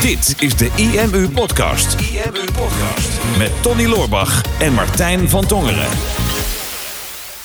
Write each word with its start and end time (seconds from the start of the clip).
Dit 0.00 0.34
is 0.38 0.56
de 0.56 0.70
IMU 0.76 1.28
Podcast. 1.30 2.00
IMU 2.00 2.44
Podcast. 2.52 3.18
Met 3.38 3.62
Tony 3.62 3.86
Loorbach 3.86 4.42
en 4.60 4.72
Martijn 4.72 5.28
van 5.28 5.46
Tongeren. 5.46 5.88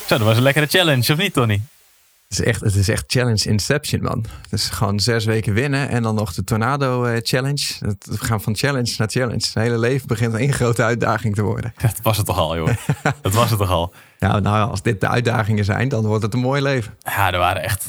Zo, 0.07 0.17
dat 0.17 0.19
was 0.21 0.37
een 0.37 0.43
lekkere 0.43 0.65
challenge, 0.65 1.11
of 1.13 1.17
niet, 1.17 1.33
Tony? 1.33 1.61
Het 2.27 2.39
is 2.39 2.45
echt, 2.45 2.61
het 2.61 2.75
is 2.75 2.89
echt 2.89 3.03
challenge 3.07 3.49
inception, 3.49 4.01
man. 4.01 4.25
Het 4.41 4.51
is 4.51 4.69
gewoon 4.69 4.99
zes 4.99 5.25
weken 5.25 5.53
winnen 5.53 5.89
en 5.89 6.03
dan 6.03 6.15
nog 6.15 6.33
de 6.33 6.43
tornado 6.43 7.03
eh, 7.05 7.17
challenge. 7.23 7.65
Het- 7.79 8.05
We 8.09 8.17
gaan 8.25 8.41
van 8.41 8.55
challenge 8.55 8.93
naar 8.97 9.09
challenge. 9.09 9.33
Het 9.45 9.53
hele 9.53 9.77
leven 9.77 10.07
begint 10.07 10.33
één 10.35 10.53
grote 10.53 10.83
uitdaging 10.83 11.35
te 11.35 11.41
worden. 11.41 11.73
Dat 11.81 11.99
was 12.01 12.17
het 12.17 12.25
toch 12.25 12.37
al, 12.37 12.55
joh. 12.57 12.69
Dat 13.21 13.33
was 13.33 13.49
het 13.49 13.59
toch 13.59 13.69
al. 13.71 13.93
Ja, 14.19 14.39
nou, 14.49 14.69
als 14.69 14.81
dit 14.81 15.01
de 15.01 15.07
uitdagingen 15.07 15.65
zijn, 15.65 15.89
dan 15.89 16.05
wordt 16.05 16.23
het 16.23 16.33
een 16.33 16.39
mooi 16.39 16.61
leven. 16.61 16.97
Ja, 16.99 17.31
er 17.31 17.39
waren 17.39 17.63
echt... 17.63 17.85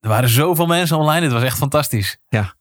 Er 0.00 0.08
waren 0.12 0.28
zoveel 0.28 0.66
mensen 0.66 0.96
online. 0.98 1.22
Het 1.24 1.32
was 1.32 1.42
echt 1.42 1.56
fantastisch. 1.56 2.16
Ja, 2.28 2.54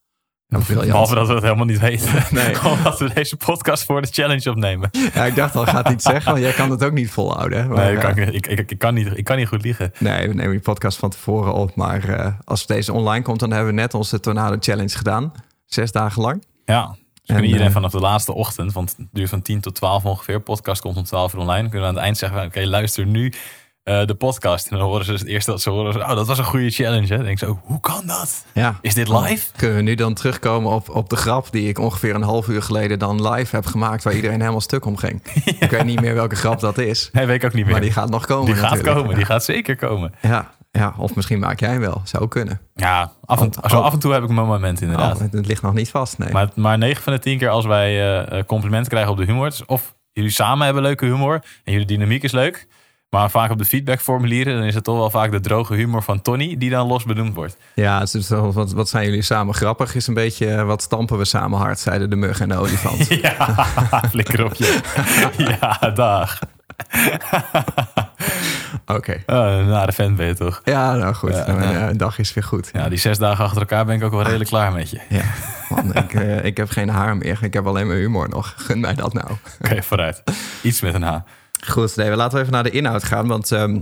ja. 0.47 0.57
Behalve 0.79 1.15
dat 1.15 1.27
we 1.27 1.33
het 1.33 1.43
helemaal 1.43 1.65
niet 1.65 1.79
weten. 1.79 2.23
Nee. 2.31 2.55
Gewoon 2.61 2.83
dat 2.83 2.99
we 2.99 3.13
deze 3.13 3.37
podcast 3.37 3.83
voor 3.83 4.01
de 4.01 4.07
challenge 4.11 4.49
opnemen. 4.49 4.89
Ja, 5.13 5.25
ik 5.25 5.35
dacht 5.35 5.55
al, 5.55 5.65
gaat 5.65 5.89
iets 5.89 6.03
zeggen, 6.03 6.31
want 6.31 6.43
jij 6.43 6.53
kan 6.53 6.71
het 6.71 6.83
ook 6.83 6.91
niet 6.91 7.11
volhouden. 7.11 7.67
Maar, 7.67 7.77
Nee, 7.77 7.93
ik 7.93 7.99
kan, 7.99 8.17
ik, 8.17 8.47
ik, 8.47 8.71
ik, 8.71 8.77
kan 8.77 8.93
niet, 8.93 9.17
ik 9.17 9.23
kan 9.23 9.37
niet 9.37 9.47
goed 9.47 9.63
liegen. 9.63 9.91
nee, 9.99 10.27
we 10.27 10.33
nemen 10.33 10.51
die 10.51 10.59
podcast 10.59 10.97
van 10.97 11.09
tevoren 11.09 11.53
op. 11.53 11.75
Maar 11.75 12.09
eh, 12.09 12.33
als 12.43 12.65
deze 12.65 12.93
online 12.93 13.23
komt, 13.23 13.39
dan 13.39 13.51
hebben 13.51 13.75
we 13.75 13.81
net 13.81 13.93
onze 13.93 14.19
tornado 14.19 14.55
challenge 14.59 14.97
gedaan. 14.97 15.31
Zes 15.65 15.91
dagen 15.91 16.21
lang. 16.21 16.43
Ja. 16.65 16.87
Dus 16.87 16.97
En, 16.97 17.23
kunnen 17.25 17.45
iedereen 17.45 17.67
eh, 17.67 17.73
vanaf 17.73 17.91
de 17.91 17.99
laatste 17.99 18.33
ochtend, 18.33 18.73
want 18.73 18.93
het 18.97 19.07
duurt 19.11 19.29
van 19.29 19.41
10 19.41 19.61
tot 19.61 19.75
12 19.75 20.05
ongeveer. 20.05 20.39
Podcast 20.39 20.81
komt 20.81 20.97
om 20.97 21.03
12 21.03 21.33
uur 21.33 21.39
online. 21.39 21.61
Kunnen 21.69 21.81
we 21.81 21.87
aan 21.87 21.93
het 21.93 22.03
eind 22.03 22.17
zeggen: 22.17 22.43
Oké, 22.45 22.65
luister 22.65 23.05
nu 23.05 23.33
eh, 23.85 24.05
de 24.05 24.15
podcast. 24.15 24.67
En 24.71 24.77
dan 24.77 24.87
horen 24.87 25.05
ze 25.05 25.11
het 25.11 25.25
eerste 25.25 25.51
dat 25.51 25.61
ze 25.61 25.69
horen: 25.69 25.93
ze, 25.93 25.99
Oh, 25.99 26.15
dat 26.15 26.27
was 26.27 26.37
een 26.37 26.43
goede 26.43 26.69
challenge. 26.69 27.07
Hè? 27.07 27.15
Dan 27.15 27.25
denk 27.25 27.39
ik 27.41 27.47
zo: 27.47 27.59
Hoe 27.63 27.79
kan 27.79 28.01
dat? 28.05 28.45
Ja. 28.53 28.75
Is 28.81 28.93
dit 28.93 29.07
live? 29.07 29.51
Kunnen 29.55 29.77
we 29.77 29.83
nu 29.83 29.95
dan 29.95 30.13
terugkomen 30.13 30.71
op, 30.71 30.89
op 30.89 31.09
de 31.09 31.15
grap 31.15 31.47
die 31.51 31.67
ik 31.69 31.79
ongeveer 31.79 32.15
een 32.15 32.21
half 32.21 32.47
uur 32.47 32.61
geleden 32.61 32.99
dan 32.99 33.29
live 33.29 33.55
heb 33.55 33.65
gemaakt, 33.65 34.03
waar 34.03 34.13
iedereen 34.13 34.39
helemaal 34.39 34.61
stuk 34.61 34.85
om 34.85 34.97
ging. 34.97 35.21
Ik 35.59 35.69
weet 35.69 35.83
niet 35.85 36.01
meer 36.01 36.13
welke 36.13 36.35
grap 36.35 36.59
dat 36.59 36.77
is, 36.77 37.09
Nee, 37.11 37.25
weet 37.25 37.35
ik 37.35 37.43
ook 37.43 37.53
niet 37.53 37.63
meer. 37.63 37.71
maar 37.73 37.81
die 37.81 37.91
gaat 37.91 38.09
nog 38.09 38.25
komen. 38.25 38.45
Die 38.45 38.55
gaat 38.55 38.69
natuurlijk. 38.69 38.97
komen, 38.97 39.15
die 39.15 39.25
gaat 39.25 39.43
zeker 39.43 39.75
komen. 39.75 40.13
Ja, 40.21 40.51
ja, 40.71 40.93
of 40.97 41.15
misschien 41.15 41.39
maak 41.39 41.59
jij 41.59 41.79
wel. 41.79 42.01
Zou 42.03 42.27
kunnen. 42.27 42.61
Ja, 42.75 43.11
af 43.25 43.41
en, 43.41 43.51
Want- 43.53 43.71
zo 43.71 43.79
af 43.79 43.93
en 43.93 43.99
toe 43.99 44.13
heb 44.13 44.23
ik 44.23 44.29
mijn 44.29 44.47
moment 44.47 44.81
inderdaad. 44.81 45.15
Oh, 45.15 45.21
het, 45.31 45.45
ligt 45.45 45.61
nog 45.61 45.73
niet 45.73 45.89
vast, 45.89 46.17
nee. 46.17 46.31
Maar, 46.31 46.49
maar 46.55 46.77
9 46.77 47.03
van 47.03 47.13
de 47.13 47.19
10 47.19 47.37
keer 47.37 47.49
als 47.49 47.65
wij 47.65 48.17
eh, 48.25 48.43
complimenten 48.45 48.89
krijgen 48.91 49.11
op 49.11 49.17
de 49.17 49.25
humor. 49.25 49.51
Of 49.65 49.95
jullie 50.13 50.29
samen 50.31 50.65
hebben 50.65 50.83
leuke 50.83 51.05
humor 51.05 51.43
en 51.63 51.71
jullie 51.71 51.87
dynamiek 51.87 52.23
is 52.23 52.31
leuk. 52.31 52.67
Maar 53.15 53.29
vaak 53.29 53.51
op 53.51 53.57
de 53.57 53.65
feedbackformulieren, 53.65 54.55
dan 54.57 54.63
is 54.63 54.75
het 54.75 54.83
toch 54.83 54.97
wel 54.97 55.09
vaak 55.09 55.31
de 55.31 55.39
droge 55.39 55.73
humor 55.75 56.03
van 56.03 56.21
Tony 56.21 56.57
die 56.57 56.69
dan 56.69 56.87
los 56.87 57.03
benoemd 57.03 57.33
wordt. 57.35 57.57
Ja, 57.75 57.99
het 57.99 58.13
is 58.13 58.29
wel- 58.29 58.53
wat, 58.53 58.71
wat 58.71 58.89
zijn 58.89 59.05
jullie 59.05 59.21
samen 59.21 59.53
grappig? 59.53 59.95
Is 59.95 60.07
een 60.07 60.13
beetje 60.13 60.47
eh, 60.47 60.63
wat 60.65 60.81
stampen 60.81 61.17
we 61.17 61.25
samen 61.25 61.59
hard, 61.59 61.79
zeiden 61.79 62.09
de 62.09 62.15
mug 62.15 62.39
en 62.39 62.49
de 62.49 62.55
olifant. 62.57 63.07
Ja, 63.21 63.55
flikker 64.09 64.45
op 64.45 64.53
je. 64.53 64.79
Ja, 65.61 65.89
dag. 65.89 66.39
Oké. 68.85 69.23
Oh, 69.25 69.35
een 69.35 69.67
nare 69.67 69.91
fan 69.93 70.15
ben 70.15 70.25
je 70.27 70.33
toch? 70.35 70.61
Ja, 70.63 70.95
nou 70.95 71.13
goed. 71.13 71.29
Nou, 71.47 71.61
ja, 71.61 71.89
een 71.89 71.97
dag 71.97 72.19
is 72.19 72.33
weer 72.33 72.43
goed. 72.43 72.69
Ja, 72.73 72.89
die 72.89 72.97
zes 72.97 73.17
dagen 73.17 73.43
achter 73.43 73.59
elkaar 73.59 73.85
ben 73.85 73.95
ik 73.95 74.03
ook 74.03 74.11
wel 74.11 74.21
redelijk 74.23 74.49
klaar 74.49 74.71
met 74.71 74.89
je. 74.89 74.99
Ja, 75.09 75.23
man, 75.69 75.93
ik, 75.95 76.13
eh, 76.13 76.43
ik 76.43 76.57
heb 76.57 76.69
geen 76.69 76.89
haar 76.89 77.17
meer. 77.17 77.37
Ik 77.41 77.53
heb 77.53 77.67
alleen 77.67 77.87
mijn 77.87 77.99
humor 77.99 78.29
nog. 78.29 78.53
Gun 78.57 78.79
mij 78.79 78.93
dat 78.93 79.13
nou. 79.13 79.27
Oké, 79.61 79.83
vooruit. 79.83 80.23
Iets 80.61 80.81
met 80.81 80.93
een 80.93 81.03
H. 81.03 81.15
Goed, 81.67 81.95
nee, 81.95 82.15
laten 82.15 82.33
we 82.33 82.39
even 82.39 82.53
naar 82.53 82.63
de 82.63 82.69
inhoud 82.69 83.03
gaan. 83.03 83.27
Want 83.27 83.51
ehm, 83.51 83.79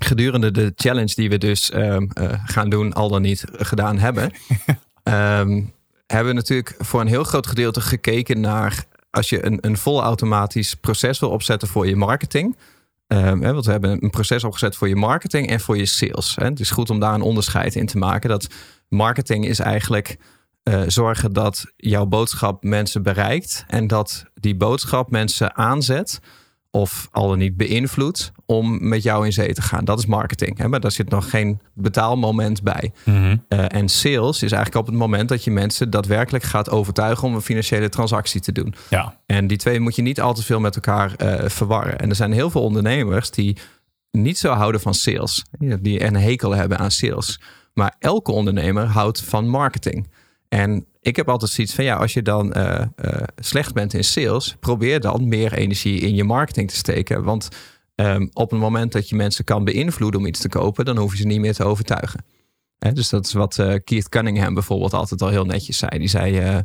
gedurende 0.00 0.50
de 0.50 0.72
challenge 0.76 1.14
die 1.14 1.28
we 1.28 1.38
dus 1.38 1.70
ehm, 1.70 2.06
eh, 2.12 2.32
gaan 2.44 2.70
doen, 2.70 2.92
al 2.92 3.08
dan 3.08 3.22
niet 3.22 3.44
gedaan 3.52 3.98
hebben, 3.98 4.32
ehm, 5.02 5.62
hebben 6.06 6.26
we 6.26 6.32
natuurlijk 6.32 6.74
voor 6.78 7.00
een 7.00 7.06
heel 7.06 7.24
groot 7.24 7.46
gedeelte 7.46 7.80
gekeken 7.80 8.40
naar 8.40 8.84
als 9.10 9.28
je 9.28 9.46
een, 9.46 9.58
een 9.60 9.76
vol 9.76 10.02
automatisch 10.02 10.74
proces 10.74 11.18
wil 11.18 11.30
opzetten 11.30 11.68
voor 11.68 11.86
je 11.86 11.96
marketing. 11.96 12.56
Ehm, 13.06 13.40
hè, 13.40 13.52
want 13.52 13.64
we 13.64 13.70
hebben 13.70 14.04
een 14.04 14.10
proces 14.10 14.44
opgezet 14.44 14.76
voor 14.76 14.88
je 14.88 14.96
marketing 14.96 15.48
en 15.48 15.60
voor 15.60 15.76
je 15.76 15.86
sales. 15.86 16.36
Hè. 16.36 16.44
Het 16.44 16.60
is 16.60 16.70
goed 16.70 16.90
om 16.90 17.00
daar 17.00 17.14
een 17.14 17.22
onderscheid 17.22 17.74
in 17.74 17.86
te 17.86 17.98
maken. 17.98 18.28
Dat 18.28 18.46
marketing 18.88 19.46
is 19.46 19.58
eigenlijk 19.58 20.16
eh, 20.62 20.82
zorgen 20.86 21.32
dat 21.32 21.64
jouw 21.76 22.06
boodschap 22.06 22.62
mensen 22.62 23.02
bereikt 23.02 23.64
en 23.68 23.86
dat 23.86 24.24
die 24.34 24.56
boodschap 24.56 25.10
mensen 25.10 25.56
aanzet 25.56 26.20
of 26.74 27.08
al 27.10 27.28
dan 27.28 27.38
niet 27.38 27.56
beïnvloedt 27.56 28.32
om 28.46 28.88
met 28.88 29.02
jou 29.02 29.24
in 29.24 29.32
zee 29.32 29.52
te 29.54 29.62
gaan. 29.62 29.84
Dat 29.84 29.98
is 29.98 30.06
marketing. 30.06 30.58
Hè? 30.58 30.68
Maar 30.68 30.80
daar 30.80 30.92
zit 30.92 31.08
nog 31.08 31.30
geen 31.30 31.60
betaalmoment 31.74 32.62
bij. 32.62 32.92
Mhm. 33.04 33.36
Eh, 33.48 33.64
en 33.68 33.88
sales 33.88 34.42
is 34.42 34.52
eigenlijk 34.52 34.86
op 34.86 34.86
het 34.86 35.00
moment 35.00 35.28
dat 35.28 35.44
je 35.44 35.50
mensen 35.50 35.90
daadwerkelijk 35.90 36.44
gaat 36.44 36.70
overtuigen 36.70 37.28
om 37.28 37.34
een 37.34 37.42
financiële 37.42 37.88
transactie 37.88 38.40
te 38.40 38.52
doen. 38.52 38.74
Ja, 38.90 39.18
En 39.26 39.46
die 39.46 39.56
twee 39.56 39.80
moet 39.80 39.96
je 39.96 40.02
niet 40.02 40.20
al 40.20 40.34
te 40.34 40.42
veel 40.42 40.60
met 40.60 40.74
elkaar 40.74 41.14
eh, 41.14 41.48
verwarren. 41.48 41.98
En 41.98 42.08
er 42.08 42.16
zijn 42.16 42.32
heel 42.32 42.50
veel 42.50 42.62
ondernemers 42.62 43.30
die 43.30 43.56
niet 44.10 44.38
zo 44.38 44.52
houden 44.52 44.80
van 44.80 44.94
sales. 44.94 45.44
Die 45.58 46.04
een 46.04 46.16
hekel 46.16 46.50
hebben 46.54 46.78
aan 46.78 46.90
sales. 46.90 47.40
Maar 47.74 47.94
elke 47.98 48.32
ondernemer 48.32 48.86
houdt 48.86 49.22
van 49.22 49.48
marketing. 49.48 50.08
En 50.52 50.86
ik 51.00 51.16
heb 51.16 51.28
altijd 51.28 51.50
zoiets 51.50 51.74
van 51.74 51.84
ja, 51.84 51.96
als 51.96 52.12
je 52.12 52.22
dan 52.22 52.52
eh, 52.52 52.80
eh, 52.80 53.22
slecht 53.36 53.74
bent 53.74 53.94
in 53.94 54.04
sales, 54.04 54.56
probeer 54.60 55.00
dan 55.00 55.28
meer 55.28 55.52
energie 55.52 56.00
in 56.00 56.14
je 56.14 56.24
marketing 56.24 56.70
te 56.70 56.76
steken. 56.76 57.24
Want 57.24 57.48
ehm, 57.94 58.26
op 58.32 58.50
het 58.50 58.60
moment 58.60 58.92
dat 58.92 59.08
je 59.08 59.16
mensen 59.16 59.44
kan 59.44 59.64
beïnvloeden 59.64 60.20
om 60.20 60.26
iets 60.26 60.40
te 60.40 60.48
kopen, 60.48 60.84
dan 60.84 60.96
hoef 60.96 61.12
je 61.12 61.16
ze 61.18 61.26
niet 61.26 61.40
meer 61.40 61.54
te 61.54 61.64
overtuigen. 61.64 62.24
Hè, 62.78 62.92
dus 62.92 63.08
dat 63.08 63.26
is 63.26 63.32
wat 63.32 63.58
eh, 63.58 63.74
Keith 63.84 64.08
Cunningham 64.08 64.54
bijvoorbeeld 64.54 64.92
altijd 64.92 65.22
al 65.22 65.28
heel 65.28 65.44
netjes 65.44 65.78
zei. 65.78 65.98
Die 65.98 66.08
zei: 66.08 66.62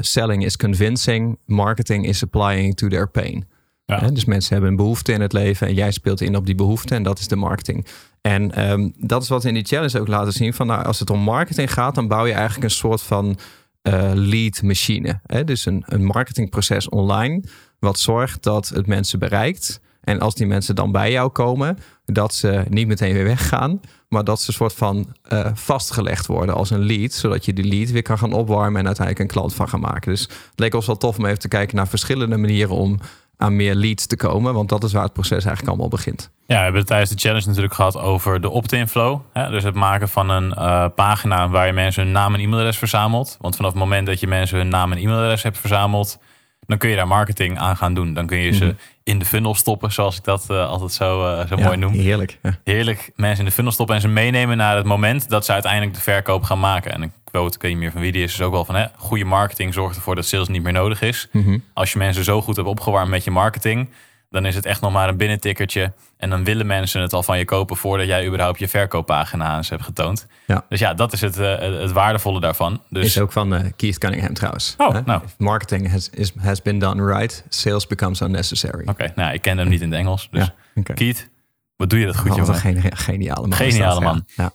selling 0.00 0.44
is 0.44 0.56
convincing, 0.56 1.38
marketing 1.44 2.06
is 2.06 2.22
applying 2.22 2.76
to 2.76 2.88
their 2.88 3.10
pain. 3.10 3.48
Hè, 3.96 4.12
dus 4.12 4.24
mensen 4.24 4.52
hebben 4.52 4.70
een 4.70 4.76
behoefte 4.76 5.12
in 5.12 5.20
het 5.20 5.32
leven 5.32 5.66
en 5.66 5.74
jij 5.74 5.90
speelt 5.90 6.20
in 6.20 6.36
op 6.36 6.46
die 6.46 6.54
behoefte 6.54 6.94
en 6.94 7.02
dat 7.02 7.18
is 7.18 7.28
de 7.28 7.36
marketing. 7.36 7.86
En 8.20 8.52
ehm, 8.54 8.90
dat 8.96 9.22
is 9.22 9.28
wat 9.28 9.42
we 9.42 9.48
in 9.48 9.54
die 9.54 9.64
challenge 9.64 10.00
ook 10.00 10.08
laten 10.08 10.32
zien. 10.32 10.54
Van, 10.54 10.66
nou, 10.66 10.84
als 10.84 10.98
het 10.98 11.10
om 11.10 11.20
marketing 11.20 11.72
gaat, 11.72 11.94
dan 11.94 12.08
bouw 12.08 12.26
je 12.26 12.32
eigenlijk 12.32 12.64
een 12.64 12.70
soort 12.70 13.02
van 13.02 13.38
eh, 13.82 14.10
lead 14.14 14.62
machine. 14.62 15.20
Hè? 15.26 15.44
Dus 15.44 15.66
een, 15.66 15.82
een 15.86 16.04
marketingproces 16.04 16.88
online, 16.88 17.42
wat 17.78 17.98
zorgt 17.98 18.42
dat 18.42 18.68
het 18.68 18.86
mensen 18.86 19.18
bereikt. 19.18 19.80
En 20.00 20.20
als 20.20 20.34
die 20.34 20.46
mensen 20.46 20.74
dan 20.74 20.92
bij 20.92 21.10
jou 21.10 21.30
komen, 21.30 21.78
dat 22.04 22.34
ze 22.34 22.64
niet 22.68 22.86
meteen 22.86 23.12
weer 23.12 23.24
weggaan, 23.24 23.80
maar 24.08 24.24
dat 24.24 24.40
ze 24.40 24.48
een 24.48 24.54
soort 24.54 24.72
van 24.72 25.14
eh, 25.22 25.50
vastgelegd 25.54 26.26
worden 26.26 26.54
als 26.54 26.70
een 26.70 26.84
lead, 26.84 27.12
zodat 27.12 27.44
je 27.44 27.52
die 27.52 27.64
lead 27.64 27.90
weer 27.90 28.02
kan 28.02 28.18
gaan 28.18 28.32
opwarmen 28.32 28.80
en 28.80 28.86
uiteindelijk 28.86 29.28
een 29.28 29.36
klant 29.36 29.54
van 29.54 29.68
gaan 29.68 29.80
maken. 29.80 30.10
Dus 30.10 30.22
het 30.22 30.60
leek 30.60 30.74
ons 30.74 30.86
wel 30.86 30.96
tof 30.96 31.18
om 31.18 31.26
even 31.26 31.38
te 31.38 31.48
kijken 31.48 31.76
naar 31.76 31.88
verschillende 31.88 32.36
manieren 32.36 32.74
om 32.74 32.98
aan 33.38 33.56
meer 33.56 33.74
leads 33.74 34.06
te 34.06 34.16
komen, 34.16 34.54
want 34.54 34.68
dat 34.68 34.84
is 34.84 34.92
waar 34.92 35.02
het 35.02 35.12
proces 35.12 35.30
eigenlijk 35.30 35.68
allemaal 35.68 35.88
begint. 35.88 36.30
Ja, 36.46 36.56
we 36.56 36.62
hebben 36.62 36.80
het 36.80 36.86
tijdens 36.86 37.10
de 37.10 37.18
challenge 37.18 37.46
natuurlijk 37.46 37.74
gehad 37.74 37.96
over 37.96 38.40
de 38.40 38.50
opt-in 38.50 38.88
flow. 38.88 39.20
Hè? 39.32 39.50
Dus 39.50 39.64
het 39.64 39.74
maken 39.74 40.08
van 40.08 40.30
een 40.30 40.54
eh, 40.54 40.86
pagina 40.94 41.48
waar 41.48 41.66
je 41.66 41.72
mensen 41.72 42.02
hun 42.02 42.12
naam 42.12 42.34
en 42.34 42.40
e-mailadres 42.40 42.78
verzamelt. 42.78 43.36
Want 43.40 43.56
vanaf 43.56 43.70
het 43.70 43.80
moment 43.80 44.06
dat 44.06 44.20
je 44.20 44.26
mensen 44.26 44.58
hun 44.58 44.68
naam 44.68 44.92
en 44.92 44.98
e-mailadres 44.98 45.42
hebt 45.42 45.58
verzameld, 45.58 46.18
dan 46.66 46.78
kun 46.78 46.90
je 46.90 46.96
daar 46.96 47.06
marketing 47.06 47.58
aan 47.58 47.76
gaan 47.76 47.94
doen. 47.94 48.14
Dan 48.14 48.26
kun 48.26 48.38
je 48.38 48.52
ze 48.52 48.74
in 49.04 49.18
de 49.18 49.24
funnel 49.24 49.54
stoppen, 49.54 49.92
zoals 49.92 50.16
ik 50.16 50.24
dat 50.24 50.46
eh, 50.50 50.68
altijd 50.68 50.92
zo, 50.92 51.26
eh, 51.26 51.46
zo 51.46 51.56
Ja, 51.56 51.64
mooi 51.64 51.76
noem. 51.76 51.92
Heerlijk. 51.92 52.38
Ja. 52.42 52.58
Heerlijk 52.64 53.10
mensen 53.16 53.38
in 53.38 53.44
de 53.44 53.54
funnel 53.54 53.72
stoppen 53.72 53.94
en 53.94 54.00
ze 54.00 54.08
meenemen 54.08 54.56
naar 54.56 54.76
het 54.76 54.86
moment 54.86 55.28
dat 55.28 55.44
ze 55.44 55.52
uiteindelijk 55.52 55.94
de 55.94 56.00
verkoop 56.00 56.42
gaan 56.42 56.60
maken. 56.60 56.92
En 56.92 57.12
quote, 57.30 57.54
ik 57.56 57.62
weet 57.62 57.70
niet 57.72 57.80
meer 57.80 57.90
van 57.92 58.00
wie 58.00 58.12
die 58.12 58.22
is, 58.22 58.32
is 58.32 58.40
ook 58.40 58.52
wel 58.52 58.64
van 58.64 58.74
hè, 58.74 58.86
goede 58.96 59.24
marketing 59.24 59.74
zorgt 59.74 59.96
ervoor 59.96 60.14
dat 60.14 60.26
sales 60.26 60.48
niet 60.48 60.62
meer 60.62 60.72
nodig 60.72 61.02
is. 61.02 61.28
Als 61.72 61.92
je 61.92 61.98
mensen 61.98 62.24
zo 62.24 62.42
goed 62.42 62.56
hebt 62.56 62.68
opgewarmd 62.68 63.10
met 63.10 63.24
je 63.24 63.30
marketing, 63.30 63.88
dan 64.30 64.46
is 64.46 64.54
het 64.54 64.66
echt 64.66 64.80
nog 64.80 64.92
maar 64.92 65.08
een 65.08 65.16
binnentikkertje. 65.16 65.92
En 66.16 66.30
dan 66.30 66.44
willen 66.44 66.66
mensen 66.66 67.00
het 67.00 67.12
al 67.12 67.22
van 67.22 67.38
je 67.38 67.44
kopen 67.44 67.76
voordat 67.76 68.06
jij 68.06 68.26
überhaupt 68.26 68.58
je 68.58 68.68
verkooppagina 68.68 69.44
aan 69.44 69.64
ze 69.64 69.72
hebt 69.72 69.84
getoond. 69.84 70.26
Ja. 70.46 70.64
Dus 70.68 70.78
ja, 70.80 70.94
dat 70.94 71.12
is 71.12 71.20
het, 71.20 71.38
eh, 71.38 71.58
het 71.58 71.92
waardevolle 71.92 72.40
daarvan. 72.40 72.82
Dus 72.90 73.04
Is 73.04 73.18
ook 73.20 73.32
van 73.32 73.54
eh, 73.54 73.64
Keith 73.76 73.98
Cunningham 73.98 74.34
trouwens. 74.34 74.74
Oh, 74.76 74.92
Hè? 74.92 75.00
nou. 75.04 75.22
If 75.24 75.34
Marketing 75.38 75.90
has, 75.90 76.10
is, 76.10 76.32
has 76.38 76.62
been 76.62 76.78
done 76.78 77.04
right. 77.18 77.44
Sales 77.48 77.86
becomes 77.86 78.20
unnecessary. 78.20 78.86
oké, 78.88 79.12
nou, 79.14 79.32
ik 79.32 79.42
ken 79.42 79.58
hem 79.58 79.68
niet 79.68 79.80
in 79.80 79.90
het 79.90 79.98
Engels. 80.00 80.28
Dus 80.30 80.50
Ja. 80.74 80.82
Keith, 80.94 81.28
wat 81.76 81.90
doe 81.90 81.98
je 81.98 82.06
dat 82.06 82.16
goed, 82.16 82.28
Wat 82.28 82.38
een 82.38 82.44
jongen. 82.44 82.60
geni- 82.60 82.96
geniale 82.96 83.40
man. 83.46 83.54
Geniale 83.54 84.00
man. 84.00 84.24
Ja. 84.36 84.52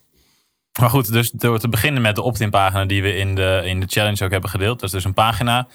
Maar 0.80 0.90
goed, 0.90 1.12
dus 1.12 1.31
door 1.31 1.60
te 1.60 1.70
beginnen 1.70 2.02
met 2.02 2.16
de 2.16 2.22
opt-in 2.22 2.50
pagina 2.50 2.86
die 2.86 3.02
we 3.02 3.16
in 3.16 3.36
de, 3.36 3.62
in 3.66 3.80
de 3.80 3.86
challenge 3.90 4.24
ook 4.24 4.31
hebben 4.31 4.50
gedeeld. 4.50 4.80
Dat 4.80 4.90
is 4.90 4.96
dus 4.96 5.04
een 5.04 5.14
pagina 5.14 5.68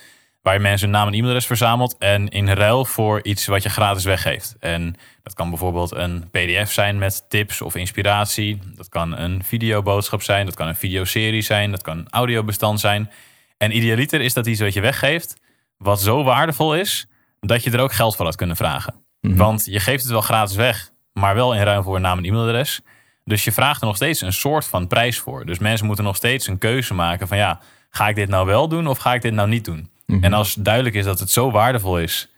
waar 0.42 0.54
je 0.54 0.60
mensen 0.60 0.88
hun 0.88 0.96
naam 0.96 1.06
en 1.06 1.12
e-mailadres 1.12 1.46
verzamelt. 1.46 1.96
En 1.98 2.28
in 2.28 2.48
ruil 2.48 2.84
voor 2.84 3.24
iets 3.24 3.46
wat 3.46 3.62
je 3.62 3.68
gratis 3.68 4.04
weggeeft. 4.04 4.56
En 4.60 4.96
dat 5.22 5.34
kan 5.34 5.48
bijvoorbeeld 5.48 5.94
een 5.94 6.30
pdf 6.30 6.72
zijn 6.72 6.98
met 6.98 7.24
tips 7.28 7.60
of 7.60 7.74
inspiratie. 7.74 8.58
Dat 8.74 8.88
kan 8.88 9.16
een 9.18 9.44
videoboodschap 9.44 10.22
zijn. 10.22 10.46
Dat 10.46 10.54
kan 10.54 10.68
een 10.68 10.76
videoserie 10.76 11.42
zijn. 11.42 11.70
Dat 11.70 11.82
kan 11.82 11.98
een 11.98 12.10
audiobestand 12.10 12.80
zijn. 12.80 13.10
En 13.56 13.76
idealiter 13.76 14.20
is 14.20 14.32
dat 14.32 14.46
iets 14.46 14.60
wat 14.60 14.72
je 14.72 14.80
weggeeft. 14.80 15.40
Wat 15.76 16.00
zo 16.00 16.24
waardevol 16.24 16.74
is 16.74 17.06
dat 17.40 17.64
je 17.64 17.70
er 17.70 17.80
ook 17.80 17.92
geld 17.92 18.16
voor 18.16 18.24
had 18.24 18.36
kunnen 18.36 18.56
vragen. 18.56 18.94
Want 19.20 19.64
je 19.64 19.80
geeft 19.80 20.02
het 20.02 20.12
wel 20.12 20.20
gratis 20.20 20.56
weg. 20.56 20.90
Maar 21.12 21.34
wel 21.34 21.54
in 21.54 21.62
ruil 21.62 21.82
voor 21.82 21.96
een 21.96 22.02
naam 22.02 22.18
en 22.18 22.24
e-mailadres. 22.24 22.80
Dus 23.28 23.44
je 23.44 23.52
vraagt 23.52 23.80
er 23.80 23.86
nog 23.86 23.96
steeds 23.96 24.20
een 24.20 24.32
soort 24.32 24.66
van 24.66 24.86
prijs 24.86 25.18
voor. 25.18 25.46
Dus 25.46 25.58
mensen 25.58 25.86
moeten 25.86 26.04
nog 26.04 26.16
steeds 26.16 26.46
een 26.46 26.58
keuze 26.58 26.94
maken 26.94 27.28
van 27.28 27.36
ja, 27.36 27.60
ga 27.90 28.08
ik 28.08 28.14
dit 28.14 28.28
nou 28.28 28.46
wel 28.46 28.68
doen 28.68 28.86
of 28.86 28.98
ga 28.98 29.14
ik 29.14 29.22
dit 29.22 29.32
nou 29.32 29.48
niet 29.48 29.64
doen? 29.64 29.90
Mhm. 30.06 30.24
En 30.24 30.32
als 30.32 30.54
duidelijk 30.54 30.94
is 30.94 31.04
dat 31.04 31.18
het 31.18 31.30
zo 31.30 31.50
waardevol 31.50 31.98
is 31.98 32.28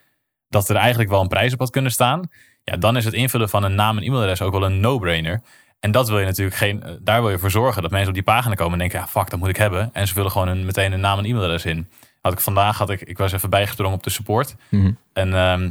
dat 0.49 0.69
er 0.69 0.77
eigenlijk 0.77 1.11
wel 1.11 1.21
een 1.21 1.29
prijs 1.29 1.53
op 1.53 1.59
had 1.59 1.71
kunnen 1.71 1.93
staan, 1.93 2.31
ja, 2.65 2.77
dan 2.77 2.97
is 2.97 3.05
het 3.05 3.15
invullen 3.15 3.49
van 3.49 3.63
een 3.63 3.75
naam 3.75 3.97
en 3.97 4.03
e-mailadres 4.03 4.43
ook 4.43 4.53
wel 4.53 4.65
een 4.65 4.81
no-brainer. 4.81 5.43
En 5.81 5.91
dat 5.91 6.09
wil 6.09 6.19
je 6.19 6.25
natuurlijk 6.27 6.57
geen, 6.57 6.83
eh, 6.83 6.93
daar 7.01 7.21
wil 7.21 7.31
je 7.31 7.39
voor 7.39 7.51
zorgen 7.51 7.83
dat 7.83 7.91
mensen 7.91 8.09
op 8.09 8.15
die 8.15 8.23
pagina 8.23 8.55
komen 8.55 8.73
en 8.73 8.79
denken, 8.79 8.99
ja, 8.99 9.07
fuck, 9.07 9.31
dat 9.31 9.39
moet 9.39 9.49
ik 9.49 9.57
hebben. 9.57 9.91
En 9.93 10.07
ze 10.07 10.15
vullen 10.15 10.31
gewoon 10.31 10.49
een, 10.49 10.65
meteen 10.65 10.93
een 10.93 11.01
naam 11.01 11.19
en 11.19 11.25
e-mailadres 11.25 11.65
in. 11.65 11.89
Had 12.21 12.33
ik 12.33 12.41
vandaag, 12.41 12.79
had 12.79 12.91
ik, 12.91 13.01
ik 13.01 13.19
was 13.19 13.33
even 13.33 13.51
bijgesprongen 13.51 13.97
op 13.97 14.03
de 14.03 14.11
support. 14.11 14.57
Mhm. 14.69 14.93
En 15.13 15.35
ehm, 15.35 15.71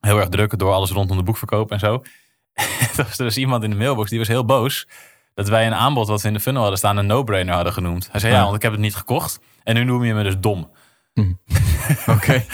heel 0.00 0.18
erg 0.18 0.28
druk 0.28 0.58
door 0.58 0.72
alles 0.72 0.90
rondom 0.90 1.16
de 1.16 1.22
boekverkoop 1.22 1.70
en 1.70 1.78
zo. 1.78 2.02
er 2.96 3.04
was 3.04 3.16
dus 3.16 3.36
iemand 3.36 3.64
in 3.64 3.70
de 3.70 3.76
mailbox 3.76 4.10
die 4.10 4.18
was 4.18 4.28
heel 4.28 4.44
boos 4.44 4.86
dat 5.34 5.48
wij 5.48 5.66
een 5.66 5.74
aanbod 5.74 6.08
wat 6.08 6.22
we 6.22 6.28
in 6.28 6.34
de 6.34 6.40
funnel 6.40 6.60
hadden 6.60 6.78
staan 6.78 6.96
een 6.96 7.06
no-brainer 7.06 7.54
hadden 7.54 7.72
genoemd. 7.72 8.08
Hij 8.10 8.20
zei 8.20 8.32
ja, 8.32 8.38
Ja. 8.38 8.44
want 8.44 8.56
ik 8.56 8.62
heb 8.62 8.72
het 8.72 8.80
niet 8.80 8.94
gekocht 8.94 9.40
en 9.62 9.74
nu 9.74 9.84
noem 9.84 10.04
je 10.04 10.14
me 10.14 10.22
dus 10.22 10.38
dom. 10.40 10.70
Oké. 12.06 12.44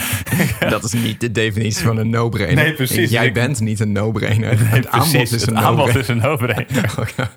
dat 0.69 0.83
is 0.83 0.91
niet 0.91 1.19
de 1.21 1.31
definitie 1.31 1.85
van 1.85 1.97
een 1.97 2.09
no-brainer. 2.09 2.63
Nee, 2.63 2.73
precies. 2.73 3.09
Jij 3.09 3.25
Ik- 3.25 3.33
bent 3.33 3.59
niet 3.59 3.79
een 3.79 3.91
no-brainer. 3.91 4.69
het 4.69 4.87
aanbod 4.87 5.11
Precies, 5.11 5.31
is 5.31 5.45
een 5.47 5.57
aanbod 5.57 5.85
no-brainer. 5.85 6.01
is 6.01 6.07
een 6.07 6.17
no-brainer. 6.17 6.93
Oké. 6.99 7.29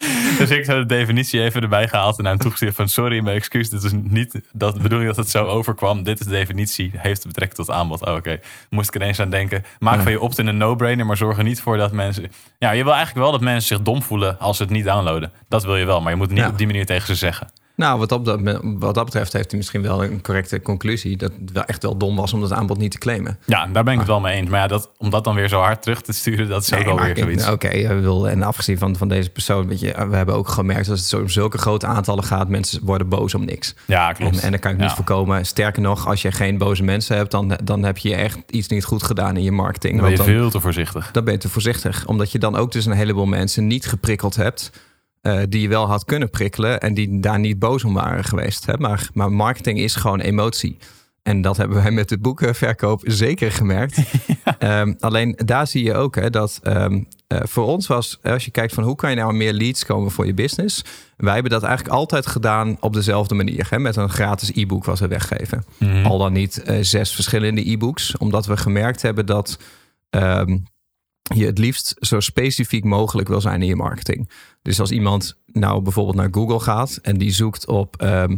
dus 0.38 0.50
ik 0.50 0.66
heb 0.66 0.76
de 0.76 0.86
definitie 0.86 1.42
even 1.42 1.62
erbij 1.62 1.88
gehaald 1.88 2.16
en 2.18 2.22
naar 2.22 2.32
hem 2.32 2.40
toegestuurd 2.42 2.74
van 2.74 2.88
sorry, 2.88 3.20
mijn 3.20 3.36
excuus, 3.36 3.70
dit 3.70 3.82
is 3.82 3.92
niet 3.94 4.40
dat 4.52 4.74
de 4.74 4.80
bedoeling 4.80 5.08
dat 5.08 5.16
het 5.18 5.30
zo 5.30 5.44
overkwam. 5.44 6.02
Dit 6.02 6.20
is 6.20 6.26
de 6.26 6.32
definitie, 6.32 6.90
heeft 6.96 7.26
betrekking 7.26 7.66
tot 7.66 7.74
aanbod. 7.76 8.06
Oh, 8.06 8.14
Oké, 8.14 8.40
moest 8.70 8.88
ik 8.88 8.94
ineens 8.94 9.20
aan 9.20 9.30
denken. 9.30 9.64
Maak 9.78 9.96
Ja. 9.96 10.02
van 10.02 10.12
je 10.12 10.20
opt-in 10.20 10.46
een 10.46 10.56
no-brainer, 10.56 11.06
maar 11.06 11.16
zorg 11.16 11.38
er 11.38 11.44
niet 11.44 11.60
voor 11.60 11.76
dat 11.76 11.92
mensen... 11.92 12.32
Ja, 12.58 12.70
je 12.70 12.82
wil 12.84 12.92
eigenlijk 12.94 13.22
wel 13.24 13.32
dat 13.32 13.40
mensen 13.40 13.76
zich 13.76 13.84
dom 13.84 14.02
voelen 14.02 14.38
als 14.38 14.56
ze 14.56 14.62
het 14.62 14.72
niet 14.72 14.84
downloaden. 14.84 15.32
Dat 15.48 15.64
wil 15.64 15.76
je 15.76 15.84
wel, 15.84 16.00
maar 16.00 16.10
je 16.10 16.16
moet 16.16 16.26
het 16.26 16.34
niet 16.36 16.44
Ja. 16.44 16.50
op 16.50 16.58
die 16.58 16.66
manier 16.66 16.86
tegen 16.86 17.06
ze 17.06 17.14
zeggen. 17.14 17.50
Nou, 17.80 17.98
wat 17.98 18.08
dat, 18.08 18.40
wat 18.62 18.94
dat 18.94 19.04
betreft 19.04 19.32
heeft 19.32 19.48
hij 19.50 19.58
misschien 19.58 19.82
wel 19.82 20.04
een 20.04 20.22
correcte 20.22 20.62
conclusie. 20.62 21.16
Dat 21.16 21.32
het 21.40 21.52
wel 21.52 21.64
echt 21.64 21.82
wel 21.82 21.96
dom 21.96 22.16
was 22.16 22.32
om 22.32 22.40
dat 22.40 22.52
aanbod 22.52 22.78
niet 22.78 22.90
te 22.90 22.98
claimen. 22.98 23.38
Ja, 23.46 23.66
daar 23.66 23.84
ben 23.84 23.92
ik 23.92 23.98
het 23.98 24.08
wel 24.08 24.20
mee 24.20 24.36
eens. 24.36 24.48
Maar 24.48 24.60
ja, 24.60 24.66
dat, 24.66 24.90
om 24.98 25.10
dat 25.10 25.24
dan 25.24 25.34
weer 25.34 25.48
zo 25.48 25.60
hard 25.60 25.82
terug 25.82 26.00
te 26.02 26.12
sturen, 26.12 26.48
dat 26.48 26.62
is 26.62 26.72
ook 26.72 26.78
Nee, 26.78 26.94
wel 26.94 27.04
weer 27.04 27.16
zoiets. 27.18 27.48
Oké, 27.48 27.68
en 28.28 28.42
afgezien 28.42 28.78
van, 28.78 28.96
van 28.96 29.08
deze 29.08 29.30
persoon, 29.30 29.68
weet 29.68 29.80
je, 29.80 30.06
we 30.08 30.16
hebben 30.16 30.34
ook 30.34 30.48
gemerkt 30.48 30.86
dat 30.86 30.96
het 30.98 31.06
zo 31.06 31.18
om 31.18 31.28
zulke 31.28 31.58
grote 31.58 31.86
aantallen 31.86 32.24
gaat, 32.24 32.48
mensen 32.48 32.80
worden 32.84 33.08
boos 33.08 33.34
om 33.34 33.44
niks. 33.44 33.74
Ja, 33.86 34.12
klopt. 34.12 34.36
En, 34.36 34.42
en 34.42 34.50
dat 34.50 34.60
kan 34.60 34.70
ik 34.70 34.78
niet 34.78 34.88
Ja. 34.88 34.94
voorkomen. 34.94 35.46
Sterker 35.46 35.82
nog, 35.82 36.06
als 36.06 36.22
je 36.22 36.32
geen 36.32 36.58
boze 36.58 36.82
mensen 36.82 37.16
hebt, 37.16 37.30
dan, 37.30 37.58
dan 37.64 37.82
heb 37.82 37.98
je 37.98 38.14
echt 38.14 38.38
iets 38.50 38.68
niet 38.68 38.84
goed 38.84 39.02
gedaan 39.02 39.36
in 39.36 39.42
je 39.42 39.52
marketing. 39.52 39.92
Dan 39.92 40.02
ben 40.02 40.10
je 40.10 40.16
dan, 40.16 40.26
veel 40.26 40.50
te 40.50 40.60
voorzichtig. 40.60 41.10
dan 41.10 41.24
ben 41.24 41.32
je 41.32 41.38
te 41.38 41.48
voorzichtig. 41.48 42.06
Omdat 42.06 42.32
je 42.32 42.38
dan 42.38 42.56
ook 42.56 42.72
dus 42.72 42.86
een 42.86 42.92
heleboel 42.92 43.26
mensen 43.26 43.66
niet 43.66 43.86
geprikkeld 43.86 44.36
hebt. 44.36 44.70
Eh, 45.20 45.40
die 45.48 45.60
je 45.60 45.68
wel 45.68 45.86
had 45.86 46.04
kunnen 46.04 46.30
prikkelen 46.30 46.80
en 46.80 46.94
die 46.94 47.20
daar 47.20 47.38
niet 47.38 47.58
boos 47.58 47.84
om 47.84 47.94
waren 47.94 48.24
geweest. 48.24 48.66
Hè? 48.66 48.76
Maar, 48.78 49.08
maar 49.12 49.32
marketing 49.32 49.78
is 49.78 49.94
gewoon 49.94 50.20
emotie. 50.20 50.78
En 51.22 51.40
dat 51.40 51.56
hebben 51.56 51.82
wij 51.82 51.90
met 51.90 52.08
de 52.08 52.18
boekenverkoop 52.18 53.00
zeker 53.04 53.52
gemerkt. 53.52 53.98
Ehm, 54.58 54.94
alleen 54.98 55.38
daar 55.44 55.66
zie 55.66 55.84
je 55.84 55.94
ook 55.94 56.14
hè, 56.14 56.30
dat 56.30 56.60
ehm, 56.62 57.02
eh, 57.26 57.38
voor 57.42 57.66
ons 57.66 57.86
was, 57.86 58.18
als 58.22 58.44
je 58.44 58.50
kijkt 58.50 58.74
van 58.74 58.84
hoe 58.84 58.96
kan 58.96 59.10
je 59.10 59.16
nou 59.16 59.32
meer 59.32 59.52
leads 59.52 59.84
komen 59.84 60.10
voor 60.10 60.26
je 60.26 60.34
business. 60.34 60.84
Wij 61.16 61.34
hebben 61.34 61.52
dat 61.52 61.62
eigenlijk 61.62 61.94
altijd 61.94 62.26
gedaan 62.26 62.76
op 62.80 62.92
dezelfde 62.92 63.34
manier. 63.34 63.66
Hè, 63.70 63.78
met 63.78 63.96
een 63.96 64.08
gratis 64.08 64.50
e-book 64.54 64.84
wat 64.84 64.98
we 64.98 65.08
weggeven. 65.08 65.64
Mhm. 65.78 66.06
Al 66.06 66.18
dan 66.18 66.32
niet 66.32 66.62
eh, 66.62 66.76
zes 66.80 67.14
verschillende 67.14 67.70
e-books. 67.70 68.16
Omdat 68.16 68.46
we 68.46 68.56
gemerkt 68.56 69.02
hebben 69.02 69.26
dat 69.26 69.58
ehm, 70.10 70.58
je 71.34 71.46
het 71.46 71.58
liefst 71.58 71.96
zo 71.98 72.20
specifiek 72.20 72.84
mogelijk 72.84 73.28
wil 73.28 73.40
zijn 73.40 73.62
in 73.62 73.68
je 73.68 73.76
marketing. 73.76 74.30
Dus 74.62 74.80
als 74.80 74.90
iemand 74.90 75.38
nou 75.46 75.82
bijvoorbeeld 75.82 76.16
naar 76.16 76.28
Google 76.30 76.60
gaat 76.60 76.98
en 77.02 77.18
die 77.18 77.32
zoekt 77.32 77.66
op 77.66 77.96
ehm, 77.96 78.36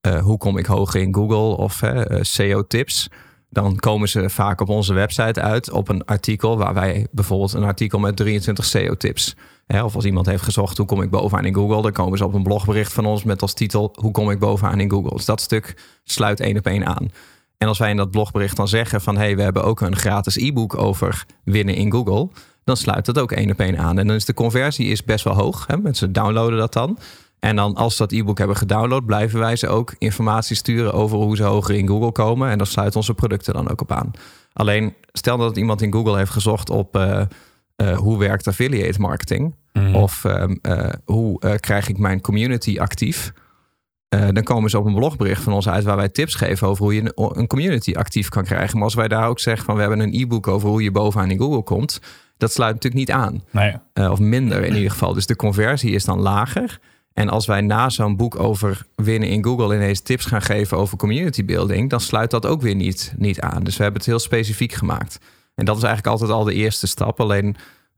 eh, 0.00 0.22
hoe 0.22 0.38
kom 0.38 0.56
ik 0.56 0.66
hoger 0.66 1.00
in 1.00 1.14
Google 1.14 1.56
of 1.56 1.82
eh, 1.82 2.18
SEO-tips, 2.20 3.08
dan 3.50 3.76
komen 3.76 4.08
ze 4.08 4.30
vaak 4.30 4.60
op 4.60 4.68
onze 4.68 4.92
website 4.92 5.40
uit 5.40 5.70
op 5.70 5.88
een 5.88 6.04
artikel 6.04 6.58
waar 6.58 6.74
wij 6.74 7.06
bijvoorbeeld 7.10 7.52
een 7.52 7.64
artikel 7.64 7.98
met 7.98 8.16
23 8.16 8.64
SEO-tips. 8.64 9.36
Of 9.66 9.94
als 9.94 10.04
iemand 10.04 10.26
heeft 10.26 10.42
gezocht 10.42 10.76
hoe 10.76 10.86
kom 10.86 11.02
ik 11.02 11.10
bovenaan 11.10 11.44
in 11.44 11.54
Google, 11.54 11.82
dan 11.82 11.92
komen 11.92 12.18
ze 12.18 12.24
op 12.24 12.34
een 12.34 12.42
blogbericht 12.42 12.92
van 12.92 13.06
ons 13.06 13.24
met 13.24 13.42
als 13.42 13.54
titel 13.54 13.94
hoe 14.00 14.10
kom 14.10 14.30
ik 14.30 14.38
bovenaan 14.38 14.80
in 14.80 14.90
Google. 14.90 15.16
Dus 15.16 15.24
dat 15.24 15.40
stuk 15.40 15.76
sluit 16.04 16.40
één 16.40 16.58
op 16.58 16.66
één 16.66 16.86
aan. 16.86 17.10
En 17.62 17.68
als 17.68 17.78
wij 17.78 17.90
in 17.90 17.96
dat 17.96 18.10
blogbericht 18.10 18.56
dan 18.56 18.68
zeggen 18.68 19.00
van 19.00 19.16
hé, 19.16 19.22
hey, 19.22 19.36
we 19.36 19.42
hebben 19.42 19.64
ook 19.64 19.80
een 19.80 19.96
gratis 19.96 20.36
e-book 20.36 20.76
over 20.76 21.24
winnen 21.44 21.74
in 21.74 21.92
Google, 21.92 22.28
dan 22.64 22.76
sluit 22.76 23.06
dat 23.06 23.18
ook 23.18 23.32
één 23.32 23.50
op 23.50 23.60
één 23.60 23.78
aan. 23.78 23.98
En 23.98 24.06
dan 24.06 24.16
is 24.16 24.24
de 24.24 24.34
conversie 24.34 24.86
is 24.86 25.04
best 25.04 25.24
wel 25.24 25.34
hoog. 25.34 25.66
Hè? 25.66 25.76
Mensen 25.76 26.12
downloaden 26.12 26.58
dat 26.58 26.72
dan. 26.72 26.98
En 27.38 27.56
dan 27.56 27.74
als 27.74 27.96
ze 27.96 28.02
dat 28.02 28.12
e-book 28.12 28.38
hebben 28.38 28.56
gedownload, 28.56 29.06
blijven 29.06 29.38
wij 29.38 29.56
ze 29.56 29.68
ook 29.68 29.94
informatie 29.98 30.56
sturen 30.56 30.92
over 30.92 31.16
hoe 31.16 31.36
ze 31.36 31.42
hoger 31.42 31.74
in 31.74 31.88
Google 31.88 32.12
komen. 32.12 32.50
En 32.50 32.58
dan 32.58 32.66
sluiten 32.66 32.96
onze 32.96 33.14
producten 33.14 33.54
dan 33.54 33.70
ook 33.70 33.80
op 33.80 33.92
aan. 33.92 34.10
Alleen 34.52 34.94
stel 35.12 35.36
dat 35.36 35.56
iemand 35.56 35.82
in 35.82 35.92
Google 35.92 36.16
heeft 36.16 36.30
gezocht 36.30 36.70
op 36.70 36.96
eh, 36.96 37.20
eh, 37.76 37.98
hoe 37.98 38.18
werkt 38.18 38.48
affiliate 38.48 39.00
marketing. 39.00 39.54
Mhm. 39.72 39.94
Of 39.94 40.24
ehm, 40.24 40.56
eh, 40.62 40.88
hoe 41.04 41.58
krijg 41.60 41.88
ik 41.88 41.98
mijn 41.98 42.20
community 42.20 42.78
actief? 42.78 43.32
Eh, 44.10 44.28
dan 44.32 44.42
komen 44.42 44.70
ze 44.70 44.78
op 44.78 44.86
een 44.86 44.94
blogbericht 44.94 45.42
van 45.42 45.52
ons 45.52 45.68
uit 45.68 45.84
waar 45.84 45.96
wij 45.96 46.08
tips 46.08 46.34
geven 46.34 46.68
over 46.68 46.84
hoe 46.84 46.94
je 46.94 47.12
een, 47.14 47.46
community 47.46 47.92
actief 47.92 48.28
kan 48.28 48.44
krijgen. 48.44 48.74
Maar 48.74 48.84
als 48.84 48.94
wij 48.94 49.08
daar 49.08 49.28
ook 49.28 49.40
zeggen 49.40 49.64
van 49.64 49.74
we 49.74 49.80
hebben 49.80 50.00
een 50.00 50.14
e-book 50.14 50.48
over 50.48 50.68
hoe 50.68 50.82
je 50.82 50.90
bovenaan 50.90 51.30
in 51.30 51.38
Google 51.38 51.62
komt, 51.62 52.00
dat 52.36 52.52
sluit 52.52 52.74
natuurlijk 52.74 53.08
niet 53.08 53.16
aan. 53.16 53.44
Nee. 53.50 53.74
Eh, 53.92 54.10
of 54.10 54.18
minder 54.18 54.64
in 54.64 54.74
ieder 54.74 54.90
geval. 54.90 55.14
Dus 55.14 55.26
de 55.26 55.36
conversie 55.36 55.92
is 55.92 56.04
dan 56.04 56.20
lager. 56.20 56.80
En 57.12 57.28
als 57.28 57.46
wij 57.46 57.60
na 57.60 57.88
zo'n 57.88 58.16
boek 58.16 58.38
over 58.38 58.86
winnen 58.94 59.28
in 59.28 59.44
Google 59.44 59.74
ineens 59.74 60.00
tips 60.00 60.24
gaan 60.24 60.42
geven 60.42 60.76
over 60.76 60.96
community 60.96 61.44
building, 61.44 61.90
dan 61.90 62.00
sluit 62.00 62.30
dat 62.30 62.46
ook 62.46 62.60
weer 62.60 62.74
niet, 62.74 63.14
niet 63.16 63.40
aan. 63.40 63.64
Dus 63.64 63.76
we 63.76 63.82
hebben 63.82 64.00
het 64.00 64.10
heel 64.10 64.18
specifiek 64.18 64.72
gemaakt. 64.72 65.18
En 65.54 65.64
dat 65.64 65.76
is 65.76 65.82
eigenlijk 65.82 66.12
altijd 66.12 66.38
al 66.38 66.44
de 66.44 66.54
eerste 66.54 66.86
stap. 66.86 67.20
Alleen 67.20 67.56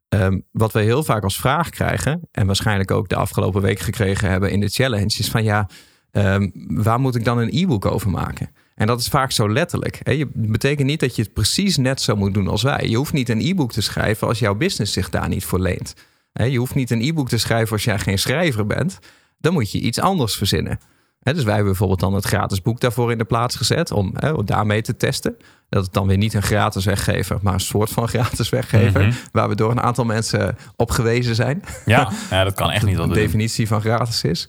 ehm, 0.09 0.41
wat 0.51 0.73
we 0.73 0.81
heel 0.81 1.03
vaak 1.03 1.23
als 1.23 1.37
vraag 1.37 1.69
krijgen, 1.71 2.21
en 2.33 2.47
waarschijnlijk 2.47 2.91
ook 2.91 3.09
de 3.09 3.17
afgelopen 3.17 3.63
week 3.63 3.79
gekregen 3.79 4.31
hebben 4.31 4.51
in 4.51 4.61
de 4.61 4.69
challenge, 4.69 5.19
is 5.19 5.31
van 5.31 5.45
ja, 5.45 5.69
ehm, 6.13 6.49
waar 6.69 7.01
moet 7.01 7.15
ik 7.15 7.25
dan 7.25 7.39
een 7.39 7.51
e-book 7.53 7.87
over 7.87 8.11
maken? 8.11 8.51
En 8.75 8.87
dat 8.87 9.01
is 9.01 9.09
vaak 9.09 9.33
zo 9.33 9.53
letterlijk. 9.53 10.01
Hè? 10.03 10.13
Je 10.13 10.29
betekent 10.35 10.87
niet 10.87 11.01
dat 11.01 11.17
je 11.17 11.23
het 11.23 11.33
precies 11.33 11.77
net 11.77 12.01
zo 12.01 12.17
moet 12.17 12.35
doen 12.35 12.49
als 12.49 12.63
wij. 12.63 12.89
Je 12.89 12.97
hoeft 12.97 13.13
niet 13.13 13.29
een 13.29 13.41
e-book 13.41 13.73
te 13.73 13.81
schrijven 13.81 14.29
als 14.29 14.39
jouw 14.39 14.55
business 14.55 14.93
zich 14.93 15.11
daar 15.11 15.29
niet 15.29 15.45
voor 15.45 15.61
leent. 15.61 15.95
Hè, 16.33 16.45
Je 16.45 16.59
hoeft 16.59 16.75
niet 16.75 16.91
een 16.91 17.03
e-book 17.03 17.29
te 17.29 17.39
schrijven 17.39 17.73
als 17.73 17.85
jij 17.85 17.99
geen 17.99 18.19
schrijver 18.19 18.67
bent. 18.67 18.99
Dan 19.39 19.53
moet 19.53 19.73
je 19.73 19.81
iets 19.81 20.01
anders 20.01 20.35
verzinnen. 20.37 20.79
Hè, 21.23 21.35
Dus 21.35 21.43
wij 21.43 21.55
hebben 21.55 21.71
bijvoorbeeld 21.71 22.01
dan 22.01 22.15
het 22.15 22.25
gratis 22.25 22.63
boek 22.63 22.81
daarvoor 22.81 23.13
in 23.13 23.19
de 23.19 23.25
plaats 23.25 23.57
gezet 23.57 23.91
om 23.91 24.13
om 24.37 24.45
daarmee 24.45 24.83
te 24.83 24.97
testen. 24.97 25.37
Dat 25.69 25.85
het 25.85 25.93
dan 25.93 26.07
weer 26.07 26.17
niet 26.17 26.35
een 26.35 26.43
gratis 26.43 26.85
weggever, 26.85 27.39
maar 27.43 27.55
een 27.55 27.61
soort 27.61 27.91
van 27.91 28.09
gratis 28.15 28.49
weggever. 28.49 29.01
Mhm. 29.07 29.13
Waar 29.33 29.49
we 29.49 29.55
door 29.55 29.71
een 29.71 29.81
aantal 29.81 30.05
mensen 30.05 30.57
op 30.77 30.91
gewezen 30.91 31.35
zijn. 31.35 31.63
Ja, 31.85 32.11
ja, 32.31 32.45
dat 32.45 32.55
kan 32.55 32.71
echt 32.71 32.85
niet 32.85 32.97
wat 32.97 33.09
de 33.09 33.15
definitie 33.15 33.67
van 33.67 33.81
gratis 33.81 34.25
is. 34.25 34.49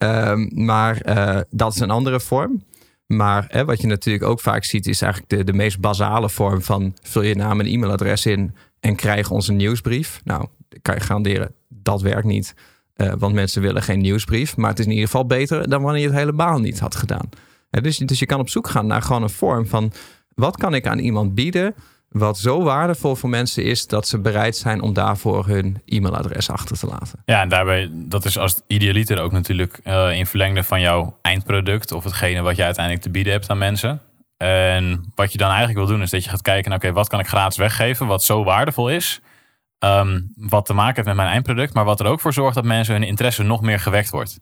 Ehm, 0.00 0.48
maar 0.64 1.00
eh, 1.00 1.40
dat 1.50 1.74
is 1.74 1.80
een 1.80 1.90
andere 1.90 2.20
vorm. 2.20 2.64
Maar 3.06 3.44
hè, 3.48 3.64
wat 3.64 3.80
je 3.80 3.86
natuurlijk 3.86 4.24
ook 4.24 4.40
vaak 4.40 4.64
ziet, 4.64 4.86
is 4.86 5.02
eigenlijk 5.02 5.32
de, 5.32 5.44
de 5.44 5.52
meest 5.52 5.80
basale 5.80 6.30
vorm 6.30 6.62
van 6.62 6.96
vul 7.02 7.22
je 7.22 7.34
naam 7.34 7.60
en 7.60 7.66
e-mailadres 7.66 8.26
in 8.26 8.54
en 8.80 8.96
krijg 8.96 9.30
onze 9.30 9.52
nieuwsbrief. 9.52 10.20
Nou, 10.24 10.46
kan 10.82 10.94
je 10.94 11.00
garanderen, 11.00 11.54
dat 11.68 12.02
werkt 12.02 12.24
niet. 12.24 12.54
Eh, 12.94 13.12
want 13.18 13.34
mensen 13.34 13.62
willen 13.62 13.82
geen 13.82 14.00
nieuwsbrief. 14.00 14.56
Maar 14.56 14.70
het 14.70 14.78
is 14.78 14.84
in 14.84 14.90
ieder 14.90 15.06
geval 15.06 15.26
beter 15.26 15.68
dan 15.68 15.82
wanneer 15.82 16.00
je 16.00 16.06
het 16.06 16.16
helemaal 16.16 16.58
niet 16.58 16.78
had 16.78 16.96
gedaan. 16.96 17.28
Dus, 17.70 17.96
dus 17.96 18.18
je 18.18 18.26
kan 18.26 18.40
op 18.40 18.48
zoek 18.48 18.68
gaan 18.68 18.86
naar 18.86 19.02
gewoon 19.02 19.22
een 19.22 19.30
vorm 19.30 19.66
van 19.66 19.92
wat 20.34 20.56
kan 20.56 20.74
ik 20.74 20.86
aan 20.86 20.98
iemand 20.98 21.34
bieden 21.34 21.74
wat 22.10 22.38
zo 22.38 22.62
waardevol 22.62 23.16
voor 23.16 23.28
mensen 23.28 23.64
is 23.64 23.86
dat 23.86 24.08
ze 24.08 24.18
bereid 24.18 24.56
zijn 24.56 24.80
om 24.80 24.92
daarvoor 24.92 25.46
hun 25.46 25.82
e-mailadres 25.84 26.50
achter 26.50 26.78
te 26.78 26.86
laten. 26.86 27.22
Ja, 27.24 27.40
en 27.40 27.48
daarbij, 27.48 27.90
dat 27.92 28.24
is 28.24 28.38
als 28.38 28.60
idealiter 28.66 29.20
ook 29.20 29.32
natuurlijk 29.32 29.80
eh, 29.84 30.18
in 30.18 30.26
verlengde 30.26 30.62
van 30.62 30.80
jouw 30.80 31.18
eindproduct 31.22 31.92
of 31.92 32.04
hetgene 32.04 32.40
wat 32.40 32.56
je 32.56 32.64
uiteindelijk 32.64 33.04
te 33.04 33.10
bieden 33.10 33.32
hebt 33.32 33.50
aan 33.50 33.58
mensen. 33.58 34.00
En 34.36 35.12
wat 35.14 35.32
je 35.32 35.38
dan 35.38 35.48
eigenlijk 35.48 35.78
wil 35.78 35.86
doen, 35.86 36.02
is 36.02 36.10
dat 36.10 36.24
je 36.24 36.30
gaat 36.30 36.42
kijken 36.42 36.72
oké, 36.72 36.92
wat 36.92 37.08
kan 37.08 37.20
ik 37.20 37.26
gratis 37.26 37.56
weggeven, 37.56 38.06
wat 38.06 38.22
zo 38.22 38.44
waardevol 38.44 38.90
is, 38.90 39.20
ehm, 39.78 40.20
wat 40.34 40.66
te 40.66 40.74
maken 40.74 40.94
heeft 40.94 41.06
met 41.06 41.16
mijn 41.16 41.28
eindproduct, 41.28 41.74
maar 41.74 41.84
wat 41.84 42.00
er 42.00 42.06
ook 42.06 42.20
voor 42.20 42.32
zorgt 42.32 42.54
dat 42.54 42.64
mensen 42.64 42.94
hun 42.94 43.02
interesse 43.02 43.42
nog 43.42 43.60
meer 43.60 43.80
gewekt 43.80 44.10
wordt. 44.10 44.40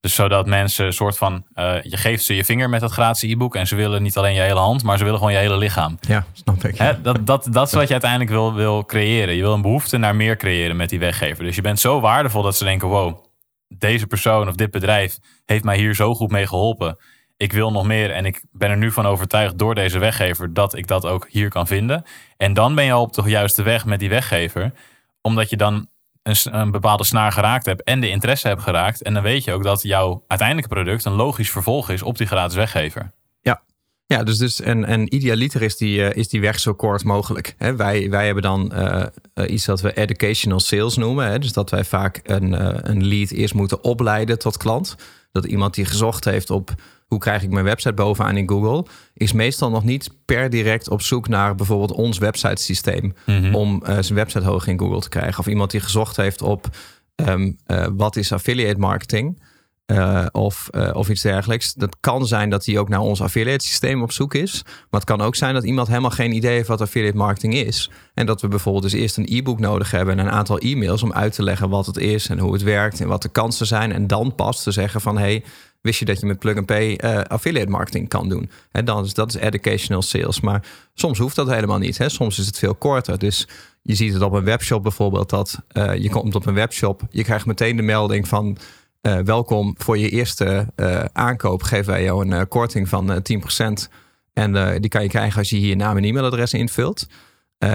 Dus 0.00 0.14
zodat 0.14 0.46
mensen 0.46 0.86
een 0.86 0.92
soort 0.92 1.18
van, 1.18 1.46
eh, 1.52 1.82
je 1.82 1.96
geeft 1.96 2.24
ze 2.24 2.34
je 2.34 2.44
vinger 2.44 2.68
met 2.68 2.80
dat 2.80 2.92
gratis 2.92 3.30
e-book 3.30 3.54
en 3.54 3.66
ze 3.66 3.76
willen 3.76 4.02
niet 4.02 4.16
alleen 4.16 4.34
je 4.34 4.40
hele 4.40 4.58
hand, 4.58 4.82
maar 4.82 4.98
ze 4.98 5.04
willen 5.04 5.18
gewoon 5.18 5.32
je 5.32 5.38
hele 5.38 5.56
lichaam. 5.56 5.98
Ja, 6.00 6.24
snap 6.32 6.64
ik. 6.64 6.78
Hè, 6.78 7.00
dat, 7.00 7.26
dat, 7.26 7.48
dat 7.50 7.66
is 7.66 7.72
wat 7.72 7.86
je 7.86 7.92
uiteindelijk 7.92 8.30
wil, 8.30 8.54
wil 8.54 8.84
creëren. 8.84 9.34
Je 9.34 9.42
wil 9.42 9.52
een 9.52 9.62
behoefte 9.62 9.96
naar 9.96 10.16
meer 10.16 10.36
creëren 10.36 10.76
met 10.76 10.88
die 10.88 10.98
weggever. 10.98 11.44
Dus 11.44 11.56
je 11.56 11.62
bent 11.62 11.80
zo 11.80 12.00
waardevol 12.00 12.42
dat 12.42 12.56
ze 12.56 12.64
denken: 12.64 12.88
wow, 12.88 13.24
deze 13.68 14.06
persoon 14.06 14.48
of 14.48 14.54
dit 14.54 14.70
bedrijf 14.70 15.18
heeft 15.44 15.64
mij 15.64 15.76
hier 15.76 15.94
zo 15.94 16.14
goed 16.14 16.30
mee 16.30 16.46
geholpen. 16.46 16.98
Ik 17.36 17.52
wil 17.52 17.72
nog 17.72 17.84
meer 17.84 18.10
en 18.10 18.24
ik 18.24 18.44
ben 18.52 18.70
er 18.70 18.76
nu 18.76 18.92
van 18.92 19.06
overtuigd 19.06 19.58
door 19.58 19.74
deze 19.74 19.98
weggever 19.98 20.54
dat 20.54 20.74
ik 20.74 20.86
dat 20.86 21.06
ook 21.06 21.26
hier 21.30 21.48
kan 21.48 21.66
vinden. 21.66 22.04
En 22.36 22.54
dan 22.54 22.74
ben 22.74 22.84
je 22.84 22.92
al 22.92 23.02
op 23.02 23.12
de 23.12 23.22
juiste 23.22 23.62
weg 23.62 23.84
met 23.84 23.98
die 23.98 24.08
weggever, 24.08 24.72
omdat 25.20 25.50
je 25.50 25.56
dan 25.56 25.88
een, 26.26 26.70
bepaalde 26.70 27.04
snaar 27.04 27.32
geraakt 27.32 27.66
hebt 27.66 27.82
en 27.82 28.00
de 28.00 28.08
interesse 28.08 28.48
hebt 28.48 28.62
geraakt. 28.62 29.02
En 29.02 29.14
dan 29.14 29.22
weet 29.22 29.44
je 29.44 29.52
ook 29.52 29.62
dat 29.62 29.82
jouw 29.82 30.24
uiteindelijke 30.26 30.74
product 30.74 31.04
een 31.04 31.12
logisch 31.12 31.50
vervolg 31.50 31.90
is 31.90 32.02
op 32.02 32.18
die 32.18 32.26
gratis 32.26 32.56
weggever. 32.56 33.12
Ja, 33.40 33.62
ja 34.06 34.22
dus, 34.22 34.38
dus 34.38 34.60
en, 34.60 34.84
en 34.84 35.14
idealiter 35.14 35.62
is 35.62 35.76
die, 35.76 35.98
uh, 35.98 36.10
is 36.12 36.28
die 36.28 36.40
weg 36.40 36.58
zo 36.58 36.74
kort 36.74 37.04
mogelijk. 37.04 37.54
Hè, 37.58 37.76
wij, 37.76 38.10
wij 38.10 38.24
hebben 38.24 38.42
dan 38.42 38.72
uh, 38.74 39.04
iets 39.46 39.64
dat 39.64 39.80
we 39.80 39.92
educational 39.92 40.60
sales 40.60 40.96
noemen. 40.96 41.26
Hè, 41.26 41.38
dus 41.38 41.52
dat 41.52 41.70
wij 41.70 41.84
vaak 41.84 42.20
een, 42.22 42.52
een 42.90 43.06
lead 43.06 43.30
eerst 43.30 43.54
moeten 43.54 43.84
opleiden 43.84 44.38
tot 44.38 44.56
klant. 44.56 44.96
Dat 45.32 45.44
iemand 45.44 45.74
die 45.74 45.84
gezocht 45.84 46.24
heeft 46.24 46.50
op 46.50 46.74
hoe 47.06 47.18
krijg 47.18 47.42
ik 47.42 47.50
mijn 47.50 47.64
website 47.64 47.94
bovenaan 47.94 48.36
in 48.36 48.48
Google, 48.48 48.86
is 49.14 49.32
meestal 49.32 49.70
nog 49.70 49.84
niet 49.84 50.10
per 50.24 50.50
direct 50.50 50.88
op 50.88 51.02
zoek 51.02 51.28
naar 51.28 51.54
bijvoorbeeld 51.54 51.92
ons 51.92 52.18
websitesysteem 52.18 53.14
mm 53.26 53.54
om 53.54 53.82
uh, 53.82 53.88
zijn 54.00 54.14
website 54.14 54.44
hoog 54.44 54.66
in 54.66 54.78
Google 54.78 55.00
te 55.00 55.08
krijgen. 55.08 55.38
Of 55.38 55.46
iemand 55.46 55.70
die 55.70 55.80
gezocht 55.80 56.16
heeft 56.16 56.42
op 56.42 56.68
um, 57.14 57.58
uh, 57.66 57.86
wat 57.92 58.16
is 58.16 58.32
affiliate 58.32 58.78
marketing. 58.78 59.44
Uh, 59.92 60.26
of, 60.32 60.68
of 60.92 61.08
iets 61.08 61.22
dergelijks. 61.22 61.74
Dat 61.74 61.96
kan 62.00 62.26
zijn 62.26 62.50
dat 62.50 62.64
hij 62.64 62.78
ook 62.78 62.88
naar 62.88 63.00
ons 63.00 63.22
affiliate 63.22 63.64
systeem 63.64 64.02
op 64.02 64.12
zoek 64.12 64.34
is. 64.34 64.62
Maar 64.64 65.00
het 65.00 65.04
kan 65.04 65.20
ook 65.20 65.34
zijn 65.34 65.54
dat 65.54 65.64
iemand 65.64 65.88
helemaal 65.88 66.10
geen 66.10 66.32
idee 66.32 66.54
heeft 66.54 66.68
wat 66.68 66.80
affiliate 66.80 67.16
marketing 67.16 67.54
is. 67.54 67.90
En 68.14 68.26
dat 68.26 68.40
we 68.40 68.48
bijvoorbeeld 68.48 68.84
dus 68.84 68.92
eerst 68.92 69.16
een 69.16 69.26
e-book 69.28 69.58
nodig 69.58 69.90
hebben 69.90 70.18
en 70.18 70.26
een 70.26 70.32
aantal 70.32 70.58
e-mails 70.58 71.02
om 71.02 71.12
uit 71.12 71.32
te 71.32 71.42
leggen 71.42 71.68
wat 71.68 71.86
het 71.86 71.96
is 71.96 72.28
en 72.28 72.38
hoe 72.38 72.52
het 72.52 72.62
werkt 72.62 73.00
en 73.00 73.08
wat 73.08 73.22
de 73.22 73.28
kansen 73.28 73.66
zijn. 73.66 73.92
En 73.92 74.06
dan 74.06 74.34
pas 74.34 74.62
te 74.62 74.70
zeggen 74.70 75.00
van 75.00 75.18
hey, 75.18 75.44
wist 75.86 75.98
je 75.98 76.04
dat 76.04 76.20
je 76.20 76.26
met 76.26 76.38
Plug 76.38 76.56
and 76.56 76.66
Pay 76.66 76.98
uh, 77.04 77.20
affiliate 77.20 77.70
marketing 77.70 78.08
kan 78.08 78.28
doen. 78.28 78.50
En 78.70 78.84
dan 78.84 79.04
is 79.04 79.14
dat 79.14 79.34
is 79.34 79.40
educational 79.40 80.02
sales. 80.02 80.40
Maar 80.40 80.62
soms 80.94 81.18
hoeft 81.18 81.36
dat 81.36 81.50
helemaal 81.50 81.78
niet. 81.78 81.98
Soms 82.06 82.38
is 82.38 82.46
het 82.46 82.58
veel 82.58 82.74
korter. 82.74 83.18
Dus 83.18 83.48
je 83.82 83.94
ziet 83.94 84.12
het 84.12 84.22
op 84.22 84.32
een 84.32 84.44
webshop 84.44 84.82
bijvoorbeeld 84.82 85.30
dat 85.30 85.58
uh, 85.72 85.94
je 85.94 86.10
komt 86.10 86.34
op 86.34 86.46
een 86.46 86.54
webshop, 86.54 87.02
je 87.10 87.24
krijgt 87.24 87.46
meteen 87.46 87.76
de 87.76 87.82
melding 87.82 88.28
van 88.28 88.56
uh, 89.02 89.18
welkom 89.18 89.74
voor 89.78 89.98
je 89.98 90.10
eerste 90.10 90.66
aankoop 91.12 91.62
geven 91.62 91.92
wij 91.92 92.02
jou 92.02 92.30
een 92.30 92.48
korting 92.48 92.88
van 92.88 93.22
10%. 93.32 93.90
En 94.32 94.80
die 94.80 94.90
kan 94.90 95.02
je 95.02 95.08
krijgen 95.08 95.38
als 95.38 95.50
je 95.50 95.56
hier 95.56 95.68
je 95.68 95.76
naam 95.76 95.96
en 95.96 96.04
e-mailadres 96.04 96.52
invult. 96.52 97.06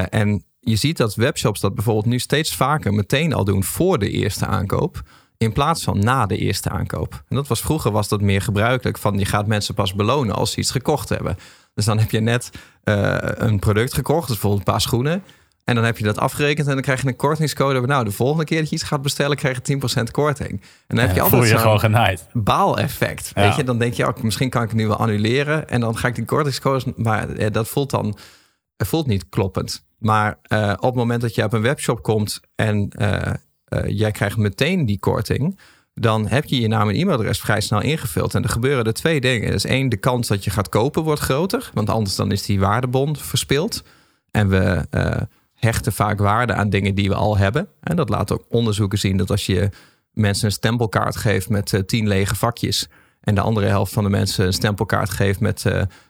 en 0.09 0.43
je 0.59 0.75
ziet 0.75 0.97
dat 0.97 1.15
webshops 1.15 1.59
dat 1.59 1.75
bijvoorbeeld 1.75 2.05
nu 2.05 2.19
steeds 2.19 2.55
vaker 2.55 2.93
meteen 2.93 3.33
al 3.33 3.43
doen 3.43 3.63
voor 3.63 3.99
de 3.99 4.09
eerste 4.09 4.45
aankoop 4.45 5.03
in 5.41 5.51
plaats 5.51 5.83
van 5.83 5.99
na 5.99 6.25
de 6.25 6.37
eerste 6.37 6.69
aankoop. 6.69 7.23
En 7.27 7.35
dat 7.35 7.47
was 7.47 7.61
vroeger 7.61 7.91
was 7.91 8.07
dat 8.07 8.21
meer 8.21 8.41
gebruikelijk 8.41 8.97
van 8.97 9.19
je 9.19 9.25
gaat 9.25 9.47
mensen 9.47 9.73
pas 9.73 9.93
belonen 9.93 10.35
als 10.35 10.51
ze 10.51 10.59
iets 10.59 10.71
gekocht 10.71 11.09
hebben. 11.09 11.37
Dus 11.73 11.85
dan 11.85 11.99
heb 11.99 12.11
je 12.11 12.19
net 12.19 12.49
uh, 12.83 13.17
een 13.19 13.59
product 13.59 13.93
gekocht, 13.93 14.27
dus 14.27 14.35
bijvoorbeeld 14.35 14.67
een 14.67 14.73
paar 14.73 14.81
schoenen. 14.81 15.23
En 15.63 15.75
dan 15.75 15.83
heb 15.83 15.97
je 15.97 16.03
dat 16.03 16.17
afgerekend 16.17 16.67
en 16.67 16.73
dan 16.73 16.81
krijg 16.81 17.01
je 17.01 17.07
een 17.07 17.15
kortingscode. 17.15 17.81
Nou, 17.81 18.03
de 18.03 18.11
volgende 18.11 18.43
keer 18.43 18.59
dat 18.59 18.69
je 18.69 18.75
iets 18.75 18.83
gaat 18.83 19.01
bestellen, 19.01 19.37
krijg 19.37 19.59
je 19.63 19.79
10% 19.79 20.11
korting. 20.11 20.49
En 20.51 20.95
dan 20.95 21.05
heb 21.05 21.15
je 21.15 21.21
altijd 21.21 21.41
voel 21.41 21.51
je 21.51 21.57
gewoon 21.57 21.79
genaaid. 21.79 22.27
Baal-effect. 22.33 23.31
Ja. 23.35 23.41
Weet 23.41 23.55
je, 23.55 23.63
dan 23.63 23.77
denk 23.77 23.93
je, 23.93 24.05
ook, 24.05 24.23
misschien 24.23 24.49
kan 24.49 24.63
ik 24.63 24.69
het 24.69 24.77
nu 24.77 24.87
wel 24.87 24.97
annuleren. 24.97 25.69
En 25.69 25.79
dan 25.79 25.97
ga 25.97 26.07
ik 26.07 26.15
die 26.15 26.25
kortingscode, 26.25 26.93
maar 26.95 27.29
eh, 27.29 27.51
dat 27.51 27.67
voelt 27.67 27.89
dan 27.89 28.17
het 28.77 28.87
voelt 28.87 29.07
niet 29.07 29.29
kloppend. 29.29 29.85
Maar 29.97 30.39
uh, 30.47 30.73
op 30.75 30.81
het 30.81 30.95
moment 30.95 31.21
dat 31.21 31.35
je 31.35 31.43
op 31.43 31.53
een 31.53 31.61
webshop 31.61 32.03
komt 32.03 32.41
en 32.55 32.91
uh, 33.01 33.19
jij 33.87 34.11
krijgt 34.11 34.37
meteen 34.37 34.85
die 34.85 34.99
korting, 34.99 35.57
dan 35.93 36.27
heb 36.27 36.45
je 36.45 36.61
je 36.61 36.67
naam 36.67 36.89
en 36.89 36.95
e-mailadres 36.95 37.39
vrij 37.39 37.61
snel 37.61 37.81
ingevuld. 37.81 38.35
En 38.35 38.43
er 38.43 38.49
gebeuren 38.49 38.85
er 38.85 38.93
twee 38.93 39.21
dingen. 39.21 39.51
Dus 39.51 39.65
één, 39.65 39.89
de 39.89 39.97
kans 39.97 40.27
dat 40.27 40.43
je 40.43 40.49
gaat 40.49 40.69
kopen 40.69 41.03
wordt 41.03 41.21
groter, 41.21 41.69
want 41.73 41.89
anders 41.89 42.15
dan 42.15 42.31
is 42.31 42.45
die 42.45 42.59
waardebon 42.59 43.15
verspild. 43.17 43.83
En 44.31 44.49
we 44.49 44.87
uh, 44.91 45.11
hechten 45.53 45.93
vaak 45.93 46.19
waarde 46.19 46.53
aan 46.53 46.69
dingen 46.69 46.95
die 46.95 47.09
we 47.09 47.15
al 47.15 47.37
hebben. 47.37 47.67
En 47.81 47.95
dat 47.95 48.09
laat 48.09 48.31
ook 48.31 48.45
onderzoeken 48.49 48.99
zien 48.99 49.17
dat 49.17 49.31
als 49.31 49.45
je 49.45 49.69
mensen 50.13 50.45
een 50.45 50.51
stempelkaart 50.51 51.15
geeft 51.15 51.49
met 51.49 51.71
uh, 51.71 51.81
tien 51.81 52.07
lege 52.07 52.35
vakjes. 52.35 52.89
En 53.21 53.35
de 53.35 53.41
andere 53.41 53.67
helft 53.67 53.93
van 53.93 54.03
de 54.03 54.09
mensen 54.09 54.45
een 54.45 54.53
stempelkaart 54.53 55.09
geeft 55.09 55.39
met 55.39 55.65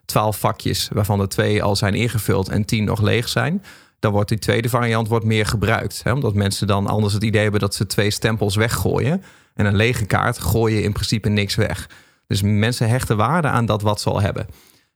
twaalf 0.06 0.40
vakjes, 0.40 0.90
waarvan 0.94 1.20
er 1.20 1.28
twee 1.28 1.64
al 1.64 1.76
zijn 1.76 1.94
ingevuld 1.94 2.50
en 2.50 2.66
tien 2.66 2.84
nog 2.84 3.02
leeg 3.02 3.30
zijn 3.30 3.64
dan 4.02 4.12
wordt 4.12 4.30
die 4.30 4.40
tweede 4.40 4.70
variant 4.70 5.08
wordt 5.08 5.26
meer 5.26 5.46
gebruikt. 5.46 6.02
Hè? 6.04 6.12
Omdat 6.12 6.34
mensen 6.34 6.68
dan 6.68 6.88
anders 6.88 7.14
het 7.14 7.24
idee 7.24 7.42
hebben 7.42 7.60
dat 7.60 7.76
ze 7.76 7.86
twee 7.86 8.12
stempels 8.12 8.56
weggooien. 8.56 9.24
En 9.54 9.66
een 9.66 9.76
lege 9.76 10.06
kaart 10.06 10.40
gooi 10.40 10.76
je 10.76 10.82
in 10.82 10.94
principe 10.94 11.30
niks 11.30 11.56
weg. 11.56 11.90
Dus 12.28 12.42
mensen 12.42 12.90
hechten 12.90 13.18
waarde 13.18 13.48
aan 13.48 13.66
dat 13.66 13.82
wat 13.82 14.02
ze 14.02 14.10
al 14.10 14.22
hebben. 14.22 14.48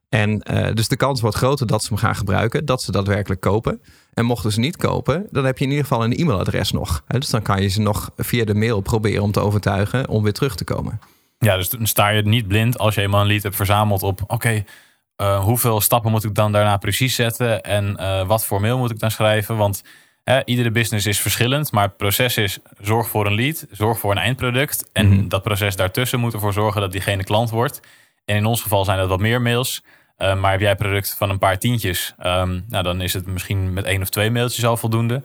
En 0.09 0.41
uh, 0.51 0.67
dus 0.73 0.87
de 0.87 0.95
kans 0.95 1.21
wordt 1.21 1.35
groter 1.35 1.67
dat 1.67 1.83
ze 1.83 1.87
hem 1.87 1.97
gaan 1.97 2.15
gebruiken, 2.15 2.65
dat 2.65 2.81
ze 2.81 2.91
daadwerkelijk 2.91 3.41
kopen. 3.41 3.81
En 4.13 4.25
mochten 4.25 4.51
ze 4.51 4.59
niet 4.59 4.77
kopen, 4.77 5.27
dan 5.31 5.45
heb 5.45 5.57
je 5.57 5.63
in 5.63 5.69
ieder 5.69 5.85
geval 5.85 6.03
een 6.03 6.15
e-mailadres 6.15 6.71
nog. 6.71 7.03
Dus 7.07 7.29
dan 7.29 7.41
kan 7.41 7.61
je 7.61 7.67
ze 7.67 7.81
nog 7.81 8.11
via 8.17 8.45
de 8.45 8.55
mail 8.55 8.81
proberen 8.81 9.23
om 9.23 9.31
te 9.31 9.39
overtuigen 9.39 10.09
om 10.09 10.23
weer 10.23 10.33
terug 10.33 10.55
te 10.55 10.63
komen. 10.63 10.99
Ja, 11.37 11.55
dus 11.55 11.69
dan 11.69 11.87
sta 11.87 12.09
je 12.09 12.21
niet 12.21 12.47
blind 12.47 12.77
als 12.77 12.95
je 12.95 13.01
eenmaal 13.01 13.21
een 13.21 13.27
lead 13.27 13.43
hebt 13.43 13.55
verzameld 13.55 14.03
op... 14.03 14.21
oké, 14.27 14.63
uh, 15.21 15.43
hoeveel 15.43 15.81
stappen 15.81 16.11
moet 16.11 16.23
ik 16.23 16.35
dan 16.35 16.51
daarna 16.51 16.77
precies 16.77 17.15
zetten 17.15 17.61
en 17.61 17.97
uh, 17.99 18.27
wat 18.27 18.45
voor 18.45 18.61
mail 18.61 18.77
moet 18.77 18.91
ik 18.91 18.99
dan 18.99 19.11
schrijven? 19.11 19.57
Want 19.57 19.83
hè, 20.23 20.45
iedere 20.45 20.71
business 20.71 21.05
is 21.05 21.19
verschillend, 21.19 21.71
maar 21.71 21.83
het 21.83 21.97
proces 21.97 22.37
is 22.37 22.57
zorg 22.79 23.07
voor 23.07 23.25
een 23.25 23.35
lead, 23.35 23.67
zorg 23.71 23.99
voor 23.99 24.11
een 24.11 24.17
eindproduct. 24.17 24.89
En 24.93 25.05
mm 25.05 25.17
-hmm. 25.17 25.29
dat 25.29 25.43
proces 25.43 25.75
daartussen 25.75 26.19
moet 26.19 26.33
ervoor 26.33 26.53
zorgen 26.53 26.81
dat 26.81 26.91
diegene 26.91 27.23
klant 27.23 27.49
wordt. 27.49 27.79
En 28.25 28.35
in 28.35 28.45
ons 28.45 28.61
geval 28.61 28.85
zijn 28.85 28.97
dat 28.97 29.09
wat 29.09 29.19
meer 29.19 29.41
mails. 29.41 29.83
Uh, 30.17 30.35
maar 30.35 30.51
heb 30.51 30.59
jij 30.59 30.75
product 30.75 31.15
van 31.17 31.29
een 31.29 31.37
paar 31.37 31.57
tientjes, 31.57 32.13
um, 32.25 32.65
nou, 32.67 32.83
dan 32.83 33.01
is 33.01 33.13
het 33.13 33.25
misschien 33.25 33.73
met 33.73 33.85
één 33.85 34.01
of 34.01 34.09
twee 34.09 34.31
mailtjes 34.31 34.65
al 34.65 34.77
voldoende. 34.77 35.23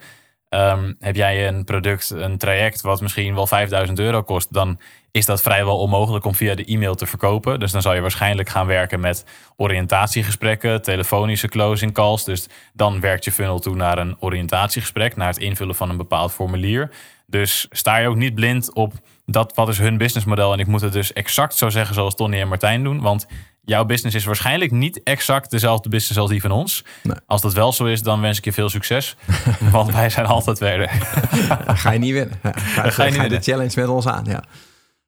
Um, 0.55 0.97
heb 0.99 1.17
jij 1.17 1.49
een 1.49 1.65
product, 1.65 2.11
een 2.11 2.39
traject 2.39 2.81
wat 2.81 3.01
misschien 3.01 3.35
wel 3.35 3.47
5000 3.47 3.99
euro 3.99 4.23
kost, 4.23 4.53
dan 4.53 4.81
is 5.11 5.27
dat 5.27 5.43
vrijwel 5.43 5.79
onmogelijk 5.79 6.25
om 6.25 6.35
via 6.35 6.55
de 6.55 6.65
e-mail 6.65 6.95
te 6.95 7.07
verkopen. 7.07 7.61
Dus 7.61 7.73
dan 7.73 7.83
zal 7.83 7.95
je 7.95 8.01
waarschijnlijk 8.01 8.49
gaan 8.49 8.67
werken 8.67 9.01
met 9.01 9.25
oriëntatiegesprekken, 9.57 10.83
telefonische 10.83 11.49
closing 11.49 11.93
calls. 11.93 12.25
Dus 12.25 12.49
dan 12.73 13.01
werkt 13.01 13.25
je 13.25 13.33
funnel 13.33 13.59
toe 13.59 13.77
naar 13.77 13.99
een 13.99 14.17
oriëntatiegesprek, 14.21 15.17
naar 15.17 15.29
het 15.29 15.39
invullen 15.39 15.75
van 15.75 15.91
een 15.91 15.97
bepaald 15.97 16.33
formulier. 16.33 16.91
Dus 17.27 17.67
sta 17.71 17.97
je 17.97 18.09
ook 18.09 18.17
niet 18.17 18.35
blind 18.35 18.73
op 18.75 18.93
dat 19.27 19.55
wat 19.55 19.69
is 19.69 19.79
hun 19.79 19.99
businessmodel. 19.99 20.53
En 20.53 20.59
ik 20.59 20.67
moet 20.67 20.81
het 20.81 20.93
dus 20.93 21.13
exact 21.13 21.55
zo 21.55 21.69
zeggen 21.69 21.95
zoals 21.95 22.15
Tony 22.15 22.41
en 22.41 22.49
Martijn 22.49 22.83
doen. 22.85 23.01
Want 23.01 23.27
jouw 23.71 23.85
business 23.85 24.17
is 24.17 24.25
waarschijnlijk 24.25 24.71
niet 24.71 25.03
exact 25.03 25.51
dezelfde 25.51 25.89
business 25.89 26.19
als 26.19 26.31
die 26.31 26.41
van 26.41 26.51
ons. 26.51 26.85
Nee. 27.03 27.17
Als 27.27 27.41
dat 27.41 27.53
wel 27.53 27.73
zo 27.73 27.85
is, 27.85 28.03
dan 28.03 28.21
wens 28.21 28.39
ik 28.39 28.45
je 28.45 28.53
veel 28.53 28.69
succes. 28.69 29.17
want 29.73 29.93
wij 29.93 30.11
zijn 30.11 30.27
altijd 30.27 30.59
verder. 30.59 30.89
ga 31.83 31.91
je 31.91 31.99
niet 31.99 32.13
winnen. 32.13 32.39
Ga, 32.43 32.53
ga, 32.83 32.91
ga 32.91 33.05
je, 33.05 33.21
niet 33.21 33.31
de 33.31 33.41
challenge 33.41 33.73
met 33.81 33.89
ons 33.89 34.07
aan, 34.07 34.25
ja. 34.25 34.45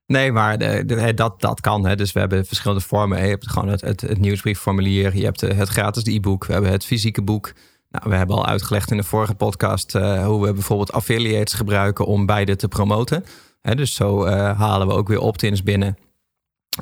Nee, 0.07 0.33
maar 0.33 0.59
de, 0.59 0.85
de, 0.87 1.15
dat, 1.15 1.41
dat 1.41 1.61
kan. 1.61 1.87
Hè. 1.87 1.97
Dus 1.97 2.13
we 2.13 2.21
hebben 2.21 2.47
verschillende 2.47 2.83
vormen. 2.83 3.23
Je 3.23 3.29
hebt 3.29 3.51
gewoon 3.51 3.69
het, 3.69 3.81
het, 3.81 4.01
het 4.01 4.19
nieuwsbriefformulier. 4.19 5.17
Je 5.17 5.25
hebt 5.25 5.41
het 5.41 5.69
gratis 5.69 6.05
e-book. 6.05 6.47
We 6.47 6.53
hebben 6.53 6.71
het 6.71 6.85
fysieke 6.85 7.23
boek. 7.23 7.53
Nou, 7.91 8.11
we 8.11 8.17
hebben 8.17 8.37
al 8.37 8.47
uitgelegd 8.47 8.91
in 8.91 8.97
de 8.97 9.03
vorige 9.03 9.35
podcast 9.35 9.95
uh, 9.95 10.27
hoe 10.27 10.47
we 10.47 10.53
bijvoorbeeld 10.53 10.93
affiliates 10.93 11.55
gebruiken 11.55 12.07
om 12.07 12.27
beide 12.27 12.57
te 12.57 12.69
promoten. 12.69 13.25
Hè, 13.63 13.75
dus 13.75 13.95
zo 13.95 14.27
uh, 14.27 14.59
halen 14.59 14.87
we 14.87 14.93
ook 14.93 15.09
weer 15.09 15.21
opt-ins 15.21 15.63
binnen 15.63 15.97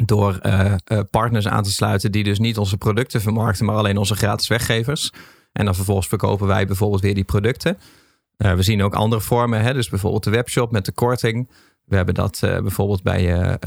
door 0.04 0.40
uh, 0.42 0.74
partners 1.10 1.48
aan 1.48 1.62
te 1.62 1.72
sluiten 1.72 2.12
die 2.12 2.24
dus 2.24 2.38
niet 2.38 2.58
onze 2.58 2.76
producten 2.76 3.20
vermarkten, 3.20 3.64
maar 3.64 3.76
alleen 3.76 3.96
onze 3.96 4.14
gratis 4.14 4.48
weggevers. 4.48 5.12
En 5.52 5.64
dan 5.64 5.74
vervolgens 5.74 6.08
verkopen 6.08 6.46
wij 6.46 6.66
bijvoorbeeld 6.66 7.02
weer 7.02 7.14
die 7.14 7.24
producten. 7.24 7.78
we 8.36 8.62
zien 8.62 8.82
ook 8.82 8.94
andere 8.94 9.20
vormen, 9.20 9.62
hè, 9.62 9.72
dus 9.72 9.88
bijvoorbeeld 9.88 10.24
de 10.24 10.30
webshop 10.30 10.70
met 10.70 10.84
de 10.84 10.92
korting. 10.92 11.50
We 11.84 11.96
hebben 11.96 12.14
dat 12.14 12.40
uh, 12.44 12.58
bijvoorbeeld 12.58 13.02
bij 13.02 13.58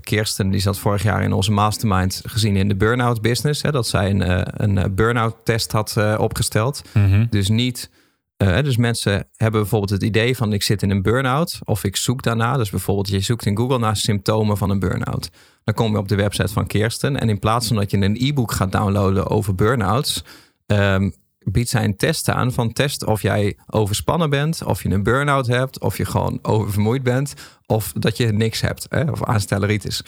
Kirsten, 0.00 0.50
die 0.50 0.60
zat 0.60 0.78
vorig 0.78 1.02
jaar 1.02 1.22
in 1.22 1.32
onze 1.32 1.52
mastermind 1.52 2.22
gezien 2.26 2.56
in 2.56 2.68
de 2.68 2.76
burn-out 2.76 3.22
business. 3.22 3.62
Hè, 3.62 3.70
dat 3.70 3.86
zij 3.86 4.10
een, 4.10 4.62
een 4.62 4.94
burn-out 4.94 5.36
test 5.44 5.72
had 5.72 5.96
opgesteld. 6.18 6.82
Mm 6.92 7.10
-hmm. 7.10 7.26
Dus 7.30 7.48
niet. 7.48 7.90
Dus 8.36 8.76
mensen 8.76 9.28
hebben 9.36 9.60
bijvoorbeeld 9.60 9.90
het 9.90 10.02
idee 10.02 10.36
van 10.36 10.52
ik 10.52 10.62
zit 10.62 10.82
in 10.82 10.90
een 10.90 11.02
burn-out 11.02 11.58
of 11.64 11.84
ik 11.84 11.96
zoek 11.96 12.22
daarna. 12.22 12.56
Dus 12.56 12.70
bijvoorbeeld 12.70 13.08
je 13.08 13.20
zoekt 13.20 13.46
in 13.46 13.56
Google 13.56 13.78
naar 13.78 13.96
symptomen 13.96 14.56
van 14.56 14.70
een 14.70 14.78
burn-out. 14.78 15.30
Dan 15.64 15.74
kom 15.74 15.92
je 15.92 15.98
op 15.98 16.08
de 16.08 16.14
website 16.14 16.52
van 16.52 16.66
Kirsten 16.66 17.20
en 17.20 17.28
in 17.28 17.38
plaats 17.38 17.66
van 17.66 17.76
dat 17.76 17.90
je 17.90 17.96
een 17.96 18.16
e-book 18.18 18.52
gaat 18.52 18.72
downloaden 18.72 19.28
over 19.28 19.54
burn-outs, 19.54 20.24
um, 20.66 21.14
biedt 21.38 21.68
zij 21.68 21.84
een 21.84 21.96
test 21.96 22.28
aan 22.28 22.52
van 22.52 22.72
test 22.72 23.04
of 23.04 23.22
jij 23.22 23.56
overspannen 23.66 24.30
bent, 24.30 24.64
of 24.64 24.82
je 24.82 24.88
een 24.88 25.02
burn-out 25.02 25.46
hebt, 25.46 25.80
of 25.80 25.96
je 25.96 26.04
gewoon 26.04 26.38
oververmoeid 26.42 27.02
bent, 27.02 27.34
of 27.66 27.92
dat 27.92 28.16
je 28.16 28.32
niks 28.32 28.60
hebt, 28.60 28.88
of 29.10 29.24
aanstelleritis. 29.24 30.02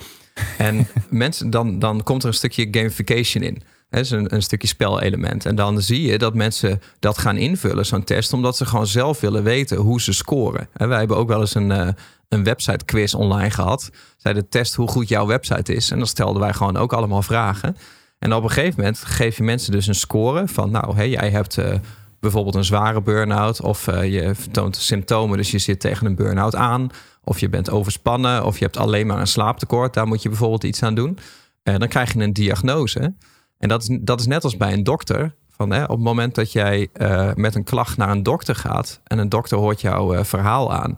En 0.59 0.87
mensen, 1.11 1.51
dan, 1.51 1.79
dan 1.79 2.03
komt 2.03 2.23
er 2.23 2.29
een 2.29 2.35
stukje 2.35 2.69
gamification 2.71 3.43
in. 3.43 3.63
Hè, 3.89 3.99
dus 3.99 4.11
een, 4.11 4.35
een 4.35 4.43
stukje 4.43 4.69
spelelement. 4.69 5.47
En 5.47 5.55
dan 5.55 5.83
zie 5.83 6.03
je 6.03 6.19
dat 6.19 6.35
mensen 6.35 6.81
dat 6.99 7.19
gaan 7.19 7.37
invullen, 7.37 7.87
zo'n 7.87 8.05
test, 8.05 8.33
omdat 8.33 8.57
ze 8.57 8.67
gewoon 8.67 8.87
zelf 8.87 9.21
willen 9.21 9.43
weten 9.43 9.77
hoe 9.77 10.01
ze 10.01 10.13
scoren. 10.13 10.69
En 10.73 10.89
wij 10.89 10.99
hebben 10.99 11.17
ook 11.17 11.29
wel 11.29 11.41
eens 11.41 11.55
een, 11.55 11.71
uh, 11.71 11.89
een 12.29 12.45
website 12.45 12.85
quiz 12.85 13.15
online 13.15 13.51
gehad. 13.51 13.91
Zij 14.17 14.33
de 14.33 14.49
test 14.49 14.75
hoe 14.75 14.89
goed 14.89 15.09
jouw 15.09 15.27
website 15.27 15.75
is. 15.75 15.91
En 15.91 15.99
dan 15.99 16.07
stelden 16.07 16.43
wij 16.43 16.53
gewoon 16.53 16.77
ook 16.77 16.93
allemaal 16.93 17.23
vragen. 17.23 17.77
En 18.19 18.35
op 18.35 18.43
een 18.43 18.51
gegeven 18.51 18.75
moment 18.77 18.99
geef 18.99 19.37
je 19.37 19.43
mensen 19.43 19.73
dus 19.73 19.87
een 19.87 19.95
score 19.95 20.49
van, 20.49 20.71
nou, 20.71 20.95
hey, 20.95 21.11
jij 21.11 21.31
hebt 21.31 21.59
uh, 21.59 21.75
bijvoorbeeld 22.21 22.55
een 22.55 22.65
zware 22.65 23.03
burn-out 23.03 23.61
of 23.61 23.87
uh, 23.87 24.13
je 24.13 24.35
vertoont 24.35 24.77
symptomen, 24.77 25.37
dus 25.37 25.51
je 25.51 25.59
zit 25.59 25.81
tegen 25.81 26.07
een 26.07 26.15
burn-out 26.15 26.55
aan, 26.55 26.89
of 27.25 27.41
je 27.41 27.49
bent 27.49 27.71
overspannen, 27.71 28.45
of 28.45 28.59
je 28.59 28.65
hebt 28.65 28.77
alleen 28.77 29.07
maar 29.07 29.21
een 29.21 29.27
slaaptekort, 29.27 29.95
daar 29.95 30.07
moet 30.07 30.23
je 30.23 30.29
bijvoorbeeld 30.29 30.65
iets 30.65 30.83
aan 30.83 30.95
doen. 30.95 31.19
Uh, 31.65 31.77
dan 31.77 31.89
krijg 31.89 32.13
je 32.13 32.21
een 32.21 32.33
diagnose. 32.33 33.15
En 33.59 33.69
dat 33.69 33.83
is, 33.83 33.99
dat 34.01 34.21
is 34.21 34.27
net 34.27 34.45
als 34.45 34.57
bij 34.57 34.73
een 34.73 34.85
dokter. 34.85 35.35
Van, 35.51 35.71
hè, 35.71 35.83
op 35.83 35.89
het 35.89 35.99
moment 35.99 36.35
dat 36.35 36.53
jij 36.53 36.89
uh, 36.95 37.35
met 37.35 37.55
een 37.55 37.65
klacht 37.65 37.97
naar 37.97 38.11
een 38.11 38.23
dokter 38.23 38.55
gaat 38.55 39.01
en 39.05 39.19
een 39.19 39.29
dokter 39.29 39.59
hoort 39.59 39.81
jouw 39.81 40.25
verhaal 40.25 40.73
aan, 40.73 40.95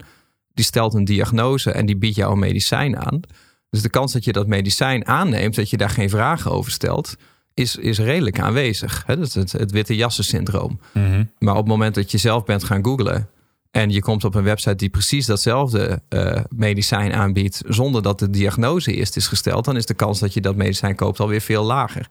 die 0.54 0.64
stelt 0.64 0.94
een 0.94 1.04
diagnose 1.04 1.70
en 1.70 1.86
die 1.86 1.96
biedt 1.96 2.16
jou 2.16 2.32
een 2.32 2.38
medicijn 2.38 2.98
aan. 2.98 3.20
Dus 3.70 3.82
de 3.82 3.88
kans 3.88 4.12
dat 4.12 4.24
je 4.24 4.32
dat 4.32 4.46
medicijn 4.46 5.06
aanneemt, 5.06 5.54
dat 5.54 5.70
je 5.70 5.76
daar 5.76 5.90
geen 5.90 6.10
vragen 6.10 6.50
over 6.50 6.70
stelt, 6.70 7.16
is, 7.54 7.76
is 7.76 7.98
redelijk 7.98 8.40
aanwezig. 8.40 9.02
Hè? 9.06 9.16
Dat 9.16 9.26
is 9.26 9.34
het, 9.34 9.52
het 9.52 9.70
witte 9.70 9.96
jassen 9.96 10.24
syndroom. 10.24 10.80
Mhm. 10.92 11.24
Maar 11.38 11.54
op 11.54 11.60
het 11.60 11.68
moment 11.68 11.94
dat 11.94 12.10
je 12.10 12.18
zelf 12.18 12.44
bent 12.44 12.64
gaan 12.64 12.84
googlen 12.84 13.28
en 13.70 13.90
je 13.90 14.00
komt 14.00 14.24
op 14.24 14.34
een 14.34 14.42
website 14.42 14.74
die 14.74 14.88
precies 14.88 15.26
datzelfde 15.26 16.02
uh, 16.08 16.40
medicijn 16.48 17.12
aanbiedt, 17.12 17.62
zonder 17.66 18.02
dat 18.02 18.18
de 18.18 18.30
diagnose 18.30 18.94
eerst 18.94 19.16
is 19.16 19.26
gesteld, 19.26 19.64
dan 19.64 19.76
is 19.76 19.86
de 19.86 19.94
kans 19.94 20.18
dat 20.18 20.34
je 20.34 20.40
dat 20.40 20.56
medicijn 20.56 20.94
koopt 20.94 21.20
alweer 21.20 21.40
veel 21.40 21.64
lager. 21.64 22.08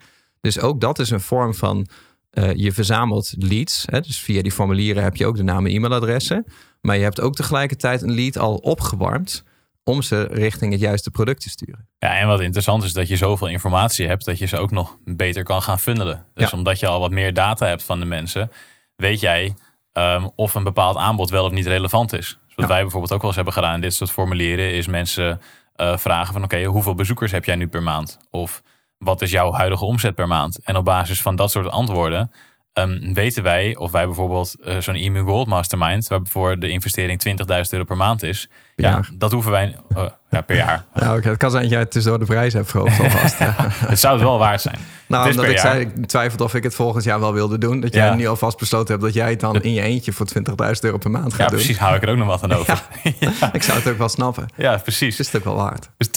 Dus 0.48 0.60
ook 0.60 0.82
dat 0.82 1.00
is 1.00 1.10
een 1.10 1.22
vorm 1.22 1.54
van 1.54 1.88
uh, 2.34 2.54
je 2.54 2.72
verzamelt 2.72 3.34
leads. 3.38 3.84
Hè? 3.86 4.02
Dus 4.02 4.20
via 4.20 4.42
die 4.42 4.52
formulieren 4.52 5.04
heb 5.04 5.16
je 5.16 5.26
ook 5.26 5.36
de 5.36 5.44
naam 5.44 5.66
en 5.66 5.72
e-mailadressen. 5.72 6.46
Maar 6.82 6.98
je 6.98 7.04
hebt 7.04 7.22
ook 7.22 7.36
tegelijkertijd 7.36 8.02
een 8.02 8.14
lead 8.14 8.38
al 8.38 8.56
opgewarmd 8.56 9.44
om 9.84 10.02
ze 10.02 10.28
richting 10.32 10.72
het 10.72 10.82
juiste 10.82 11.12
product 11.12 11.42
te 11.42 11.50
sturen. 11.50 11.88
Ja, 12.00 12.18
en 12.18 12.28
wat 12.28 12.40
interessant 12.42 12.84
is 12.84 12.94
dat 12.94 13.08
je 13.08 13.16
zoveel 13.16 13.48
informatie 13.48 14.08
hebt 14.08 14.26
dat 14.26 14.38
je 14.38 14.46
ze 14.46 14.58
ook 14.58 14.72
nog 14.72 14.98
beter 15.04 15.44
kan 15.44 15.62
gaan 15.62 15.80
funnelen. 15.80 16.26
Dus 16.34 16.52
Ja. 16.52 16.58
omdat 16.58 16.80
je 16.80 16.88
al 16.88 17.00
wat 17.00 17.12
meer 17.12 17.34
data 17.34 17.66
hebt 17.68 17.84
van 17.84 18.00
de 18.00 18.06
mensen, 18.06 18.52
weet 18.96 19.20
jij 19.20 19.56
um, 19.94 20.32
of 20.36 20.56
een 20.56 20.64
bepaald 20.64 20.96
aanbod 20.98 21.30
wel 21.30 21.46
of 21.46 21.52
niet 21.52 21.66
relevant 21.68 22.14
is. 22.14 22.40
Dus 22.46 22.56
wat 22.56 22.66
Ja. 22.66 22.72
wij 22.72 22.82
bijvoorbeeld 22.82 23.12
ook 23.12 23.18
wel 23.20 23.28
eens 23.28 23.36
hebben 23.36 23.54
gedaan 23.54 23.76
in 23.76 23.82
dit 23.82 23.94
soort 23.94 24.12
formulieren, 24.12 24.74
is 24.74 24.88
mensen 24.88 25.42
uh, 25.76 25.98
vragen 25.98 26.34
van 26.34 26.44
oké, 26.44 26.56
okay, 26.56 26.68
hoeveel 26.68 26.96
bezoekers 26.96 27.32
heb 27.32 27.46
jij 27.46 27.56
nu 27.56 27.68
per 27.68 27.84
maand? 27.84 28.18
Of 28.32 28.62
wat 28.98 29.22
is 29.22 29.32
jouw 29.32 29.52
huidige 29.52 29.86
omzet 29.86 30.16
per 30.16 30.28
maand? 30.28 30.60
En 30.64 30.76
op 30.76 30.86
basis 30.86 31.22
van 31.22 31.36
dat 31.36 31.52
soort 31.52 31.70
antwoorden 31.70 32.32
um, 32.78 33.14
weten 33.14 33.44
wij 33.44 33.76
of 33.76 33.92
wij 33.92 34.06
bijvoorbeeld 34.06 34.56
uh, 34.64 34.78
zo'n 34.78 34.96
Emu 34.96 35.22
Gold 35.22 35.48
Mastermind, 35.48 36.08
waarvoor 36.08 36.60
de 36.60 36.70
investering 36.70 37.22
20.000 37.28 37.36
euro 37.70 37.84
per 37.84 37.98
maand 37.98 38.24
is. 38.24 38.50
Per 38.76 38.86
ja, 38.86 38.92
jaar. 38.92 39.10
dat 39.14 39.32
hoeven 39.32 39.52
wij 39.52 39.76
uh, 39.98 40.04
ja, 40.30 40.42
per 40.42 40.56
jaar. 40.56 40.86
Nou, 40.94 41.18
oké, 41.18 41.30
het 41.30 41.38
kan 41.38 41.50
zijn 41.52 41.62
dat 41.64 41.72
jij 41.72 41.80
het 41.80 41.92
tussendoor 41.92 42.20
de 42.20 42.26
prijs 42.26 42.54
hebt 42.54 42.70
verhoogd 42.70 43.00
alvast. 43.04 43.40
ja. 43.40 43.54
Het 43.60 44.00
zou 44.00 44.14
het 44.14 44.24
wel 44.24 44.38
waard 44.38 44.62
zijn. 44.62 44.76
Nou, 45.08 45.30
omdat 45.30 45.46
ik 45.46 45.58
zei, 45.60 45.80
ik 45.80 46.06
twijfelde 46.06 46.44
of 46.44 46.54
ik 46.56 46.64
het 46.64 46.76
volgend 46.76 47.04
jaar 47.04 47.20
wel 47.20 47.34
wilde 47.34 47.58
doen. 47.58 47.80
Dat 47.80 47.94
jij 47.94 48.06
Ja. 48.06 48.14
nu 48.16 48.28
alvast 48.28 48.58
besloten 48.58 48.88
hebt 48.92 49.02
dat 49.02 49.14
jij 49.14 49.30
het 49.30 49.40
dan 49.40 49.62
in 49.62 49.74
je 49.74 49.82
eentje 49.82 50.12
voor 50.12 50.26
20.000 50.40 50.44
euro 50.82 50.98
per 50.98 51.12
maand 51.12 51.30
gaat 51.34 51.38
Ja, 51.42 51.48
doen. 51.48 51.56
precies. 51.58 51.78
Hou 51.78 51.96
ik 51.96 52.04
er 52.04 52.10
ook 52.10 52.18
nog 52.18 52.28
wat 52.28 52.44
aan 52.44 52.52
over. 52.54 52.82
Ja, 53.20 53.54
Ik 53.54 53.64
zou 53.64 53.78
het 53.78 53.88
ook 53.90 53.98
wel 53.98 54.10
snappen. 54.10 54.46
ja 54.56 54.78
precies. 54.78 55.18
Het 55.18 55.26
is 55.28 55.32
het 55.34 55.36
ook 55.48 55.56
wel 55.56 55.64
waard. 55.64 55.90
Dus 55.98 56.08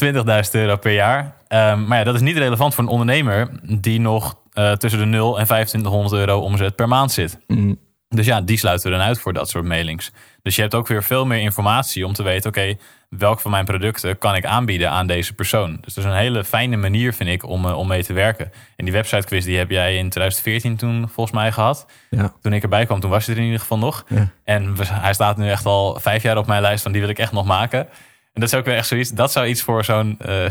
20.000 0.46 0.50
euro 0.52 0.76
per 0.76 0.92
jaar. 0.92 1.34
Um, 1.48 1.86
maar 1.86 1.98
ja, 1.98 2.04
dat 2.04 2.14
is 2.14 2.20
niet 2.20 2.36
relevant 2.36 2.74
voor 2.74 2.84
een 2.84 2.90
ondernemer 2.90 3.48
die 3.62 4.00
nog 4.00 4.34
uh, 4.54 4.72
tussen 4.72 5.00
de 5.00 5.06
0 5.06 5.38
en 5.38 5.44
2500 5.44 6.20
euro 6.20 6.40
omzet 6.40 6.74
per 6.74 6.88
maand 6.88 7.12
zit. 7.12 7.38
Mm. 7.46 7.78
Dus 8.14 8.26
ja, 8.26 8.40
die 8.40 8.58
sluiten 8.58 8.90
we 8.90 8.96
dan 8.96 9.06
uit 9.06 9.20
voor 9.20 9.32
dat 9.32 9.48
soort 9.48 9.64
mailings. 9.64 10.12
Dus 10.42 10.56
je 10.56 10.60
hebt 10.60 10.74
ook 10.74 10.86
weer 10.86 11.02
veel 11.02 11.26
meer 11.26 11.40
informatie 11.40 12.06
om 12.06 12.12
te 12.12 12.22
weten: 12.22 12.50
oké, 12.50 12.58
okay, 12.58 12.78
welk 13.08 13.40
van 13.40 13.50
mijn 13.50 13.64
producten 13.64 14.18
kan 14.18 14.34
ik 14.34 14.44
aanbieden 14.44 14.90
aan 14.90 15.06
deze 15.06 15.32
persoon? 15.34 15.78
Dus 15.80 15.94
dat 15.94 16.04
is 16.04 16.10
een 16.10 16.16
hele 16.16 16.44
fijne 16.44 16.76
manier, 16.76 17.12
vind 17.14 17.30
ik, 17.30 17.46
om, 17.46 17.64
uh, 17.64 17.78
om 17.78 17.88
mee 17.88 18.04
te 18.04 18.12
werken. 18.12 18.52
En 18.76 18.84
die 18.84 18.94
website 18.94 19.26
quiz 19.26 19.44
die 19.44 19.58
heb 19.58 19.70
jij 19.70 19.96
in 19.96 20.10
2014 20.10 20.76
toen 20.76 21.08
volgens 21.08 21.36
mij 21.36 21.52
gehad. 21.52 21.86
Ja. 22.10 22.32
Toen 22.40 22.52
ik 22.52 22.62
erbij 22.62 22.86
kwam, 22.86 23.00
toen 23.00 23.10
was 23.10 23.26
je 23.26 23.32
er 23.32 23.38
in 23.38 23.44
ieder 23.44 23.60
geval 23.60 23.78
nog. 23.78 24.04
Ja. 24.08 24.28
En 24.44 24.74
hij 24.84 25.12
staat 25.12 25.36
nu 25.36 25.50
echt 25.50 25.66
al 25.66 26.00
vijf 26.00 26.22
jaar 26.22 26.36
op 26.36 26.46
mijn 26.46 26.62
lijst 26.62 26.82
van 26.82 26.92
die 26.92 27.00
wil 27.00 27.10
ik 27.10 27.18
echt 27.18 27.32
nog 27.32 27.44
maken. 27.44 27.88
En 28.32 28.40
dat 28.40 28.52
is 28.52 28.58
ook 28.58 28.64
weer 28.64 28.76
echt 28.76 28.86
zoiets. 28.86 29.10
Dat 29.10 29.32
zou 29.32 29.46
iets 29.46 29.62
voor 29.62 29.84
zo'n 29.84 30.18
uh, 30.26 30.44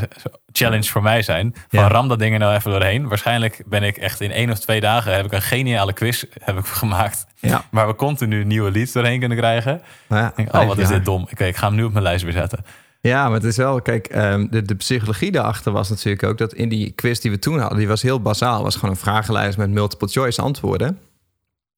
challenge 0.52 0.84
voor 0.84 1.02
mij 1.02 1.22
zijn. 1.22 1.54
Van 1.68 1.80
Ja. 1.80 1.88
ram 1.88 2.08
dat 2.08 2.20
ding 2.20 2.34
er 2.34 2.40
nou 2.40 2.56
even 2.56 2.72
doorheen. 2.72 3.08
Waarschijnlijk 3.08 3.64
ben 3.66 3.84
ik 3.84 3.98
echt 3.98 4.22
in 4.22 4.32
één 4.32 4.52
of 4.52 4.60
twee 4.60 4.80
dagen 4.80 5.16
heb 5.16 5.26
ik 5.26 5.32
een 5.32 5.42
geniale 5.42 5.94
quiz 5.94 6.24
heb 6.44 6.58
ik 6.58 6.66
gemaakt. 6.82 7.26
Ja. 7.36 7.64
Waar 7.72 7.88
we 7.88 7.96
continu 7.96 8.44
nieuwe 8.44 8.72
leads 8.72 8.92
doorheen 8.92 9.20
kunnen 9.20 9.38
krijgen. 9.38 9.82
Nou 10.08 10.22
ja, 10.22 10.28
Ik 10.30 10.36
denk, 10.36 10.56
oh, 10.56 10.68
wat 10.68 10.78
is 10.78 10.88
dit 10.88 11.06
dom. 11.06 11.22
Oké, 11.32 11.46
ik 11.46 11.56
ga 11.56 11.68
hem 11.68 11.76
nu 11.76 11.84
op 11.84 11.92
mijn 11.92 12.04
lijst 12.04 12.24
weer 12.24 12.34
zetten. 12.34 12.66
Ja, 13.02 13.24
maar 13.26 13.34
het 13.34 13.44
is 13.44 13.58
wel, 13.58 13.82
kijk, 13.82 14.08
ehm, 14.08 14.48
de, 14.50 14.62
de 14.62 14.76
psychologie 14.76 15.32
daarachter 15.32 15.72
was 15.72 15.90
natuurlijk 15.90 16.24
ook 16.24 16.38
dat 16.38 16.54
in 16.54 16.70
die 16.70 16.92
quiz 16.92 17.20
die 17.20 17.32
we 17.32 17.40
toen 17.40 17.60
hadden, 17.60 17.78
die 17.78 17.88
was 17.88 18.02
heel 18.02 18.22
bazaal. 18.22 18.64
was 18.64 18.76
gewoon 18.76 18.90
een 18.90 18.96
vragenlijst 19.02 19.58
met 19.58 19.70
multiple 19.70 20.08
choice 20.08 20.42
antwoorden. 20.42 21.00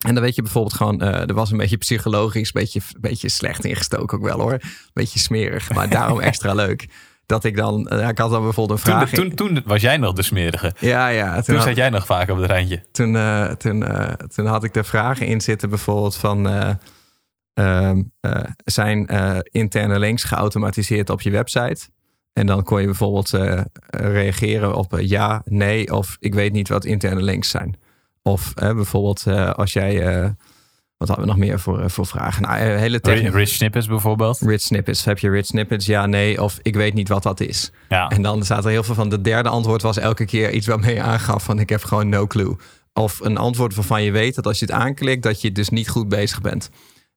En 0.02 0.14
dan 0.14 0.24
weet 0.24 0.36
je 0.36 0.42
bijvoorbeeld 0.42 0.74
gewoon, 0.74 1.02
eh, 1.02 1.30
er 1.30 1.34
was 1.34 1.52
een 1.52 1.58
beetje 1.58 1.78
psychologisch, 1.78 2.48
een 2.54 2.62
beetje, 2.62 2.82
beetje 3.00 3.30
slecht 3.30 3.66
ingestoken 3.66 4.18
ook 4.18 4.24
wel 4.24 4.40
hoor. 4.40 4.54
Een 4.54 4.62
beetje 4.94 5.20
smerig, 5.20 5.74
maar 5.74 5.90
daarom 6.00 6.20
extra 6.20 6.54
leuk. 6.54 6.88
Dat 7.26 7.44
ik 7.44 7.56
dan, 7.56 7.88
eh, 7.88 8.10
ik 8.10 8.18
had 8.18 8.32
dan 8.32 8.44
bijvoorbeeld 8.44 8.80
een 8.80 8.86
vraag. 8.86 9.10
toen, 9.10 9.36
toen 9.36 9.62
was 9.66 9.82
jij 9.82 9.98
nog 9.98 10.14
de 10.14 10.22
smerige. 10.22 10.74
ja, 10.80 11.08
ja. 11.08 11.34
Toen, 11.34 11.44
Toen 11.44 11.56
had, 11.56 11.64
zat 11.64 11.76
jij 11.76 11.90
nog 11.90 12.06
vaak 12.06 12.30
op 12.30 12.38
het 12.38 12.52
randje. 12.52 12.84
toen, 12.92 13.16
eh, 13.16 13.46
toen, 13.52 13.86
toen 14.28 14.46
had 14.46 14.64
ik 14.64 14.74
de 14.74 14.84
vragen 14.84 15.26
in 15.28 15.42
zitten 15.42 15.70
bijvoorbeeld 15.70 16.16
van... 16.16 16.48
eh, 16.48 16.70
ehm, 17.54 18.02
eh, 18.20 18.44
zijn 18.66 19.08
interne 19.44 20.00
links 20.00 20.24
geautomatiseerd 20.24 21.10
op 21.10 21.22
je 21.22 21.32
website? 21.32 21.90
En 22.34 22.46
dan 22.46 22.64
kon 22.64 22.80
je 22.80 22.86
bijvoorbeeld 22.86 23.30
reageren 23.90 24.76
op 24.76 24.98
ja, 25.00 25.42
nee 25.46 25.94
of 25.94 26.18
ik 26.20 26.34
weet 26.34 26.54
niet 26.54 26.68
wat 26.68 26.86
interne 26.86 27.22
links 27.22 27.50
zijn. 27.50 27.76
Of 28.22 28.54
bijvoorbeeld 28.54 29.28
eh, 29.28 29.52
als 29.52 29.74
jij... 29.74 30.08
eh, 30.08 30.30
wat 30.98 31.08
hadden 31.08 31.26
we 31.26 31.32
nog 31.32 31.42
meer 31.42 31.60
voor, 31.60 31.82
eh, 31.82 31.90
voor 31.90 32.06
vragen? 32.06 32.42
Nou, 32.42 32.60
hele 32.60 33.00
technische... 33.00 33.38
Rich 33.38 33.50
snippets 33.50 33.88
bijvoorbeeld. 33.88 34.40
Rich 34.40 34.62
snippets. 34.62 35.06
Heb 35.06 35.20
je 35.20 35.30
rich 35.30 35.46
snippets? 35.46 35.86
Ja, 35.86 36.06
nee. 36.06 36.42
Of 36.42 36.60
ik 36.62 36.76
weet 36.76 36.94
niet 36.94 37.08
wat 37.08 37.24
dat 37.24 37.40
is. 37.40 37.72
Ja. 37.90 38.10
En 38.10 38.22
dan 38.22 38.44
staat 38.44 38.66
er 38.66 38.72
heel 38.72 38.84
veel 38.84 38.96
van. 38.96 39.10
De 39.10 39.22
derde 39.22 39.50
antwoord 39.50 39.82
was 39.82 39.98
elke 39.98 40.26
keer 40.26 40.52
iets 40.52 40.68
waarmee 40.68 40.94
je 40.94 41.02
aangaf 41.02 41.44
van 41.44 41.60
ik 41.60 41.70
heb 41.70 41.84
gewoon 41.84 42.10
no 42.10 42.28
clue. 42.28 42.56
Of 42.94 43.20
een 43.20 43.38
antwoord 43.38 43.76
waarvan 43.76 44.04
je 44.04 44.12
weet 44.12 44.36
dat 44.36 44.46
als 44.46 44.60
je 44.60 44.66
het 44.66 44.74
aanklikt, 44.74 45.24
dat 45.24 45.42
je 45.42 45.52
dus 45.52 45.70
niet 45.70 45.90
goed 45.90 46.10
bezig 46.10 46.42
bent. 46.42 46.70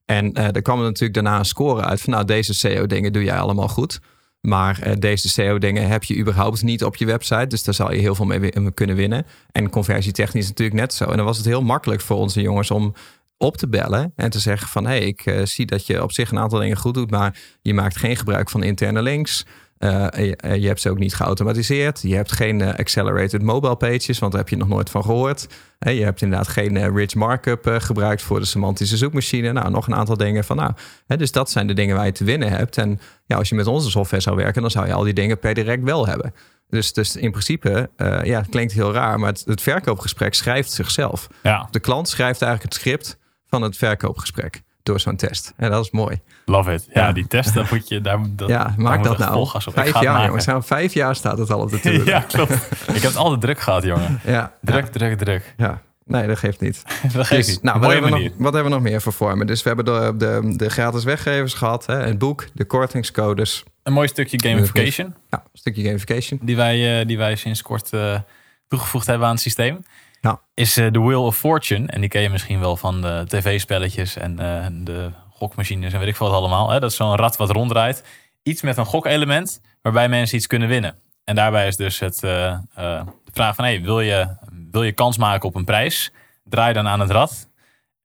En 0.05 0.33
er 0.33 0.61
kwam 0.61 0.77
er 0.77 0.85
natuurlijk 0.85 1.13
daarna 1.13 1.37
een 1.39 1.45
score 1.45 1.81
uit 1.81 2.01
van 2.01 2.13
nou, 2.13 2.25
deze 2.25 2.53
SEO-dingen 2.53 3.13
doe 3.13 3.23
jij 3.23 3.37
allemaal 3.37 3.67
goed. 3.67 3.99
Maar 4.45 4.81
eh, 4.81 4.93
deze 4.99 5.29
SEO-dingen 5.29 5.87
heb 5.87 6.03
je 6.03 6.17
überhaupt 6.17 6.63
niet 6.63 6.83
op 6.83 6.95
je 6.95 7.05
website. 7.05 7.47
Dus 7.47 7.63
daar 7.63 7.73
zal 7.73 7.93
je 7.93 7.99
heel 7.99 8.15
veel 8.15 8.25
mee 8.25 8.71
kunnen 8.73 8.95
winnen. 8.95 9.25
En 9.51 9.69
conversietechnisch 9.69 10.47
natuurlijk 10.47 10.79
net 10.79 10.93
zo. 10.93 11.05
En 11.05 11.17
dan 11.17 11.25
was 11.25 11.37
het 11.37 11.45
heel 11.45 11.61
makkelijk 11.61 12.01
voor 12.01 12.17
onze 12.17 12.41
jongens 12.41 12.71
om 12.71 12.93
op 13.37 13.57
te 13.57 13.67
bellen 13.67 14.13
en 14.15 14.29
te 14.29 14.39
zeggen 14.39 14.67
van... 14.67 14.85
hé, 14.85 14.97
hey, 14.97 15.05
ik 15.05 15.25
eh, 15.25 15.45
zie 15.45 15.65
dat 15.65 15.85
je 15.85 16.03
op 16.03 16.11
zich 16.11 16.31
een 16.31 16.39
aantal 16.39 16.59
dingen 16.59 16.77
goed 16.77 16.93
doet... 16.93 17.11
maar 17.11 17.39
je 17.61 17.73
maakt 17.73 17.97
geen 17.97 18.15
gebruik 18.15 18.49
van 18.49 18.63
interne 18.63 19.01
links... 19.01 19.45
Uh, 19.85 20.07
je, 20.11 20.59
je, 20.59 20.67
hebt 20.67 20.81
ze 20.81 20.89
ook 20.89 20.99
niet 20.99 21.15
geautomatiseerd. 21.15 22.01
Je 22.01 22.15
hebt 22.15 22.31
geen 22.31 22.59
uh, 22.59 22.73
accelerated 22.73 23.41
mobile 23.41 23.75
pages, 23.75 24.19
want 24.19 24.31
daar 24.31 24.41
heb 24.41 24.49
je 24.49 24.57
nog 24.57 24.67
nooit 24.67 24.89
van 24.89 25.03
gehoord. 25.03 25.47
je 25.79 26.03
hebt 26.03 26.21
inderdaad 26.21 26.47
geen 26.47 26.95
rich 26.95 27.15
markup 27.15 27.75
gebruikt 27.77 28.21
voor 28.21 28.39
de 28.39 28.45
semantische 28.45 28.97
zoekmachine. 28.97 29.51
Nou, 29.51 29.69
nog 29.69 29.87
een 29.87 29.95
aantal 29.95 30.17
dingen 30.17 30.43
van 30.43 30.55
nou. 30.55 30.71
dus 31.07 31.31
dat 31.31 31.49
zijn 31.49 31.67
de 31.67 31.73
dingen 31.73 31.95
waar 31.95 32.05
je 32.05 32.11
te 32.11 32.23
winnen 32.23 32.49
hebt. 32.49 32.77
En 32.77 32.99
ja, 33.25 33.37
als 33.37 33.49
je 33.49 33.55
met 33.55 33.67
onze 33.67 33.89
software 33.89 34.21
zou 34.21 34.35
werken, 34.35 34.61
dan 34.61 34.71
zou 34.71 34.87
je 34.87 34.93
al 34.93 35.03
die 35.03 35.13
dingen 35.13 35.39
per 35.39 35.53
direct 35.53 35.83
wel 35.83 36.07
hebben. 36.07 36.33
Dus, 36.69 36.93
dus 36.93 37.15
in 37.15 37.31
principe, 37.31 37.89
ja, 38.23 38.39
het 38.39 38.49
klinkt 38.49 38.73
heel 38.73 38.93
raar, 38.93 39.19
maar 39.19 39.29
het, 39.29 39.43
het 39.45 39.61
verkoopgesprek 39.61 40.33
schrijft 40.33 40.71
zichzelf. 40.71 41.27
Ja. 41.43 41.67
De 41.71 41.79
klant 41.79 42.09
schrijft 42.09 42.41
eigenlijk 42.41 42.73
het 42.73 42.81
script 42.81 43.17
van 43.47 43.61
het 43.61 43.77
verkoopgesprek 43.77 44.63
door 44.85 44.99
zo'n 44.99 45.15
test. 45.15 45.53
En 45.57 45.71
dat 45.71 45.83
is 45.85 45.91
mooi. 45.91 46.19
Love 46.45 46.73
it. 46.73 46.87
Ja, 46.93 47.07
Ja. 47.07 47.11
die 47.13 47.27
test, 47.27 47.53
dat 47.53 47.69
moet 47.71 47.87
je... 47.87 48.01
Daar, 48.01 48.19
dat, 48.29 48.49
ja, 48.49 48.63
daar 48.63 48.73
maak 48.77 49.03
dat 49.03 49.17
nou. 49.17 49.47
Vijf 49.51 50.01
jaar, 50.01 50.25
jongens. 50.25 50.45
Nou, 50.45 50.63
vijf 50.63 50.93
jaar 50.93 51.15
staat 51.15 51.37
het 51.37 51.51
al 51.51 51.59
op 51.61 51.69
de 51.69 51.79
tour. 51.89 52.05
Ja, 52.05 52.19
klopt. 52.19 52.51
Ik 52.87 52.93
heb 52.93 53.01
het 53.01 53.15
altijd 53.15 53.41
druk 53.41 53.59
gehad, 53.59 53.83
jongen. 53.83 54.19
ja, 54.25 54.53
Druk, 54.61 54.85
druk, 54.85 55.17
druk. 55.17 55.53
ja. 55.57 55.81
Nee, 56.05 56.27
dat 56.27 56.37
geeft 56.37 56.61
niet. 56.61 56.83
Dat 57.13 57.27
geeft 57.27 57.45
Dus, 57.45 57.47
niet. 57.55 57.63
nou, 57.63 57.79
wat, 57.79 57.91
hebben 57.91 58.11
nog, 58.11 58.19
wat 58.37 58.53
hebben 58.53 58.63
we 58.63 58.77
nog 58.77 58.81
meer 58.87 59.01
voor 59.01 59.13
vormen? 59.13 59.47
Dus 59.47 59.63
we 59.63 59.67
hebben 59.67 59.85
de, 59.85 60.13
de, 60.17 60.53
de 60.57 60.69
gratis 60.69 61.03
weggevers 61.03 61.53
gehad, 61.53 61.85
hè, 61.85 61.95
het 61.95 62.17
boek, 62.17 62.47
de 62.53 62.65
kortingscodes. 62.65 63.63
Een 63.83 63.93
mooi 63.93 64.07
stukje 64.07 64.39
gamification. 64.41 65.15
Ja, 65.29 65.37
een 65.37 65.59
stukje 65.59 65.83
gamification. 65.83 66.39
Die 66.43 66.55
wij, 66.55 66.99
uh, 66.99 67.07
die 67.07 67.17
wij 67.17 67.35
sinds 67.35 67.61
kort 67.61 67.89
uh, 67.93 68.19
toegevoegd 68.67 69.07
hebben 69.07 69.27
aan 69.27 69.33
het 69.33 69.41
systeem. 69.41 69.85
Ja. 70.25 70.41
Is 70.53 70.77
uh, 70.77 70.91
de 70.91 70.99
Wheel 70.99 71.23
of 71.23 71.37
Fortune. 71.37 71.87
En 71.87 72.01
die 72.01 72.09
ken 72.09 72.21
je 72.21 72.29
misschien 72.29 72.59
wel 72.59 72.77
van 72.77 73.01
de 73.01 73.23
tv-spelletjes 73.27 74.15
en 74.15 74.31
uh, 74.41 74.65
de 74.71 75.11
gokmachines 75.29 75.93
en 75.93 75.99
weet 75.99 76.07
ik 76.07 76.15
veel 76.15 76.27
wat 76.27 76.35
allemaal. 76.35 76.69
Hè? 76.69 76.79
Dat 76.79 76.91
is 76.91 76.97
zo'n 76.97 77.15
rad 77.15 77.35
wat 77.35 77.51
ronddraait. 77.51 78.03
Iets 78.43 78.61
met 78.61 78.77
een 78.77 78.85
gokelement 78.85 79.61
waarbij 79.81 80.09
mensen 80.09 80.37
iets 80.37 80.47
kunnen 80.47 80.67
winnen. 80.67 80.99
En 81.23 81.35
daarbij 81.35 81.67
is 81.67 81.75
dus 81.75 81.99
het, 81.99 82.19
de 82.19 83.03
vraag 83.31 83.55
van... 83.55 83.65
Hey, 83.65 83.81
wil, 83.81 83.99
je, 83.99 84.37
wil 84.71 84.83
je 84.83 84.91
kans 84.91 85.17
maken 85.17 85.47
op 85.47 85.55
een 85.55 85.65
prijs? 85.65 86.11
Draai 86.43 86.73
dan 86.73 86.87
aan 86.87 86.99
het 86.99 87.11
rad. 87.11 87.49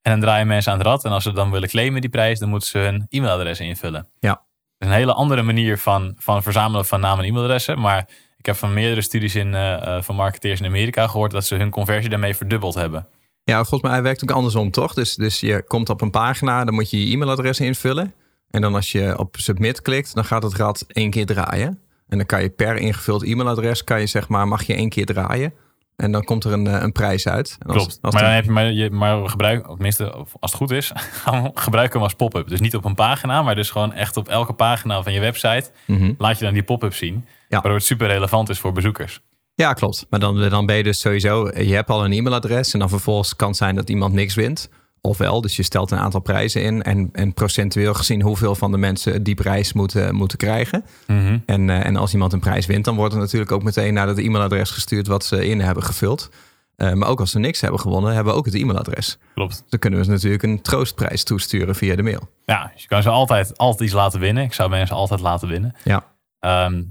En 0.03 0.11
dan 0.13 0.21
draaien 0.21 0.47
mensen 0.47 0.73
aan 0.73 0.79
het 0.79 0.87
rad. 0.87 1.05
En 1.05 1.13
als 1.13 1.23
ze 1.23 1.33
dan 1.33 1.51
willen 1.51 1.69
claimen 1.69 2.01
die 2.01 2.11
prijs, 2.11 2.39
dan 2.39 2.49
moeten 2.49 2.69
ze 2.69 2.79
hun 2.79 3.07
e-mailadres 3.09 3.61
invullen. 3.61 4.09
Ja. 4.19 4.31
Dat 4.31 4.43
is 4.79 4.87
een 4.89 5.01
hele 5.01 5.13
andere 5.13 5.43
manier 5.43 5.79
van, 5.79 6.15
van 6.19 6.43
verzamelen 6.43 6.87
van 6.87 7.01
namen 7.01 7.25
en 7.25 7.31
e-mailadressen. 7.31 7.81
Maar 7.81 8.09
ik 8.41 8.47
heb 8.47 8.57
van 8.57 8.73
meerdere 8.73 9.03
studies 9.03 9.35
in, 9.35 9.53
uh, 9.53 10.03
van 10.03 10.15
marketeers 10.15 10.61
in 10.61 10.67
Amerika 10.67 11.07
gehoord 11.07 11.31
dat 11.31 11.45
ze 11.45 11.55
hun 11.55 11.71
conversie 11.71 12.11
daarmee 12.11 12.37
verdubbeld 12.37 12.75
hebben. 12.75 13.07
Ja, 13.45 13.65
volgens 13.65 13.91
mij 13.91 14.03
werkt 14.03 14.21
het 14.21 14.31
ook 14.31 14.37
andersom, 14.37 14.71
toch? 14.71 14.95
Dus, 14.95 15.15
dus 15.15 15.41
je 15.41 15.65
komt 15.67 15.89
op 15.89 16.01
een 16.01 16.11
pagina, 16.11 16.65
dan 16.65 16.75
moet 16.75 16.91
je 16.91 17.07
je 17.07 17.13
e-mailadres 17.13 17.61
invullen. 17.61 18.15
En 18.51 18.61
dan 18.61 18.75
als 18.75 18.93
je 18.93 19.19
op 19.19 19.37
submit 19.39 19.83
klikt, 19.83 20.15
dan 20.15 20.25
gaat 20.25 20.43
het 20.43 20.55
rad 20.55 20.85
één 20.89 21.11
keer 21.11 21.27
draaien. 21.27 21.79
En 22.09 22.17
dan 22.17 22.27
kan 22.27 22.43
je 22.43 22.51
per 22.51 22.77
ingevuld 22.77 23.23
e-mailadres, 23.23 23.85
kan 23.85 24.01
je 24.01 24.07
zeg 24.07 24.29
maar, 24.29 24.49
mag 24.49 24.63
je 24.63 24.75
één 24.75 24.89
keer 24.89 25.07
draaien. 25.07 25.53
En 26.01 26.13
dan 26.13 26.25
komt 26.25 26.45
er 26.45 26.53
een, 26.53 26.67
eh, 26.67 26.83
een 26.83 26.93
prijs 26.93 27.27
uit. 27.29 27.59
Als- 27.67 27.77
Klopt. 27.77 27.99
als 28.03 28.15
maar 28.15 28.23
dan- 28.23 28.33
heb 28.33 28.45
je 28.45 28.51
maar, 28.51 28.73
je, 28.73 28.91
maar 28.91 29.23
of 29.23 29.35
tenminste, 29.37 30.13
als 30.13 30.29
het 30.41 30.55
goed 30.55 30.71
is, 30.71 30.93
gebruiken 31.55 31.93
hem 31.95 32.03
als 32.03 32.15
pop-up. 32.15 32.49
Dus 32.49 32.61
niet 32.61 32.77
op 32.77 32.85
een 32.85 32.95
pagina, 32.95 33.43
maar 33.43 33.55
dus 33.55 33.71
gewoon 33.71 33.93
echt 33.93 34.17
op 34.17 34.29
elke 34.29 34.53
pagina 34.53 35.03
van 35.03 35.13
je 35.13 35.21
website 35.21 35.71
Mhm. 35.87 36.13
laat 36.19 36.39
je 36.39 36.45
dan 36.45 36.55
die 36.55 36.63
pop-up 36.63 36.95
zien. 36.95 37.25
Waardoor 37.49 37.73
het 37.75 37.85
super 37.85 38.07
relevant 38.07 38.49
is 38.49 38.59
voor 38.59 38.73
bezoekers. 38.73 39.21
Ja, 39.55 39.73
klopt. 39.73 40.07
Maar 40.11 40.21
dan, 40.21 40.49
dan 40.49 40.67
ben 40.67 40.77
je 40.77 40.83
dus 40.83 41.01
sowieso, 41.01 41.47
je 41.57 41.75
hebt 41.75 41.91
al 41.91 42.05
een 42.05 42.13
e-mailadres 42.13 42.73
en 42.73 42.79
dan 42.79 42.89
vervolgens 42.89 43.37
kan 43.37 43.49
het 43.49 43.57
zijn 43.57 43.75
dat 43.75 43.91
iemand 43.91 44.13
niks 44.15 44.35
wint. 44.35 44.69
Ofwel, 45.01 45.41
dus 45.41 45.57
je 45.57 45.63
stelt 45.63 45.91
een 45.91 45.99
aantal 45.99 46.21
prijzen 46.21 46.63
in 46.63 46.83
en, 46.83 47.09
en 47.13 47.35
procentueel 47.35 47.95
gezien 47.95 48.23
hoeveel 48.23 48.55
van 48.55 48.71
de 48.71 48.79
mensen 48.79 49.23
die 49.23 49.35
prijs 49.35 49.73
moeten, 49.73 50.15
moeten 50.15 50.39
krijgen. 50.39 50.85
Mhm. 51.07 51.39
En, 51.47 51.71
eh, 51.71 51.87
en 51.87 51.97
als 51.97 52.13
iemand 52.13 52.33
een 52.33 52.41
prijs 52.41 52.67
wint, 52.67 52.85
dan 52.85 52.97
wordt 52.97 53.15
er 53.15 53.21
natuurlijk 53.21 53.53
ook 53.53 53.63
meteen 53.63 53.95
naar 53.95 54.09
het 54.09 54.19
e-mailadres 54.19 54.71
gestuurd 54.71 55.07
wat 55.07 55.25
ze 55.25 55.47
in 55.47 55.61
hebben 55.61 55.83
gevuld. 55.83 56.31
Eh, 56.77 56.93
maar 56.93 57.09
ook 57.09 57.21
als 57.21 57.31
ze 57.31 57.39
niks 57.39 57.61
hebben 57.61 57.81
gewonnen, 57.81 58.15
hebben 58.15 58.33
we 58.33 58.39
ook 58.39 58.45
het 58.45 58.55
e-mailadres. 58.55 59.19
Klopt. 59.35 59.65
Dan 59.69 59.79
kunnen 59.79 59.99
we 59.99 60.05
ze 60.05 60.11
natuurlijk 60.11 60.43
een 60.43 60.63
troostprijs 60.63 61.25
toesturen 61.25 61.75
via 61.75 61.97
de 61.97 62.03
mail. 62.03 62.29
Ja, 62.45 62.71
dus 62.73 62.83
je 62.83 62.89
kan 62.89 63.03
ze 63.03 63.09
altijd, 63.09 63.59
altijd 63.59 63.81
iets 63.81 63.93
laten 63.93 64.21
winnen. 64.21 64.43
Ik 64.43 64.53
zou 64.53 64.71
mensen 64.71 64.97
altijd 64.97 65.21
laten 65.21 65.49
winnen. 65.49 65.75
Ja. 65.85 66.05
Ehm, 66.39 66.83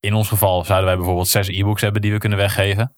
in 0.00 0.14
ons 0.14 0.28
geval 0.28 0.64
zouden 0.64 0.86
wij 0.86 0.96
bijvoorbeeld 0.96 1.28
zes 1.28 1.48
e-books 1.48 1.80
hebben 1.80 2.02
die 2.02 2.12
we 2.12 2.18
kunnen 2.18 2.38
weggeven. 2.38 2.96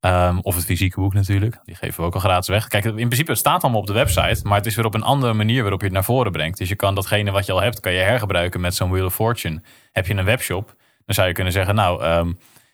Ehm, 0.00 0.38
of 0.38 0.54
het 0.54 0.64
fysieke 0.64 1.00
boek 1.00 1.14
natuurlijk. 1.14 1.60
Die 1.64 1.74
geven 1.74 2.00
we 2.00 2.06
ook 2.06 2.14
al 2.14 2.20
gratis 2.20 2.48
weg. 2.48 2.68
Kijk, 2.68 2.84
in 2.84 2.94
principe 2.94 3.30
het 3.30 3.40
staat 3.40 3.62
allemaal 3.62 3.80
op 3.80 3.86
de 3.86 3.92
website. 3.92 4.40
Maar 4.42 4.56
het 4.56 4.66
is 4.66 4.74
weer 4.74 4.84
op 4.84 4.94
een 4.94 5.02
andere 5.02 5.32
manier 5.32 5.60
waarop 5.60 5.80
je 5.80 5.86
het 5.86 5.94
naar 5.94 6.04
voren 6.04 6.32
brengt. 6.32 6.58
Dus 6.58 6.68
je 6.68 6.76
kan 6.76 6.94
datgene 6.94 7.30
wat 7.30 7.46
je 7.46 7.52
al 7.52 7.62
hebt, 7.62 7.80
kan 7.80 7.92
je 7.92 7.98
hergebruiken 7.98 8.60
met 8.60 8.74
zo'n 8.74 8.90
Wheel 8.90 9.04
of 9.04 9.14
Fortune. 9.14 9.62
Heb 9.92 10.06
je 10.06 10.14
een 10.14 10.24
webshop, 10.24 10.74
dan 11.04 11.14
zou 11.14 11.28
je 11.28 11.34
kunnen 11.34 11.52
zeggen... 11.52 11.74
nou, 11.74 12.02
ehm, 12.02 12.32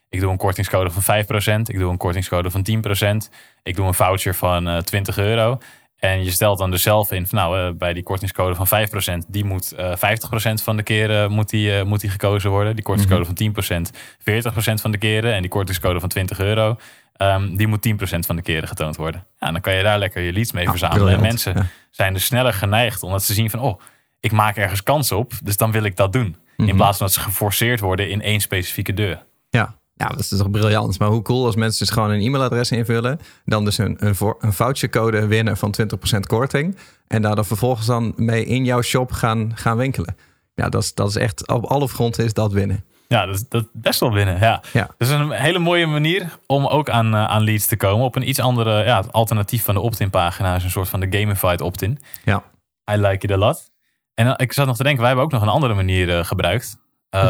ik 0.09 0.21
doe 0.21 0.31
een 0.31 0.37
kortingscode 0.37 0.91
van 0.91 1.03
5%. 1.03 1.69
Ik 1.69 1.79
doe 1.79 1.91
een 1.91 1.97
kortingscode 1.97 2.51
van 2.51 2.63
10%. 2.63 3.31
Ik 3.63 3.77
doe 3.77 3.87
een 3.87 3.95
voucher 3.95 4.35
van 4.35 4.69
eh 4.69 4.79
20 4.79 5.19
euro. 5.19 5.59
En 5.97 6.25
je 6.25 6.31
stelt 6.31 6.59
dan 6.59 6.71
dus 6.71 6.83
zelf 6.83 7.13
in, 7.13 7.27
van, 7.27 7.39
nou, 7.39 7.59
eh, 7.59 7.75
bij 7.79 7.93
die 7.93 8.03
kortingscode 8.03 8.55
van 8.55 8.67
5%, 8.67 9.27
die 9.29 9.45
moet 9.45 9.73
eh 9.73 9.97
50% 9.97 10.63
van 10.63 10.77
de 10.77 10.83
keren 10.83 11.31
moet 11.33 11.49
die, 11.49 11.79
eh, 11.79 11.85
moet 11.85 12.01
die 12.01 12.11
gekozen 12.11 12.51
worden. 12.51 12.75
Die 12.75 12.85
kortingscode 12.85 13.25
van 13.25 13.35
10%, 13.35 13.91
40% 14.19 14.81
van 14.81 14.91
de 14.91 14.99
keren. 14.99 15.35
En 15.35 15.41
die 15.41 15.51
kortingscode 15.51 16.01
van 16.01 16.09
20 16.09 16.39
euro, 16.39 16.77
ehm, 17.17 17.57
die 17.57 17.67
moet 17.67 17.83
10% 17.83 18.27
van 18.27 18.37
de 18.37 18.43
keren 18.43 18.69
getoond 18.69 18.97
worden. 18.97 19.25
Ja, 19.39 19.53
dan 19.53 19.61
kan 19.61 19.75
je 19.75 19.83
daar 19.83 19.99
lekker 19.99 20.23
je 20.23 20.33
leads 20.33 20.53
mee 20.53 20.69
verzamelen. 20.69 21.15
En 21.15 21.21
mensen 21.21 21.55
Ja. 21.57 21.67
zijn 21.91 22.13
dus 22.13 22.25
sneller 22.25 22.53
geneigd, 22.53 23.03
omdat 23.03 23.23
ze 23.25 23.35
zien 23.35 23.51
van, 23.51 23.61
oh, 23.61 23.81
ik 24.21 24.33
maak 24.33 24.57
ergens 24.57 24.83
kans 24.83 25.13
op, 25.13 25.33
dus 25.43 25.57
dan 25.57 25.71
wil 25.73 25.83
ik 25.83 25.97
dat 25.97 26.13
doen. 26.13 26.37
In 26.57 26.77
plaats 26.77 26.99
van 26.99 27.07
dat 27.07 27.15
ze 27.15 27.21
geforceerd 27.21 27.81
worden 27.81 28.11
in 28.11 28.23
één 28.23 28.41
specifieke 28.41 28.95
deur. 28.95 29.25
Ja. 29.51 29.75
ja, 29.95 30.07
dat 30.09 30.19
is 30.19 30.29
toch 30.29 30.51
briljant. 30.51 30.99
Maar 30.99 31.09
hoe 31.09 31.23
cool 31.23 31.47
als 31.47 31.57
mensen 31.57 31.87
dus 31.87 31.95
gewoon 31.95 32.11
een 32.11 32.21
e-mailadres 32.21 32.71
invullen. 32.71 33.21
Dan 33.45 33.65
dus 33.65 33.79
een, 33.79 33.97
een, 33.99 34.15
voor, 34.15 34.37
een 34.41 34.53
vouchercode 34.53 35.27
winnen 35.27 35.57
van 35.57 35.75
20% 36.17 36.21
korting. 36.27 36.77
En 37.07 37.23
daar 37.23 37.35
dan 37.35 37.45
vervolgens 37.45 37.87
dan 37.87 38.13
mee 38.17 38.45
in 38.45 38.65
jouw 38.65 38.83
shop 38.83 39.13
gaan, 39.13 39.53
gaan 39.55 39.77
winkelen. 39.77 40.17
Ja, 40.55 40.69
dat 40.69 40.83
is, 40.83 40.95
dat 40.95 41.09
is 41.09 41.17
echt, 41.17 41.49
op 41.49 41.65
alle 41.65 41.89
fronten 41.89 42.25
is 42.25 42.33
dat 42.33 42.53
winnen. 42.53 42.85
Ja, 43.09 43.27
dat 43.27 43.35
is, 43.35 43.49
dat 43.49 43.69
best 43.73 44.01
wel 44.01 44.13
winnen. 44.13 44.39
Ja. 44.39 44.63
Ja. 44.73 44.89
Dat 44.99 45.09
is 45.09 45.11
een 45.11 45.31
hele 45.31 45.59
mooie 45.59 45.87
manier 45.87 46.39
om 46.47 46.67
ook 46.67 46.91
aan, 46.91 47.15
eh, 47.15 47.25
aan 47.25 47.43
leads 47.43 47.67
te 47.67 47.77
komen. 47.77 48.05
Op 48.05 48.17
een 48.17 48.29
iets 48.29 48.41
andere 48.41 48.85
ja, 48.85 49.05
alternatief 49.11 49.65
van 49.65 49.75
de 49.75 49.81
opt-in 49.81 50.11
pagina. 50.11 50.55
is 50.55 50.65
een 50.65 50.71
soort 50.71 50.89
van 50.89 51.01
de 51.01 51.19
gamified 51.19 51.61
opt-in. 51.61 51.99
Ja. 52.25 52.43
I 52.91 52.97
like 52.97 53.27
it 53.27 53.33
a 53.33 53.37
lot. 53.37 53.71
En 54.15 54.27
eh, 54.27 54.35
ik 54.37 54.53
zat 54.53 54.67
nog 54.67 54.77
te 54.77 54.83
denken, 54.83 55.01
wij 55.01 55.09
hebben 55.09 55.27
ook 55.27 55.33
nog 55.33 55.43
een 55.43 55.55
andere 55.55 55.75
manier 55.75 56.19
eh, 56.19 56.25
gebruikt. 56.25 56.79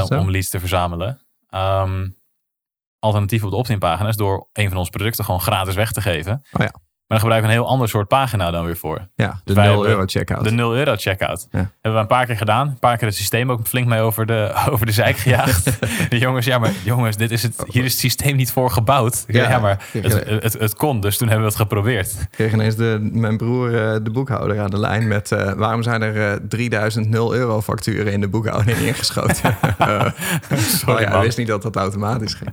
om 0.08 0.30
leads 0.30 0.50
te 0.50 0.58
verzamelen. 0.58 1.20
Ehm, 1.48 2.08
alternatief 2.98 3.44
op 3.44 3.50
de 3.50 3.56
opt-in 3.56 3.78
pagina 3.78 4.08
is 4.08 4.16
door 4.16 4.48
een 4.52 4.68
van 4.68 4.78
onze 4.78 4.90
producten 4.90 5.24
gewoon 5.24 5.40
gratis 5.40 5.74
weg 5.74 5.92
te 5.92 6.00
geven. 6.00 6.42
Oh 6.52 6.64
ja. 6.64 6.72
Maar 7.08 7.18
dan 7.18 7.26
gebruiken 7.26 7.50
we 7.50 7.56
een 7.56 7.62
heel 7.62 7.72
ander 7.72 7.88
soort 7.88 8.08
pagina 8.08 8.50
dan 8.50 8.64
weer 8.64 8.76
voor. 8.76 9.08
Ja, 9.14 9.40
de 9.44 9.54
Wij 9.54 9.64
0 9.64 9.72
hebben 9.74 9.90
euro 9.90 10.02
checkout. 10.06 10.44
De 10.44 10.50
0 10.50 10.76
euro 10.76 10.94
checkout. 10.96 11.48
Ja. 11.50 11.58
Hebben 11.58 11.92
we 11.92 11.98
een 11.98 12.06
paar 12.06 12.26
keer 12.26 12.36
gedaan. 12.36 12.68
Een 12.68 12.78
paar 12.78 12.96
keer 12.96 13.06
het 13.08 13.16
systeem 13.16 13.50
ook 13.50 13.66
flink 13.66 13.86
mee 13.86 14.00
over 14.00 14.26
de, 14.26 14.52
over 14.70 14.86
de 14.86 14.92
zijk 14.92 15.16
gejaagd. 15.16 15.64
de 16.10 16.18
jongens, 16.18 16.46
ja, 16.46 16.58
maar 16.58 16.70
jongens, 16.84 17.16
dit 17.16 17.30
is 17.30 17.42
het, 17.42 17.64
hier 17.70 17.84
is 17.84 17.90
het 17.90 18.00
systeem 18.00 18.36
niet 18.36 18.52
voor 18.52 18.70
gebouwd. 18.70 19.24
Ja, 19.26 19.48
Ja. 19.48 19.58
maar 19.58 19.84
het, 19.92 20.24
het, 20.42 20.52
het 20.52 20.74
kon, 20.74 21.00
dus 21.00 21.16
toen 21.16 21.28
hebben 21.28 21.46
we 21.46 21.52
het 21.52 21.60
geprobeerd. 21.62 22.12
Ik 22.20 22.28
kreeg 22.30 22.52
ineens 22.52 22.76
de, 22.76 23.08
mijn 23.12 23.36
broer, 23.36 23.66
eh, 23.74 23.96
de 24.02 24.10
boekhouder, 24.10 24.60
aan 24.60 24.70
de 24.70 24.78
lijn 24.78 25.08
met... 25.08 25.32
eh, 25.32 25.52
waarom 25.52 25.82
zijn 25.82 26.02
er 26.02 26.30
eh, 26.32 26.38
3000 26.48 27.08
0 27.08 27.34
euro 27.34 27.60
facturen 27.62 28.12
in 28.12 28.20
de 28.20 28.28
boekhouding 28.28 28.78
ingeschoten? 28.78 29.54
Eh, 29.78 30.06
Sorry, 30.58 31.04
oh 31.04 31.10
ja, 31.10 31.20
wist 31.20 31.38
niet 31.38 31.46
dat 31.46 31.62
dat 31.62 31.76
automatisch 31.76 32.34
ging. 32.34 32.50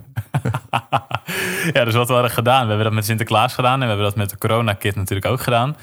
ja, 1.72 1.84
dus 1.84 1.94
wat 1.94 2.06
we 2.06 2.12
hadden 2.12 2.30
gedaan, 2.30 2.60
we 2.62 2.66
hebben 2.68 2.84
dat 2.84 2.92
met 2.92 3.04
Sinterklaas 3.04 3.54
gedaan 3.54 3.72
en 3.72 3.80
we 3.80 3.86
hebben 3.86 4.04
dat 4.04 4.16
met 4.16 4.30
de 4.30 4.36
Corona 4.48 4.72
Kit 4.72 4.94
natuurlijk 4.94 5.26
ook 5.32 5.40
gedaan. 5.40 5.76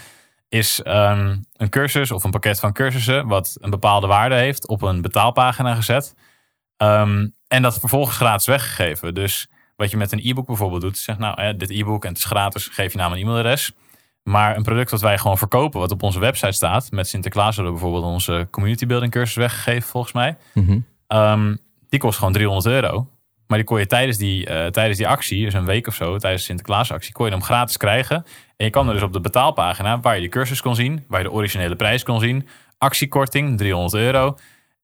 Is 0.50 0.82
ehm, 0.82 1.38
een 1.54 1.70
cursus 1.70 2.12
of 2.12 2.24
een 2.24 2.32
pakket 2.32 2.60
van 2.60 2.74
cursussen 2.74 3.28
wat 3.28 3.58
een 3.60 3.70
bepaalde 3.70 4.08
waarde 4.08 4.36
heeft 4.36 4.68
op 4.68 4.82
een 4.82 5.02
betaalpagina 5.02 5.76
gezet. 5.76 6.16
Ehm, 6.78 7.28
en 7.48 7.62
dat 7.62 7.80
vervolgens 7.80 8.16
gratis 8.16 8.46
weggegeven. 8.46 9.14
Dus 9.14 9.48
wat 9.76 9.92
je 9.92 9.98
met 9.98 10.12
een 10.12 10.20
e-book 10.24 10.46
bijvoorbeeld 10.46 10.82
doet, 10.82 10.98
zegt 10.98 11.20
nou, 11.20 11.42
eh, 11.42 11.58
dit 11.58 11.70
e-book 11.70 12.04
en 12.04 12.10
het 12.10 12.18
is 12.18 12.26
gratis, 12.26 12.68
geef 12.68 12.92
je 12.92 12.98
naam 12.98 13.12
en 13.12 13.18
e-mailadres. 13.18 13.72
Maar 14.24 14.56
een 14.56 14.64
product 14.64 14.92
wat 14.92 15.02
wij 15.02 15.18
gewoon 15.18 15.38
verkopen, 15.38 15.80
wat 15.80 15.92
op 15.92 16.04
onze 16.04 16.20
website 16.20 16.52
staat, 16.52 16.92
met 16.92 17.08
Sinterklaas 17.08 17.56
hebben 17.56 17.74
we 17.74 17.80
bijvoorbeeld 17.80 18.12
onze 18.12 18.48
community 18.52 18.86
building 18.86 19.12
cursus 19.12 19.36
weggegeven 19.36 19.90
volgens 19.90 20.14
mij. 20.14 20.38
Mhm. 20.54 20.80
Ehm, 21.08 21.56
die 21.90 22.00
kost 22.00 22.18
gewoon 22.18 22.34
300 22.34 22.66
euro. 22.66 23.08
Maar 23.52 23.60
die 23.60 23.70
kon 23.70 23.80
je 23.80 23.88
tijdens 23.88 24.18
die, 24.18 24.46
eh, 24.46 24.68
tijdens 24.68 24.98
die 24.98 25.08
actie, 25.08 25.46
dus 25.46 25.54
een 25.54 25.66
week 25.66 25.88
of 25.88 25.96
zo, 25.96 26.18
tijdens 26.18 26.42
de 26.42 26.48
Sinterklaasactie, 26.48 27.14
kon 27.14 27.26
je 27.26 27.32
hem 27.32 27.44
gratis 27.44 27.78
krijgen. 27.78 28.16
En 28.58 28.66
je 28.66 28.70
kwam 28.70 28.88
er 28.88 28.94
dus 28.94 29.04
op 29.04 29.14
de 29.14 29.22
betaalpagina, 29.22 30.00
waar 30.00 30.16
je 30.16 30.22
de 30.22 30.30
cursus 30.30 30.62
kon 30.62 30.76
zien, 30.76 31.06
waar 31.08 31.22
je 31.22 31.28
de 31.28 31.34
originele 31.34 31.76
prijs 31.76 32.04
kon 32.04 32.20
zien. 32.20 32.48
Actiekorting, 32.78 33.58
300 33.58 33.94
euro. 33.94 34.38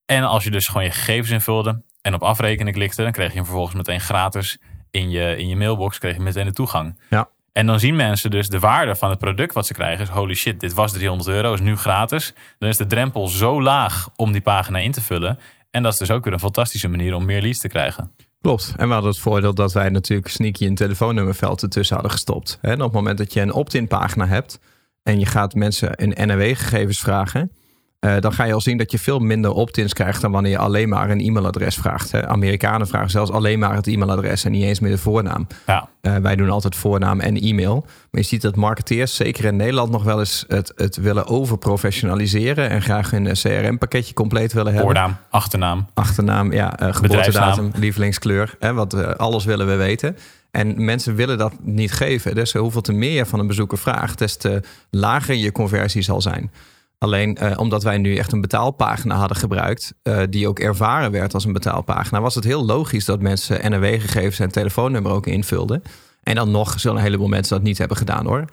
En 0.06 0.24
als 0.24 0.44
je 0.44 0.52
dus 0.52 0.68
gewoon 0.68 0.84
je 0.84 0.92
gegevens 0.92 1.30
invulde 1.30 1.82
en 2.02 2.14
op 2.14 2.24
afrekenen 2.24 2.74
klikte, 2.74 3.04
dan 3.04 3.12
kreeg 3.12 3.28
je 3.28 3.36
hem 3.36 3.44
vervolgens 3.46 3.76
meteen 3.76 4.02
gratis 4.02 4.58
in 4.92 5.10
je, 5.10 5.38
in 5.38 5.48
je 5.48 5.56
mailbox, 5.56 5.98
kreeg 5.98 6.16
je 6.16 6.22
meteen 6.22 6.46
de 6.46 6.54
toegang. 6.54 7.00
Ja. 7.10 7.30
En 7.52 7.66
dan 7.66 7.80
zien 7.80 7.96
mensen 7.96 8.32
dus 8.32 8.50
de 8.50 8.60
waarde 8.60 8.96
van 8.96 9.10
het 9.10 9.20
product 9.20 9.54
wat 9.54 9.66
ze 9.68 9.74
krijgen. 9.74 10.04
Is 10.04 10.10
holy 10.10 10.36
shit, 10.36 10.60
dit 10.60 10.74
was 10.74 10.92
300 10.92 11.30
euro, 11.30 11.54
is 11.54 11.60
nu 11.60 11.78
gratis. 11.78 12.34
Dan 12.60 12.70
is 12.70 12.78
de 12.78 12.86
drempel 12.86 13.28
zo 13.28 13.62
laag 13.62 14.10
om 14.16 14.32
die 14.32 14.42
pagina 14.42 14.80
in 14.80 14.92
te 14.92 15.02
vullen. 15.02 15.40
En 15.72 15.84
dat 15.84 15.94
is 15.94 16.00
dus 16.00 16.12
ook 16.12 16.24
weer 16.24 16.34
een 16.34 16.40
fantastische 16.40 16.88
manier 16.88 17.16
om 17.16 17.26
meer 17.26 17.42
leads 17.42 17.60
te 17.60 17.68
krijgen. 17.68 18.12
Klopt. 18.42 18.74
En 18.78 18.88
we 18.88 18.94
hadden 18.94 19.12
het 19.12 19.20
voordeel 19.20 19.54
dat 19.54 19.74
wij 19.74 19.90
natuurlijk 19.90 20.28
sneaky 20.28 20.66
een 20.66 20.76
telefoonnummerveld 20.76 21.62
ertussen 21.62 21.96
hadden 21.96 22.14
gestopt. 22.14 22.58
En 22.62 22.74
op 22.74 22.80
het 22.80 22.92
moment 22.92 23.18
dat 23.18 23.34
je 23.34 23.42
een 23.42 23.54
opt-in 23.54 23.88
pagina 23.88 24.28
hebt 24.28 24.60
en 25.04 25.20
je 25.20 25.26
gaat 25.26 25.56
mensen 25.56 26.04
een 26.04 26.28
NRW-gegevens 26.28 27.00
vragen, 27.00 27.52
eh, 28.00 28.16
dan 28.20 28.34
ga 28.34 28.44
je 28.44 28.54
al 28.54 28.62
zien 28.62 28.78
dat 28.78 28.92
je 28.92 29.00
veel 29.00 29.20
minder 29.20 29.52
opt-ins 29.52 29.94
krijgt 29.94 30.22
dan 30.22 30.32
wanneer 30.32 30.52
je 30.52 30.58
alleen 30.58 30.90
maar 30.90 31.10
een 31.10 31.20
e-mailadres 31.20 31.76
vraagt. 31.76 32.12
Hè. 32.12 32.28
Amerikanen 32.28 32.88
vragen 32.88 33.10
zelfs 33.10 33.32
alleen 33.32 33.60
maar 33.60 33.76
het 33.76 33.88
e-mailadres 33.88 34.44
en 34.44 34.52
niet 34.52 34.64
eens 34.64 34.80
meer 34.80 34.92
de 34.92 34.98
voornaam. 34.98 35.48
Ja, 35.66 35.90
Eh, 36.02 36.16
wij 36.16 36.36
doen 36.36 36.50
altijd 36.50 36.76
voornaam 36.76 37.20
en 37.20 37.38
e-mail. 37.38 37.86
Maar 38.12 38.22
je 38.22 38.28
ziet 38.28 38.42
dat 38.42 38.56
marketeers, 38.56 39.16
zeker 39.16 39.46
in 39.46 39.56
Nederland, 39.56 39.92
nog 39.92 40.04
wel 40.04 40.20
eens 40.20 40.46
het, 40.48 40.72
het 40.76 40.96
willen 40.96 41.28
overprofessionaliseren 41.28 42.70
en 42.70 42.82
graag 42.82 43.12
een 43.12 43.34
CRM-pakketje 43.34 44.14
compleet 44.14 44.54
willen 44.54 44.74
hebben 44.74 44.92
voornaam, 44.92 45.18
achternaam. 45.30 45.88
achternaam, 45.94 46.54
ja, 46.54 46.80
eh, 46.80 46.94
geboortedatum, 46.94 47.72
lievelingskleur. 47.76 48.56
Hè, 48.60 48.74
wat 48.74 48.94
eh, 48.94 49.10
alles 49.10 49.46
willen 49.46 49.68
we 49.68 49.76
weten. 49.76 50.18
En 50.52 50.86
mensen 50.86 51.16
willen 51.16 51.38
dat 51.38 51.54
niet 51.62 51.92
geven. 51.92 52.36
Dus 52.36 52.54
hoeveel 52.54 52.82
te 52.82 52.94
meer 52.94 53.14
je 53.14 53.26
van 53.26 53.40
een 53.40 53.48
bezoeker 53.48 53.78
vraagt, 53.78 54.18
des 54.20 54.38
te 54.38 54.62
lager 54.90 55.36
je 55.36 55.52
conversie 55.52 56.02
zal 56.02 56.22
zijn. 56.22 56.52
Alleen 57.00 57.36
eh, 57.36 57.60
omdat 57.60 57.84
wij 57.84 57.98
nu 57.98 58.16
echt 58.16 58.32
een 58.32 58.42
betaalpagina 58.42 59.16
hadden 59.16 59.38
gebruikt, 59.38 59.94
eh, 60.02 60.22
die 60.30 60.48
ook 60.48 60.60
ervaren 60.60 61.12
werd 61.12 61.34
als 61.34 61.46
een 61.46 61.54
betaalpagina, 61.54 62.22
was 62.22 62.36
het 62.36 62.44
heel 62.44 62.66
logisch 62.66 63.06
dat 63.06 63.22
mensen 63.22 63.72
NRW-gegevens 63.72 64.40
en 64.40 64.52
telefoonnummer 64.52 65.12
ook 65.12 65.28
invulden. 65.28 65.82
En 66.24 66.36
dan 66.36 66.52
nog 66.52 66.80
zullen 66.80 66.98
een 66.98 67.04
heleboel 67.04 67.28
mensen 67.28 67.56
dat 67.56 67.66
niet 67.66 67.78
hebben 67.78 67.98
gedaan 67.98 68.26
hoor. 68.26 68.46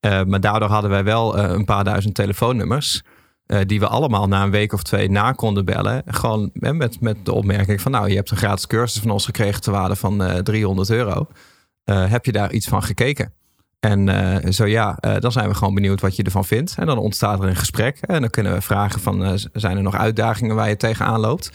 Eh, 0.00 0.22
maar 0.24 0.40
daardoor 0.40 0.68
hadden 0.68 0.90
wij 0.90 1.04
wel 1.04 1.38
een 1.38 1.64
paar 1.64 1.84
duizend 1.84 2.14
telefoonnummers. 2.14 3.02
die 3.66 3.80
we 3.80 3.86
allemaal 3.86 4.28
na 4.28 4.42
een 4.42 4.50
week 4.50 4.72
of 4.72 4.82
twee 4.82 5.10
na 5.10 5.32
konden 5.32 5.64
bellen. 5.64 6.02
Gewoon 6.06 6.50
met, 6.52 7.00
met 7.00 7.24
de 7.24 7.32
opmerking 7.32 7.80
van... 7.80 7.92
nou, 7.92 8.08
je 8.08 8.14
hebt 8.14 8.30
een 8.30 8.36
gratis 8.36 8.66
cursus 8.66 9.00
van 9.00 9.10
ons 9.10 9.24
gekregen... 9.24 9.60
ter 9.60 9.72
waarde 9.72 9.96
van 9.96 10.22
eh 10.22 10.38
300 10.38 10.90
euro. 10.90 11.28
Heb 11.84 12.24
je 12.24 12.32
daar 12.32 12.52
iets 12.52 12.68
van 12.68 12.82
gekeken? 12.82 13.32
En 13.80 14.08
eh, 14.08 14.50
zo 14.50 14.66
ja, 14.66 14.96
eh, 15.00 15.16
dan 15.18 15.32
zijn 15.32 15.48
we 15.48 15.54
gewoon 15.54 15.74
benieuwd 15.74 16.00
wat 16.00 16.16
je 16.16 16.22
ervan 16.22 16.44
vindt. 16.44 16.74
En 16.78 16.86
dan 16.86 16.98
ontstaat 16.98 17.42
er 17.42 17.48
een 17.48 17.56
gesprek. 17.56 17.98
En 18.00 18.20
dan 18.20 18.30
kunnen 18.30 18.52
we 18.52 18.60
vragen 18.60 19.00
van... 19.00 19.24
eh, 19.24 19.32
zijn 19.52 19.76
er 19.76 19.82
nog 19.82 19.96
uitdagingen 19.96 20.56
waar 20.56 20.68
je 20.68 20.76
tegenaan 20.76 21.20
loopt? 21.20 21.50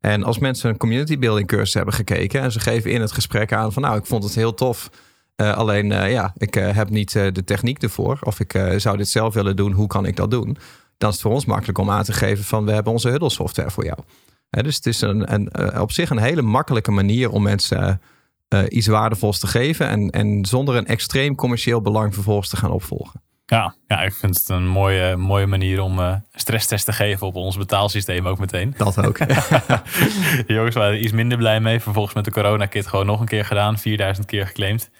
En 0.00 0.22
als 0.22 0.38
mensen 0.38 0.70
een 0.70 0.76
community 0.76 1.18
building 1.18 1.46
cursus 1.46 1.74
hebben 1.74 1.94
gekeken... 1.94 2.40
en 2.40 2.52
ze 2.52 2.60
geven 2.60 2.90
in 2.90 3.00
het 3.00 3.12
gesprek 3.12 3.52
aan 3.52 3.72
van... 3.72 3.82
nou, 3.82 3.98
ik 3.98 4.06
vond 4.06 4.24
het 4.24 4.34
heel 4.34 4.54
tof... 4.54 4.90
Alleen 5.36 5.86
ja, 6.10 6.32
ik 6.36 6.54
heb 6.54 6.90
niet 6.90 7.12
de 7.12 7.44
techniek 7.44 7.82
ervoor. 7.82 8.18
Of 8.22 8.40
ik 8.40 8.62
zou 8.76 8.96
dit 8.96 9.08
zelf 9.08 9.34
willen 9.34 9.56
doen. 9.56 9.72
Hoe 9.72 9.86
kan 9.86 10.06
ik 10.06 10.16
dat 10.16 10.30
doen? 10.30 10.56
Dan 10.98 11.08
is 11.08 11.14
het 11.14 11.24
voor 11.24 11.32
ons 11.32 11.44
makkelijk 11.44 11.78
om 11.78 11.90
aan 11.90 12.02
te 12.02 12.12
geven 12.12 12.44
van 12.44 12.64
we 12.64 12.72
hebben 12.72 12.92
onze 12.92 13.08
huddle 13.08 13.30
software 13.30 13.70
voor 13.70 13.84
jou. 13.84 13.98
dus 14.50 14.76
het 14.76 14.86
is 14.86 15.00
een, 15.00 15.32
een, 15.32 15.80
op 15.80 15.92
zich 15.92 16.10
een 16.10 16.18
hele 16.18 16.42
makkelijke 16.42 16.90
manier 16.90 17.30
om 17.30 17.42
mensen 17.42 18.00
iets 18.68 18.86
waardevols 18.86 19.38
te 19.38 19.46
geven. 19.46 19.88
En, 19.88 20.10
en 20.10 20.46
zonder 20.46 20.76
een 20.76 20.86
extreem 20.86 21.34
commercieel 21.34 21.80
belang 21.80 22.14
vervolgens 22.14 22.48
te 22.48 22.56
gaan 22.56 22.70
opvolgen. 22.70 23.22
Ja, 23.46 23.74
ja, 23.86 24.02
ik 24.02 24.14
vind 24.14 24.38
het 24.38 24.48
een 24.48 24.66
mooie, 24.66 25.16
mooie 25.16 25.46
manier 25.46 25.80
om 25.80 25.98
uh, 25.98 26.14
stresstest 26.32 26.84
te 26.84 26.92
geven 26.92 27.26
op 27.26 27.34
ons 27.34 27.56
betaalsysteem 27.56 28.26
ook 28.26 28.38
meteen. 28.38 28.74
Dat 28.76 29.04
ook. 29.06 29.18
jongens 30.46 30.74
waren 30.74 31.02
iets 31.02 31.12
minder 31.12 31.38
blij 31.38 31.60
mee. 31.60 31.80
Vervolgens 31.80 32.14
met 32.14 32.24
de 32.24 32.30
corona-kit 32.30 32.86
gewoon 32.86 33.06
nog 33.06 33.20
een 33.20 33.26
keer 33.26 33.44
gedaan. 33.44 33.78
4000 33.78 34.26
keer 34.26 34.46
geclaimd. 34.46 34.90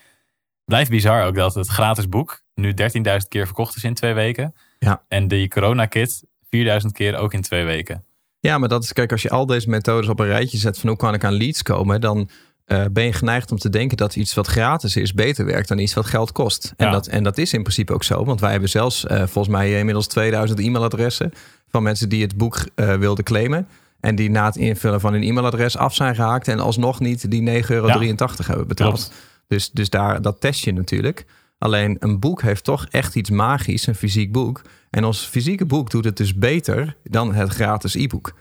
Blijft 0.65 0.91
bizar 0.91 1.25
ook 1.25 1.35
dat 1.35 1.55
het 1.55 1.69
gratis 1.69 2.09
boek 2.09 2.43
nu 2.55 2.71
13.000 2.71 3.29
keer 3.29 3.47
verkocht 3.47 3.77
is 3.77 3.85
in 3.85 3.95
twee 3.95 4.15
weken. 4.15 4.55
Ja. 4.79 5.03
En 5.09 5.29
die 5.29 5.49
corona-kit 5.49 6.25
4000 6.49 6.93
keer 6.93 7.17
ook 7.17 7.33
in 7.33 7.43
twee 7.43 7.65
weken. 7.65 8.05
Ja, 8.41 8.59
maar 8.59 8.69
dat 8.69 8.83
is, 8.83 8.93
kijk, 8.93 9.13
als 9.13 9.23
je 9.23 9.31
al 9.31 9.47
deze 9.47 9.69
methodes 9.69 10.09
op 10.09 10.21
een 10.21 10.27
rijtje 10.27 10.59
zet 10.59 10.79
van 10.79 10.89
hoe 10.89 10.99
kan 10.99 11.15
ik 11.15 11.25
aan 11.25 11.33
leads 11.33 11.63
komen, 11.63 12.01
dan 12.01 12.31
uh, 12.73 12.85
ben 12.93 13.05
je 13.05 13.13
geneigd 13.13 13.51
om 13.51 13.59
te 13.59 13.69
denken 13.69 13.97
dat 13.97 14.17
iets 14.17 14.35
wat 14.35 14.47
gratis 14.47 14.97
is 14.97 15.15
beter 15.15 15.45
werkt 15.45 15.69
dan 15.69 15.79
iets 15.79 15.95
wat 15.95 16.07
geld 16.07 16.33
kost. 16.33 16.73
En, 16.77 16.91
dat, 16.91 17.07
en 17.07 17.23
dat 17.23 17.39
is 17.39 17.53
in 17.53 17.63
principe 17.63 17.93
ook 17.93 18.05
zo, 18.05 18.25
want 18.25 18.41
wij 18.41 18.51
hebben 18.51 18.69
zelfs 18.69 19.05
uh, 19.05 19.17
volgens 19.17 19.49
mij 19.49 19.79
inmiddels 19.79 20.07
2000 20.07 20.61
e-mailadressen 20.61 21.33
van 21.69 21.83
mensen 21.83 22.09
die 22.09 22.23
het 22.23 22.37
boek 22.37 22.69
uh, 22.77 22.95
wilden 22.95 23.25
claimen. 23.25 23.69
En 24.01 24.15
die 24.15 24.31
na 24.31 24.45
het 24.45 24.57
invullen 24.57 25.01
van 25.01 25.13
hun 25.13 25.23
e-mailadres 25.23 25.77
af 25.77 25.95
zijn 25.95 26.15
gehaakt 26.15 26.49
en 26.49 26.61
alsnog 26.61 27.01
niet 27.01 27.31
die 27.31 27.63
9,83 27.63 27.69
euro 27.69 27.87
ja. 27.87 27.99
hebben 28.37 28.67
betaald. 28.67 29.13
Dus, 29.49 29.71
dus 29.71 29.91
daar, 29.91 30.23
dat 30.23 30.41
test 30.41 30.65
je 30.65 30.73
natuurlijk. 30.73 31.25
Alleen 31.59 31.97
een 31.99 32.19
boek 32.19 32.43
heeft 32.43 32.65
toch 32.65 32.87
echt 32.91 33.15
iets 33.15 33.31
magisch, 33.31 33.87
een 33.87 33.95
fysiek 33.95 34.33
boek. 34.33 34.63
En 34.91 35.05
ons 35.05 35.21
fysieke 35.21 35.65
boek 35.65 35.91
doet 35.91 36.05
het 36.05 36.17
dus 36.17 36.35
beter 36.35 36.97
dan 37.05 37.35
het 37.35 37.49
gratis 37.49 37.95
e-book. 37.95 38.35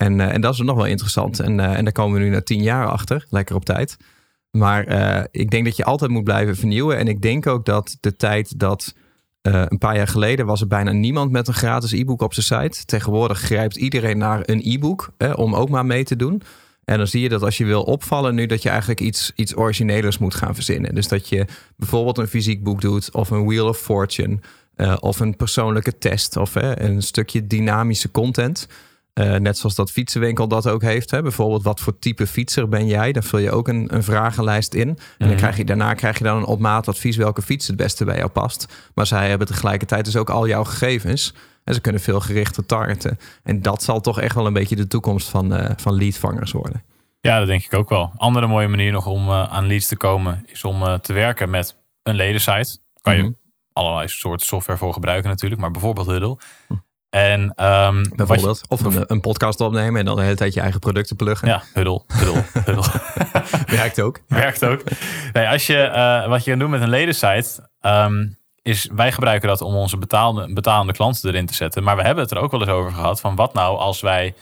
En, 0.00 0.18
uh, 0.18 0.34
en 0.34 0.40
dat 0.40 0.52
is 0.52 0.60
nog 0.60 0.76
wel 0.76 0.86
interessant. 0.86 1.40
En, 1.40 1.58
uh, 1.58 1.76
en 1.76 1.84
daar 1.84 1.92
komen 1.92 2.18
we 2.18 2.24
nu 2.24 2.30
na 2.30 2.40
tien 2.40 2.62
jaar 2.62 2.86
achter. 2.86 3.26
Lekker 3.28 3.54
op 3.54 3.64
tijd. 3.64 3.96
Maar 4.50 4.88
uh, 4.88 5.24
ik 5.30 5.50
denk 5.50 5.64
dat 5.64 5.76
je 5.76 5.84
altijd 5.84 6.10
moet 6.10 6.24
blijven 6.24 6.56
vernieuwen. 6.56 6.96
En 6.96 7.08
ik 7.08 7.22
denk 7.22 7.46
ook 7.46 7.64
dat 7.64 7.96
de 8.00 8.16
tijd 8.16 8.58
dat 8.58 8.94
een 9.42 9.78
paar 9.78 9.96
jaar 9.96 10.08
geleden 10.08 10.46
was 10.46 10.60
er 10.60 10.66
bijna 10.66 10.92
niemand 10.92 11.30
met 11.30 11.48
een 11.48 11.54
gratis 11.54 11.92
e-book 11.92 12.22
op 12.22 12.34
zijn 12.34 12.62
site. 12.62 12.84
Tegenwoordig 12.84 13.38
grijpt 13.38 13.76
iedereen 13.76 14.18
naar 14.18 14.40
een 14.44 14.60
e-book 14.64 15.12
om 15.34 15.54
ook 15.54 15.68
maar 15.68 15.86
mee 15.86 16.04
te 16.04 16.16
doen. 16.16 16.42
En 16.84 16.98
dan 16.98 17.06
zie 17.06 17.20
je 17.20 17.28
dat 17.28 17.42
als 17.42 17.56
je 17.56 17.64
wil 17.64 17.82
opvallen 17.82 18.34
nu, 18.34 18.46
dat 18.46 18.62
je 18.62 18.68
eigenlijk 18.68 19.00
iets, 19.00 19.32
iets 19.34 19.56
originelers 19.56 20.18
moet 20.18 20.34
gaan 20.34 20.54
verzinnen. 20.54 20.94
Dus 20.94 21.08
dat 21.08 21.28
je 21.28 21.46
bijvoorbeeld 21.76 22.18
een 22.18 22.28
fysiek 22.28 22.62
boek 22.62 22.80
doet 22.80 23.14
of 23.14 23.30
een 23.30 23.46
Wheel 23.46 23.68
of 23.68 23.78
Fortune. 23.78 24.38
of 25.00 25.20
een 25.20 25.36
persoonlijke 25.36 25.98
test 25.98 26.36
of 26.36 26.54
een 26.54 27.02
stukje 27.02 27.46
dynamische 27.46 28.10
content. 28.10 28.68
Uh, 29.20 29.34
net 29.36 29.58
zoals 29.58 29.74
dat 29.74 29.90
fietsenwinkel 29.90 30.48
dat 30.48 30.68
ook 30.68 30.82
heeft. 30.82 31.10
Hè? 31.10 31.22
Bijvoorbeeld, 31.22 31.62
wat 31.62 31.80
voor 31.80 31.98
type 31.98 32.26
fietser 32.26 32.68
ben 32.68 32.86
jij? 32.86 33.12
Dan 33.12 33.22
vul 33.22 33.38
je 33.38 33.50
ook 33.50 33.68
een, 33.68 33.94
een 33.94 34.02
vragenlijst 34.02 34.74
in. 34.74 34.88
En 34.88 34.96
dan 35.18 35.28
mhm. 35.28 35.36
krijg 35.36 35.56
je, 35.56 35.64
daarna 35.64 35.94
krijg 35.94 36.18
je 36.18 36.24
dan 36.24 36.36
een 36.36 36.44
op 36.44 36.58
maat 36.58 36.88
advies 36.88 37.16
welke 37.16 37.42
fiets 37.42 37.66
het 37.66 37.76
beste 37.76 38.04
bij 38.04 38.16
jou 38.16 38.28
past. 38.28 38.90
Maar 38.94 39.06
zij 39.06 39.28
hebben 39.28 39.46
tegelijkertijd 39.46 40.04
dus 40.04 40.16
ook 40.16 40.30
al 40.30 40.48
jouw 40.48 40.64
gegevens. 40.64 41.34
En 41.64 41.74
ze 41.74 41.80
kunnen 41.80 42.00
veel 42.00 42.20
gerichter 42.20 42.66
targeten. 42.66 43.18
En 43.42 43.62
dat 43.62 43.82
zal 43.82 44.00
toch 44.00 44.20
echt 44.20 44.34
wel 44.34 44.46
een 44.46 44.52
beetje 44.52 44.76
de 44.76 44.86
toekomst 44.86 45.28
van, 45.28 45.52
uh, 45.52 45.70
van 45.76 45.94
leadvangers 45.94 46.52
worden. 46.52 46.82
Ja, 47.20 47.38
dat 47.38 47.46
denk 47.46 47.64
ik 47.64 47.74
ook 47.74 47.88
wel. 47.88 48.12
Andere 48.16 48.46
mooie 48.46 48.68
manier 48.68 48.92
nog 48.92 49.06
om 49.06 49.28
uh, 49.28 49.42
aan 49.42 49.66
leads 49.66 49.88
te 49.88 49.96
komen... 49.96 50.44
is 50.46 50.64
om 50.64 51.00
te 51.00 51.12
werken 51.12 51.50
met 51.50 51.76
een 52.02 52.14
ledensite. 52.14 52.78
Kan 53.00 53.14
je 53.14 53.22
mm 53.22 53.26
-hmm. 53.26 53.36
allerlei 53.72 54.08
soorten 54.08 54.46
software 54.46 54.78
voor 54.78 54.92
gebruiken 54.92 55.30
natuurlijk. 55.30 55.60
Maar 55.60 55.70
bijvoorbeeld 55.70 56.06
Huddle. 56.06 56.38
Hm. 56.66 56.74
En, 57.10 57.40
um, 57.40 58.12
Bijvoorbeeld. 58.16 58.62
of 58.68 58.84
een, 58.84 59.04
een, 59.06 59.20
podcast 59.20 59.60
opnemen 59.60 60.00
en 60.00 60.04
dan 60.04 60.16
de 60.16 60.22
hele 60.22 60.34
tijd 60.34 60.54
je 60.54 60.60
eigen 60.60 60.80
producten 60.80 61.16
pluggen. 61.16 61.48
Ja, 61.48 61.62
huddel, 61.74 62.04
huddel, 62.06 62.44
huddel. 62.64 62.84
Werkt 63.78 64.00
ook. 64.00 64.20
Werkt 64.28 64.64
ook. 64.64 64.82
Nee, 65.32 65.48
als 65.48 65.66
je, 65.66 65.92
uh, 65.94 66.28
wat 66.28 66.44
je 66.44 66.50
kan 66.50 66.58
doen 66.58 66.70
met 66.70 66.80
een 66.80 66.88
ledensite, 66.88 67.68
um, 67.80 68.38
is 68.62 68.88
wij 68.92 69.12
gebruiken 69.12 69.48
dat 69.48 69.60
om 69.60 69.74
onze 69.74 69.96
betaalde, 69.96 70.52
betalende 70.52 70.92
klanten 70.92 71.28
erin 71.28 71.46
te 71.46 71.54
zetten. 71.54 71.82
Maar 71.82 71.96
we 71.96 72.02
hebben 72.02 72.22
het 72.22 72.32
er 72.32 72.38
ook 72.38 72.50
wel 72.50 72.60
eens 72.60 72.70
over 72.70 72.92
gehad 72.92 73.20
van 73.20 73.34
wat 73.34 73.54
nou 73.54 73.78
als 73.78 74.00
wij 74.00 74.34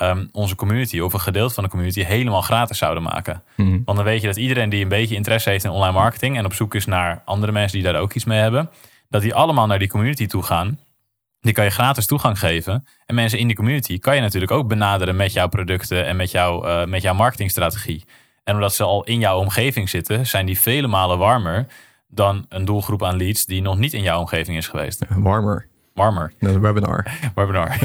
um, 0.00 0.28
onze 0.32 0.54
community 0.54 1.00
of 1.00 1.12
een 1.12 1.20
gedeelte 1.20 1.54
van 1.54 1.64
de 1.64 1.70
community 1.70 2.02
helemaal 2.02 2.42
gratis 2.42 2.78
zouden 2.78 3.02
maken. 3.02 3.42
Mm 3.56 3.82
Want 3.84 3.96
dan 3.96 4.06
weet 4.06 4.20
je 4.20 4.26
dat 4.26 4.36
iedereen 4.36 4.68
die 4.68 4.82
een 4.82 4.88
beetje 4.88 5.14
interesse 5.14 5.50
heeft 5.50 5.64
in 5.64 5.70
online 5.70 5.92
marketing 5.92 6.36
en 6.36 6.44
op 6.44 6.54
zoek 6.54 6.74
is 6.74 6.86
naar 6.86 7.22
andere 7.24 7.52
mensen 7.52 7.78
die 7.82 7.92
daar 7.92 8.00
ook 8.00 8.12
iets 8.12 8.24
mee 8.24 8.40
hebben, 8.40 8.70
dat 9.08 9.22
die 9.22 9.34
allemaal 9.34 9.66
naar 9.66 9.78
die 9.78 9.88
community 9.88 10.26
toe 10.26 10.42
gaan 10.42 10.78
die 11.42 11.52
kan 11.52 11.64
je 11.64 11.70
gratis 11.70 12.06
toegang 12.06 12.38
geven. 12.38 12.86
En 13.06 13.14
mensen 13.14 13.38
in 13.38 13.46
die 13.46 13.56
community 13.56 13.98
kan 13.98 14.14
je 14.14 14.20
natuurlijk 14.20 14.52
ook 14.52 14.68
benaderen 14.68 15.16
met 15.16 15.32
jouw 15.32 15.48
producten 15.48 16.06
en 16.06 16.16
met, 16.16 16.30
jou, 16.30 16.66
uh, 16.66 16.84
met 16.84 17.02
jouw 17.02 17.14
marketingstrategie. 17.14 18.04
En 18.44 18.54
omdat 18.54 18.74
ze 18.74 18.84
al 18.84 19.04
in 19.04 19.18
jouw 19.18 19.38
omgeving 19.38 19.88
zitten, 19.88 20.26
zijn 20.26 20.46
die 20.46 20.60
vele 20.60 20.86
malen 20.86 21.18
warmer 21.18 21.66
dan 22.08 22.46
een 22.48 22.64
doelgroep 22.64 23.04
aan 23.04 23.16
leads 23.16 23.44
die 23.44 23.62
nog 23.62 23.78
niet 23.78 23.92
in 23.92 24.02
jouw 24.02 24.18
omgeving 24.18 24.56
is 24.56 24.68
geweest. 24.68 25.04
Warmer. 25.08 25.70
Warmer. 25.94 26.32
een 26.38 26.60
webinar. 26.60 27.06
Webinar. 27.34 27.78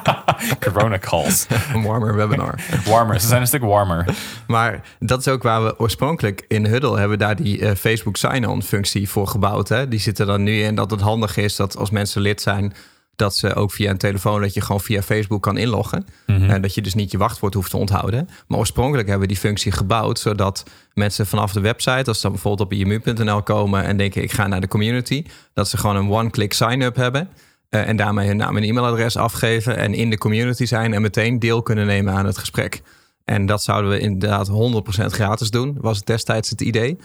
Corona 0.64 0.98
calls. 0.98 1.46
Een 1.74 1.82
warmer 1.82 2.14
webinar. 2.14 2.60
Warmer. 2.84 3.20
Ze 3.20 3.26
zijn 3.26 3.40
een 3.40 3.46
stuk 3.46 3.62
warmer. 3.62 4.14
Maar 4.46 4.80
dat 4.98 5.18
is 5.18 5.28
ook 5.28 5.42
waar 5.42 5.64
we 5.64 5.78
oorspronkelijk 5.78 6.44
in 6.48 6.66
Huddle 6.66 6.98
hebben 6.98 7.18
daar 7.18 7.36
die 7.36 7.58
uh, 7.58 7.70
Facebook 7.70 8.16
sign-on 8.16 8.62
functie 8.62 9.08
voor 9.08 9.26
gebouwd. 9.26 9.68
Hè? 9.68 9.88
Die 9.88 9.98
zitten 9.98 10.26
dan 10.26 10.42
nu 10.42 10.62
in 10.62 10.74
dat 10.74 10.90
het 10.90 11.00
handig 11.00 11.36
is 11.36 11.56
dat 11.56 11.76
als 11.76 11.90
mensen 11.90 12.20
lid 12.20 12.40
zijn 12.40 12.74
dat 13.16 13.36
ze 13.36 13.54
ook 13.54 13.72
via 13.72 13.90
een 13.90 13.98
telefoon, 13.98 14.40
dat 14.40 14.54
je 14.54 14.60
gewoon 14.60 14.80
via 14.80 15.02
Facebook 15.02 15.42
kan 15.42 15.56
inloggen. 15.56 16.06
En 16.26 16.50
eh, 16.50 16.62
dat 16.62 16.74
je 16.74 16.82
dus 16.82 16.94
niet 16.94 17.10
je 17.10 17.18
wachtwoord 17.18 17.54
hoeft 17.54 17.70
te 17.70 17.76
onthouden. 17.76 18.28
Maar 18.48 18.58
oorspronkelijk 18.58 19.08
hebben 19.08 19.28
we 19.28 19.32
die 19.32 19.42
functie 19.42 19.72
gebouwd, 19.72 20.18
zodat 20.18 20.64
mensen 20.94 21.26
vanaf 21.26 21.52
de 21.52 21.60
website, 21.60 22.04
als 22.06 22.16
ze 22.16 22.22
dan 22.22 22.32
bijvoorbeeld 22.32 22.72
op 22.72 22.78
imu.nl 22.78 23.42
komen 23.42 23.84
en 23.84 23.96
denken 23.96 24.22
ik 24.22 24.32
ga 24.32 24.46
naar 24.46 24.60
de 24.60 24.68
community, 24.68 25.24
dat 25.54 25.68
ze 25.68 25.76
gewoon 25.76 25.96
een 25.96 26.10
one-click 26.10 26.52
sign-up 26.52 26.96
hebben. 26.96 27.28
Uh, 27.70 27.88
en 27.88 27.96
daarmee 27.96 28.26
hun 28.26 28.36
naam 28.36 28.56
en 28.56 28.62
e-mailadres 28.62 29.16
afgeven 29.16 29.76
en 29.76 29.94
in 29.94 30.10
de 30.10 30.18
community 30.18 30.64
zijn 30.64 30.94
en 30.94 31.02
meteen 31.02 31.38
deel 31.38 31.62
kunnen 31.62 31.86
nemen 31.86 32.14
aan 32.14 32.26
het 32.26 32.38
gesprek. 32.38 32.82
En 33.24 33.46
dat 33.46 33.62
zouden 33.62 33.90
we 33.90 33.98
inderdaad 33.98 34.50
100% 34.50 34.52
gratis 35.06 35.50
doen, 35.50 35.76
was 35.80 36.04
destijds 36.04 36.50
het 36.50 36.60
idee. 36.60 36.98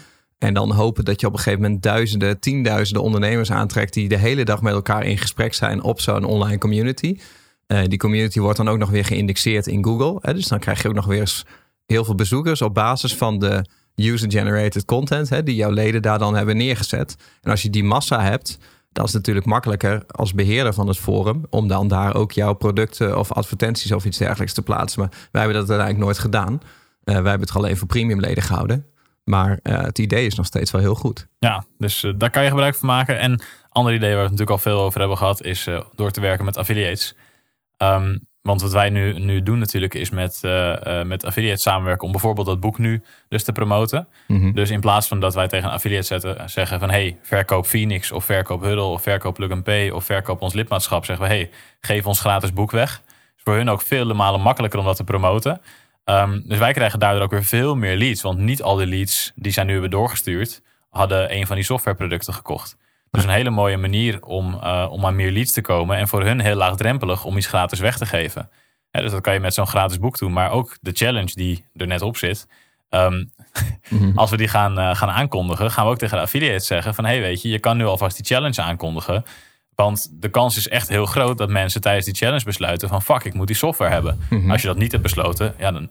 En 0.43 0.53
dan 0.53 0.71
hopen 0.71 1.05
dat 1.05 1.21
je 1.21 1.27
op 1.27 1.33
een 1.33 1.39
gegeven 1.39 1.61
moment 1.61 1.83
duizenden, 1.83 2.39
tienduizenden 2.39 3.03
ondernemers 3.03 3.51
aantrekt 3.51 3.93
die 3.93 4.09
de 4.09 4.17
hele 4.17 4.45
dag 4.45 4.61
met 4.61 4.73
elkaar 4.73 5.05
in 5.05 5.17
gesprek 5.17 5.53
zijn 5.53 5.83
op 5.83 6.01
zo'n 6.01 6.23
online 6.23 6.57
community. 6.57 7.19
Uh, 7.67 7.79
die 7.83 7.97
community 7.97 8.39
wordt 8.39 8.57
dan 8.57 8.69
ook 8.69 8.77
nog 8.77 8.89
weer 8.89 9.05
geïndexeerd 9.05 9.67
in 9.67 9.83
Google. 9.83 10.17
Hè? 10.21 10.33
Dus 10.33 10.47
dan 10.47 10.59
krijg 10.59 10.81
je 10.81 10.87
ook 10.87 10.93
nog 10.93 11.05
weer 11.05 11.43
heel 11.85 12.05
veel 12.05 12.15
bezoekers 12.15 12.61
op 12.61 12.73
basis 12.73 13.15
van 13.15 13.39
de 13.39 13.65
user-generated 13.95 14.85
content 14.85 15.29
hè, 15.29 15.43
die 15.43 15.55
jouw 15.55 15.71
leden 15.71 16.01
daar 16.01 16.19
dan 16.19 16.35
hebben 16.35 16.57
neergezet. 16.57 17.15
En 17.41 17.51
als 17.51 17.61
je 17.61 17.69
die 17.69 17.83
massa 17.83 18.21
hebt, 18.21 18.57
dan 18.91 19.05
is 19.05 19.13
het 19.13 19.19
natuurlijk 19.19 19.45
makkelijker 19.45 20.03
als 20.07 20.33
beheerder 20.33 20.73
van 20.73 20.87
het 20.87 20.97
forum 20.97 21.45
om 21.49 21.67
dan 21.67 21.87
daar 21.87 22.15
ook 22.15 22.31
jouw 22.31 22.53
producten 22.53 23.17
of 23.17 23.31
advertenties 23.31 23.91
of 23.91 24.05
iets 24.05 24.17
dergelijks 24.17 24.53
te 24.53 24.61
plaatsen. 24.61 25.01
Maar 25.01 25.09
wij 25.09 25.41
hebben 25.41 25.59
dat 25.59 25.69
uiteindelijk 25.69 26.05
nooit 26.05 26.19
gedaan. 26.19 26.53
Uh, 26.53 26.59
wij 27.03 27.13
hebben 27.13 27.47
het 27.47 27.53
alleen 27.55 27.77
voor 27.77 27.87
premiumleden 27.87 28.43
gehouden. 28.43 28.85
Maar 29.23 29.59
uh, 29.63 29.81
het 29.81 29.99
idee 29.99 30.25
is 30.25 30.35
nog 30.35 30.45
steeds 30.45 30.71
wel 30.71 30.81
heel 30.81 30.95
goed. 30.95 31.27
Ja, 31.39 31.63
dus 31.77 32.03
uh, 32.03 32.13
daar 32.17 32.29
kan 32.29 32.43
je 32.43 32.49
gebruik 32.49 32.75
van 32.75 32.87
maken. 32.87 33.19
En 33.19 33.41
ander 33.69 33.93
idee 33.93 34.09
waar 34.09 34.17
we 34.17 34.29
het 34.29 34.31
natuurlijk 34.31 34.57
al 34.65 34.71
veel 34.71 34.81
over 34.81 34.99
hebben 34.99 35.17
gehad, 35.17 35.43
is 35.43 35.67
uh, 35.67 35.81
door 35.95 36.11
te 36.11 36.21
werken 36.21 36.45
met 36.45 36.57
affiliates. 36.57 37.15
Um, 37.77 38.29
want 38.41 38.61
wat 38.61 38.71
wij 38.71 38.89
nu, 38.89 39.19
nu 39.19 39.43
doen 39.43 39.59
natuurlijk 39.59 39.93
is 39.93 40.09
met, 40.09 40.39
met 41.05 41.25
affiliates 41.25 41.61
samenwerken 41.61 42.05
om 42.05 42.11
bijvoorbeeld 42.11 42.47
dat 42.47 42.59
boek 42.59 42.77
nu 42.77 43.03
dus 43.27 43.43
te 43.43 43.51
promoten. 43.51 44.07
Mm 44.27 44.39
-hmm. 44.39 44.53
Dus 44.53 44.69
in 44.69 44.79
plaats 44.79 45.07
van 45.07 45.19
dat 45.19 45.33
wij 45.33 45.47
tegen 45.47 45.67
een 45.67 45.73
affiliate 45.73 46.05
zetten, 46.05 46.49
zeggen 46.49 46.79
van 46.79 46.89
hey, 46.89 47.17
verkoop 47.21 47.65
Phoenix 47.65 48.11
of 48.11 48.25
verkoop 48.25 48.61
Huddle 48.61 48.83
of 48.83 49.01
verkoop 49.01 49.33
Plug 49.33 49.51
and 49.51 49.63
Pay 49.63 49.89
of 49.89 50.05
verkoop 50.05 50.41
ons 50.41 50.53
lidmaatschap, 50.53 51.05
zeggen 51.05 51.27
we 51.27 51.33
hey, 51.33 51.49
geef 51.79 52.05
ons 52.05 52.19
gratis 52.19 52.53
boek 52.53 52.71
weg. 52.71 53.01
is 53.37 53.43
voor 53.43 53.55
hun 53.55 53.69
ook 53.69 53.81
vele 53.81 54.13
malen 54.13 54.41
makkelijker 54.41 54.79
om 54.79 54.85
dat 54.85 54.95
te 54.95 55.03
promoten. 55.03 55.61
Um, 56.11 56.43
dus 56.45 56.57
wij 56.57 56.73
krijgen 56.73 56.99
daardoor 56.99 57.21
ook 57.21 57.31
weer 57.31 57.43
veel 57.43 57.75
meer 57.75 57.97
leads. 57.97 58.21
Want 58.21 58.39
niet 58.39 58.61
al 58.61 58.75
die 58.75 58.87
leads 58.87 59.31
die 59.35 59.51
zij 59.51 59.63
nu 59.63 59.71
hebben 59.71 59.89
doorgestuurd, 59.89 60.61
hadden 60.89 61.35
een 61.35 61.47
van 61.47 61.55
die 61.55 61.65
softwareproducten 61.65 62.33
gekocht. 62.33 62.77
Dus 63.11 63.23
een 63.23 63.29
hele 63.29 63.49
mooie 63.49 63.77
manier 63.77 64.23
om, 64.23 64.59
uh, 64.63 64.87
om 64.89 65.05
aan 65.05 65.15
meer 65.15 65.31
leads 65.31 65.51
te 65.51 65.61
komen. 65.61 65.97
En 65.97 66.07
voor 66.07 66.23
hun 66.23 66.39
heel 66.39 66.55
laagdrempelig 66.55 67.25
om 67.25 67.37
iets 67.37 67.47
gratis 67.47 67.79
weg 67.79 67.97
te 67.97 68.05
geven. 68.05 68.49
dus 68.91 69.11
dat 69.11 69.21
kan 69.21 69.33
je 69.33 69.39
met 69.39 69.53
zo'n 69.53 69.67
gratis 69.67 69.99
boek 69.99 70.17
doen. 70.17 70.33
Maar 70.33 70.51
ook 70.51 70.77
de 70.81 70.91
challenge 70.93 71.31
die 71.33 71.65
er 71.75 71.87
net 71.87 72.01
op 72.01 72.17
zit. 72.17 72.47
Um, 72.89 73.31
mm-hmm. 73.89 74.17
Als 74.19 74.29
we 74.29 74.37
die 74.37 74.47
gaan, 74.47 74.79
uh, 74.79 74.95
gaan 74.95 75.09
aankondigen, 75.09 75.71
gaan 75.71 75.85
we 75.85 75.91
ook 75.91 75.97
tegen 75.97 76.17
de 76.17 76.23
affiliates 76.23 76.67
zeggen 76.67 76.95
van... 76.95 77.05
hey, 77.05 77.21
weet 77.21 77.41
je, 77.41 77.49
je 77.49 77.59
kan 77.59 77.77
nu 77.77 77.85
alvast 77.85 78.15
die 78.15 78.25
challenge 78.25 78.61
aankondigen. 78.61 79.23
Want 79.75 80.09
de 80.11 80.29
kans 80.29 80.57
is 80.57 80.67
echt 80.67 80.87
heel 80.87 81.05
groot 81.05 81.37
dat 81.37 81.49
mensen 81.49 81.81
tijdens 81.81 82.05
die 82.05 82.15
challenge 82.15 82.43
besluiten 82.43 82.89
van... 82.89 83.01
fuck, 83.01 83.23
ik 83.23 83.33
moet 83.33 83.47
die 83.47 83.55
software 83.55 83.91
hebben. 83.91 84.19
Mm-hmm. 84.29 84.51
Als 84.51 84.61
je 84.61 84.67
dat 84.67 84.77
niet 84.77 84.91
hebt 84.91 85.03
besloten, 85.03 85.53
ja, 85.57 85.71
dan 85.71 85.89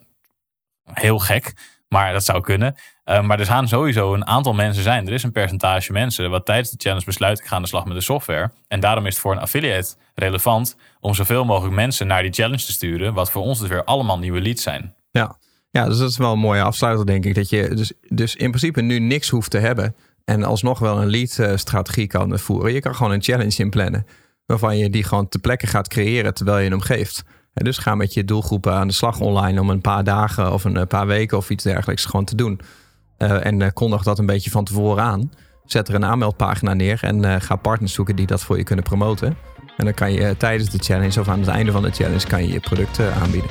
heel 0.84 1.18
gek. 1.18 1.52
Maar 1.88 2.12
dat 2.12 2.24
zou 2.24 2.40
kunnen. 2.40 2.74
Uh, 3.04 3.22
maar 3.22 3.40
er 3.40 3.46
gaan 3.46 3.68
sowieso 3.68 4.14
een 4.14 4.26
aantal 4.26 4.52
mensen 4.52 4.82
zijn. 4.82 5.06
Er 5.06 5.12
is 5.12 5.22
een 5.22 5.32
percentage 5.32 5.92
mensen 5.92 6.30
wat 6.30 6.46
tijdens 6.46 6.70
de 6.70 6.76
challenge 6.78 7.04
besluit 7.04 7.38
ik 7.38 7.46
ga 7.46 7.56
aan 7.56 7.62
de 7.62 7.68
slag 7.68 7.84
met 7.84 7.94
de 7.94 8.00
software. 8.00 8.50
En 8.68 8.80
daarom 8.80 9.06
is 9.06 9.12
het 9.12 9.22
voor 9.22 9.32
een 9.32 9.38
affiliate 9.38 9.94
relevant 10.14 10.76
om 11.00 11.14
zoveel 11.14 11.44
mogelijk 11.44 11.74
mensen 11.74 12.06
naar 12.06 12.22
die 12.22 12.32
challenge 12.32 12.64
te 12.64 12.72
sturen. 12.72 13.14
Wat 13.14 13.30
voor 13.30 13.42
ons 13.42 13.58
dus 13.58 13.68
weer 13.68 13.84
allemaal 13.84 14.18
nieuwe 14.18 14.40
leads 14.40 14.62
zijn. 14.62 14.94
Ja, 15.10 15.38
ja 15.70 15.84
dus 15.84 15.98
dat 15.98 16.10
is 16.10 16.16
wel 16.16 16.32
een 16.32 16.38
mooie 16.38 16.62
afsluiter 16.62 17.06
denk 17.06 17.24
ik. 17.24 17.34
Dat 17.34 17.48
je 17.48 17.74
dus, 17.74 17.92
dus 18.08 18.36
in 18.36 18.48
principe 18.50 18.80
nu 18.80 18.98
niks 18.98 19.28
hoeft 19.28 19.50
te 19.50 19.58
hebben. 19.58 19.94
En 20.24 20.44
alsnog 20.44 20.78
wel 20.78 21.02
een 21.02 21.10
lead 21.10 21.58
strategie 21.60 22.06
kan 22.06 22.38
voeren. 22.38 22.72
Je 22.72 22.80
kan 22.80 22.94
gewoon 22.94 23.12
een 23.12 23.22
challenge 23.22 23.56
inplannen. 23.56 24.06
Waarvan 24.46 24.78
je 24.78 24.90
die 24.90 25.04
gewoon 25.04 25.28
te 25.28 25.38
plekke 25.38 25.66
gaat 25.66 25.88
creëren 25.88 26.34
terwijl 26.34 26.58
je 26.58 26.70
hem 26.70 26.80
geeft. 26.80 27.22
Dus 27.52 27.78
ga 27.78 27.94
met 27.94 28.14
je 28.14 28.24
doelgroepen 28.24 28.72
aan 28.72 28.86
de 28.86 28.92
slag 28.94 29.20
online 29.20 29.60
om 29.60 29.70
een 29.70 29.80
paar 29.80 30.04
dagen 30.04 30.52
of 30.52 30.64
een 30.64 30.76
eh, 30.76 30.86
paar 30.86 31.06
weken 31.06 31.36
of 31.36 31.50
iets 31.50 31.64
dergelijks 31.64 32.04
gewoon 32.04 32.24
te 32.24 32.34
doen. 32.34 32.60
Uh, 33.18 33.46
en 33.46 33.60
uh, 33.60 33.68
kondig 33.74 34.02
dat 34.02 34.18
een 34.18 34.26
beetje 34.26 34.50
van 34.50 34.64
tevoren 34.64 35.02
aan. 35.02 35.32
Zet 35.64 35.88
er 35.88 35.94
een 35.94 36.04
aanmeldpagina 36.04 36.74
neer 36.74 36.98
en 37.02 37.40
ga 37.40 37.56
partners 37.56 37.92
zoeken 37.92 38.16
die 38.16 38.26
dat 38.26 38.42
voor 38.42 38.56
je 38.56 38.64
kunnen 38.64 38.84
promoten. 38.84 39.36
En 39.76 39.84
dan 39.84 39.94
kan 39.94 40.12
je 40.12 40.36
tijdens 40.36 40.70
de 40.70 40.78
challenge 40.78 41.20
of 41.20 41.28
aan 41.28 41.38
het 41.38 41.48
einde 41.48 41.72
van 41.72 41.82
de 41.82 41.90
challenge 41.90 42.26
kan 42.26 42.46
je 42.46 42.52
je 42.52 42.60
producten 42.60 43.14
aanbieden. 43.14 43.50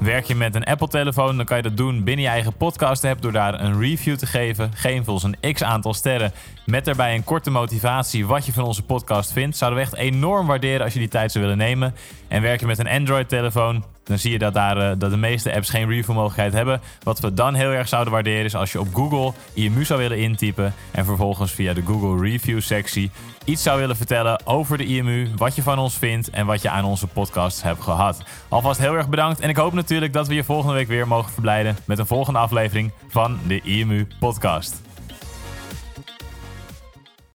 Werk 0.00 0.24
je 0.24 0.34
met 0.34 0.54
een 0.54 0.64
Apple-telefoon, 0.64 1.36
dan 1.36 1.46
kan 1.46 1.56
je 1.56 1.62
dat 1.62 1.76
doen 1.76 2.04
binnen 2.04 2.24
je 2.24 2.30
eigen 2.30 2.52
podcast-app 2.52 3.22
door 3.22 3.32
daar 3.32 3.60
een 3.60 3.80
review 3.80 4.16
te 4.16 4.26
geven. 4.26 4.70
Geef 4.74 5.08
ons 5.08 5.22
een 5.22 5.52
x 5.52 5.62
aantal 5.62 5.94
sterren 5.94 6.32
met 6.70 6.84
daarbij 6.84 7.14
een 7.14 7.24
korte 7.24 7.50
motivatie 7.50 8.26
wat 8.26 8.46
je 8.46 8.52
van 8.52 8.64
onze 8.64 8.82
podcast 8.82 9.32
vindt. 9.32 9.56
Zouden 9.56 9.80
we 9.80 9.84
echt 9.84 9.96
enorm 9.96 10.46
waarderen 10.46 10.84
als 10.84 10.92
je 10.92 10.98
die 10.98 11.08
tijd 11.08 11.32
zou 11.32 11.44
willen 11.44 11.58
nemen. 11.58 11.94
En 12.28 12.42
werk 12.42 12.60
je 12.60 12.66
met 12.66 12.78
een 12.78 12.88
Android-telefoon, 12.88 13.84
dan 14.04 14.18
zie 14.18 14.30
je 14.30 14.38
dat, 14.38 14.54
daar, 14.54 14.76
uh, 14.76 14.90
dat 14.98 15.10
de 15.10 15.16
meeste 15.16 15.54
apps 15.54 15.70
geen 15.70 15.88
review 15.88 16.14
mogelijkheid 16.14 16.52
hebben. 16.52 16.80
Wat 17.02 17.20
we 17.20 17.34
dan 17.34 17.54
heel 17.54 17.70
erg 17.70 17.88
zouden 17.88 18.12
waarderen 18.12 18.44
is 18.44 18.54
als 18.54 18.72
je 18.72 18.80
op 18.80 18.94
Google 18.94 19.32
IMU 19.54 19.84
zou 19.84 20.00
willen 20.00 20.18
intypen 20.18 20.74
en 20.90 21.04
vervolgens 21.04 21.52
via 21.52 21.72
de 21.72 21.82
Google 21.82 22.28
Review 22.28 22.60
sectie 22.60 23.10
iets 23.44 23.62
zou 23.62 23.80
willen 23.80 23.96
vertellen 23.96 24.46
over 24.46 24.78
de 24.78 24.84
IMU, 24.84 25.28
wat 25.36 25.54
je 25.54 25.62
van 25.62 25.78
ons 25.78 25.98
vindt 25.98 26.30
en 26.30 26.46
wat 26.46 26.62
je 26.62 26.70
aan 26.70 26.84
onze 26.84 27.06
podcast 27.06 27.62
hebt 27.62 27.82
gehad. 27.82 28.22
Alvast 28.48 28.80
heel 28.80 28.94
erg 28.94 29.08
bedankt 29.08 29.40
en 29.40 29.48
ik 29.48 29.56
hoop 29.56 29.72
natuurlijk 29.72 30.12
dat 30.12 30.28
we 30.28 30.34
je 30.34 30.44
volgende 30.44 30.74
week 30.74 30.88
weer 30.88 31.08
mogen 31.08 31.32
verblijden 31.32 31.76
met 31.84 31.98
een 31.98 32.06
volgende 32.06 32.38
aflevering 32.38 32.92
van 33.08 33.38
de 33.46 33.60
IMU 33.60 34.06
podcast. 34.18 34.89